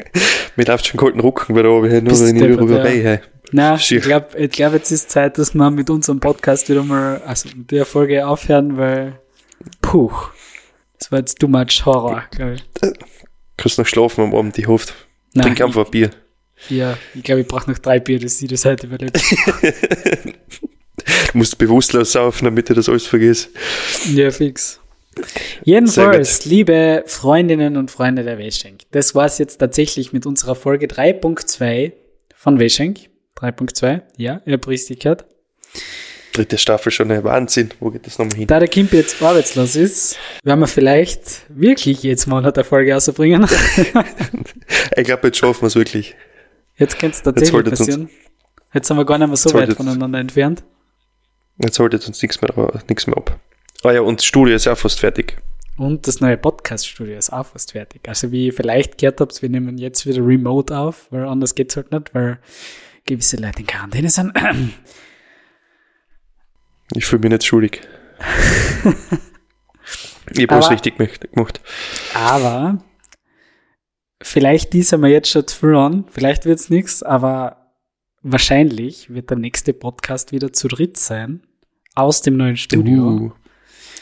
mir 0.56 0.64
läuft 0.66 0.86
schon 0.86 1.00
kalten 1.00 1.20
Rücken 1.20 1.56
wieder 1.56 1.70
oben, 1.70 1.88
hey, 1.88 2.02
nur 2.02 2.18
wenn 2.18 2.36
ich 2.36 2.42
deppert, 2.42 2.58
darüber 2.58 2.76
ja. 2.78 2.82
rede. 2.82 3.08
Hey. 3.08 3.18
Na, 3.52 3.76
ich 3.76 4.00
glaube, 4.02 4.26
ich 4.36 4.50
glaub, 4.50 4.72
jetzt 4.72 4.90
ist 4.90 5.10
Zeit, 5.10 5.38
dass 5.38 5.54
wir 5.54 5.70
mit 5.70 5.88
unserem 5.88 6.20
Podcast 6.20 6.68
wieder 6.68 6.82
mal, 6.82 7.22
also 7.24 7.48
mit 7.56 7.70
der 7.70 7.86
Folge 7.86 8.26
aufhören, 8.26 8.76
weil, 8.76 9.20
puh. 9.80 10.10
Das 10.98 11.12
war 11.12 11.18
jetzt 11.20 11.38
too 11.38 11.48
much 11.48 11.84
Horror, 11.84 12.24
glaube 12.30 12.54
ich. 12.54 12.64
Kannst 13.56 13.78
noch 13.78 13.86
schlafen 13.86 14.24
am 14.24 14.34
Abend, 14.34 14.58
ich 14.58 14.66
hoffe. 14.66 14.92
Nein, 15.34 15.46
Trink 15.46 15.60
einfach 15.60 15.86
ein 15.86 15.90
Bier. 15.90 16.10
Ja, 16.68 16.96
ich 17.14 17.22
glaube, 17.22 17.42
ich 17.42 17.48
brauche 17.48 17.70
noch 17.70 17.78
drei 17.78 18.00
Bier, 18.00 18.18
dass 18.18 18.40
ich 18.40 18.48
das 18.48 18.64
heute 18.64 18.86
überlebt. 18.86 19.20
Du 21.32 21.38
musst 21.38 21.58
bewusstlos 21.58 22.12
saufen, 22.12 22.44
damit 22.44 22.70
du 22.70 22.74
das 22.74 22.88
alles 22.88 23.06
vergisst. 23.06 23.50
Ja, 24.14 24.30
fix. 24.30 24.80
Jedenfalls, 25.64 26.44
liebe 26.44 27.04
Freundinnen 27.06 27.76
und 27.76 27.90
Freunde 27.90 28.24
der 28.24 28.38
Weschenk, 28.38 28.82
das 28.92 29.14
war's 29.14 29.38
jetzt 29.38 29.58
tatsächlich 29.58 30.12
mit 30.12 30.26
unserer 30.26 30.54
Folge 30.54 30.86
3.2 30.86 31.92
von 32.34 32.58
Weschenk. 32.58 33.00
3.2, 33.36 34.00
ja, 34.16 34.40
ihr 34.46 34.52
habt 34.54 34.68
richtig 34.68 35.00
gehört. 35.00 35.26
Dritte 36.34 36.58
Staffel 36.58 36.90
schon 36.90 37.12
ein 37.12 37.22
Wahnsinn. 37.22 37.70
Wo 37.78 37.90
geht 37.90 38.06
das 38.06 38.18
nochmal 38.18 38.36
hin? 38.36 38.46
Da 38.48 38.58
der 38.58 38.68
Kimpi 38.68 38.96
jetzt 38.96 39.22
arbeitslos 39.22 39.76
ist, 39.76 40.18
werden 40.42 40.58
wir 40.58 40.66
vielleicht 40.66 41.42
wirklich 41.48 42.02
jetzt 42.02 42.26
Monat 42.26 42.58
eine 42.58 42.64
Folge 42.64 42.92
rausbringen. 42.92 43.46
Ich 44.96 45.04
glaube, 45.04 45.28
jetzt 45.28 45.38
schaffen 45.38 45.62
wir 45.62 45.66
es 45.68 45.76
wirklich. 45.76 46.14
Jetzt 46.76 46.98
könnte 46.98 47.16
es 47.16 47.22
tatsächlich 47.22 47.64
passieren. 47.64 48.10
Jetzt 48.72 48.88
sind 48.88 48.96
wir 48.96 49.04
gar 49.04 49.18
nicht 49.18 49.28
mehr 49.28 49.36
so 49.36 49.52
weit 49.54 49.72
voneinander 49.74 50.18
entfernt. 50.18 50.64
Jetzt 51.58 51.78
haltet 51.78 52.06
uns 52.06 52.20
nichts 52.22 52.40
mehr, 52.40 52.82
nichts 52.88 53.06
mehr 53.06 53.16
ab. 53.16 53.38
Ah 53.82 53.92
ja, 53.92 54.00
und 54.00 54.20
das 54.20 54.24
Studio 54.24 54.54
ist 54.54 54.64
ja 54.64 54.74
fast 54.74 55.00
fertig. 55.00 55.36
Und 55.76 56.06
das 56.06 56.20
neue 56.20 56.36
Podcast-Studio 56.36 57.16
ist 57.16 57.32
auch 57.32 57.46
fast 57.46 57.72
fertig. 57.72 58.08
Also 58.08 58.32
wie 58.32 58.46
ihr 58.46 58.52
vielleicht 58.52 58.98
gehört 58.98 59.20
habt, 59.20 59.40
wir 59.42 59.48
nehmen 59.48 59.78
jetzt 59.78 60.06
wieder 60.06 60.24
remote 60.24 60.76
auf, 60.76 61.06
weil 61.10 61.26
anders 61.26 61.54
geht's 61.54 61.76
halt 61.76 61.92
nicht, 61.92 62.14
weil 62.14 62.38
gewisse 63.06 63.36
Leute 63.36 63.60
in 63.60 63.66
Quarantäne 63.66 64.10
sind. 64.10 64.32
Ich 66.96 67.04
fühle 67.06 67.20
mich 67.22 67.30
nicht 67.30 67.44
schuldig. 67.44 67.80
Ich 70.32 70.42
habe 70.42 70.54
alles 70.54 70.70
richtig 70.70 70.96
gemacht-. 70.96 71.60
Aber 72.14 72.78
vielleicht 74.22 74.70
teasern 74.70 75.02
wir 75.02 75.08
jetzt 75.10 75.28
schon 75.30 75.46
zu 75.46 75.56
früh 75.56 75.76
an. 75.76 76.04
Vielleicht 76.10 76.44
wird's 76.46 76.70
nix, 76.70 77.02
aber 77.02 77.72
wahrscheinlich 78.22 79.12
wird 79.12 79.30
der 79.30 79.36
nächste 79.36 79.72
Podcast 79.74 80.32
wieder 80.32 80.52
zu 80.52 80.68
dritt 80.68 80.96
sein. 80.96 81.42
Aus 81.94 82.22
dem 82.22 82.36
neuen 82.36 82.56
Studio. 82.56 83.32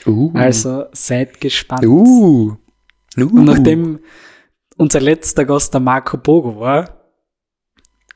Uh. 0.06 0.10
Uh. 0.10 0.32
Also 0.34 0.86
seid 0.92 1.40
gespannt. 1.40 1.84
Uh. 1.84 2.56
Uh. 3.16 3.22
Und 3.22 3.44
nachdem 3.44 4.00
unser 4.76 5.00
letzter 5.00 5.44
Gast 5.44 5.74
der 5.74 5.80
Marco 5.80 6.16
Bogo 6.16 6.58
war, 6.58 6.84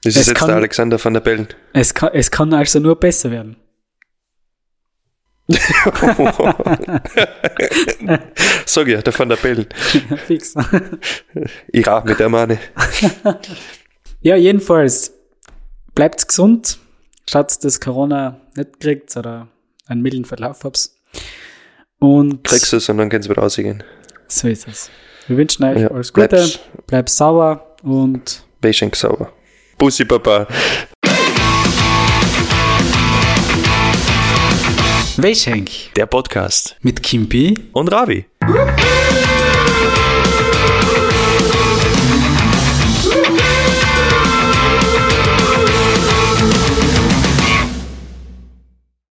Das 0.03 0.15
es 0.15 0.17
ist 0.23 0.27
jetzt 0.29 0.39
kann- 0.39 0.49
der 0.49 0.57
Alexander 0.57 1.03
van 1.05 1.13
der 1.15 1.21
Bellen. 1.21 1.49
es 1.75 1.93
kann, 1.93 2.11
es 2.15 2.31
kann 2.31 2.55
also 2.55 2.79
nur 2.81 2.97
besser 2.99 3.31
werden. 3.31 3.57
Sag 8.67 8.89
ja, 8.89 9.01
der 9.01 9.19
van 9.19 9.29
der 9.29 9.37
Bellen. 9.37 9.67
Fix. 10.27 10.55
Ich 11.73 11.87
rauche 11.87 12.09
mit 12.09 12.19
der 12.19 12.29
Mane. 12.29 12.59
ja, 14.21 14.37
jedenfalls, 14.37 15.13
bleibt 15.95 16.27
gesund. 16.27 16.79
Schaut, 17.29 17.63
dass 17.65 17.81
Corona 17.81 18.41
nicht 18.57 18.81
kriegt 18.81 19.17
oder 19.17 19.49
einen 19.87 20.03
milden 20.03 20.25
Verlauf 20.25 20.65
habt. 20.65 20.91
Und 21.99 22.45
Kriegst 22.45 22.73
du 22.73 22.77
es 22.77 22.89
und 22.89 22.99
dann 22.99 23.09
kannst 23.09 23.29
du 23.29 23.33
wieder 23.33 23.43
rausgehen. 23.43 23.83
so 24.29 24.49
ist 24.49 24.69
es. 24.69 24.91
Wir 25.29 25.37
wünschen 25.37 25.65
euch 25.65 25.81
Ja, 25.81 25.91
alles 25.91 26.13
Gute, 26.13 26.49
bleibt 26.87 27.09
sauber 27.09 27.77
und 27.83 28.45
Wäschenk 28.61 28.95
sauber. 28.97 29.33
Bussi 29.79 30.05
Papa. 30.05 30.47
Weschenk 35.19 35.71
Der 35.97 36.05
Podcast. 36.07 36.77
mit 36.83 37.03
Kimpi. 37.03 37.59
Und 37.73 37.89
Ravi. 37.89 38.27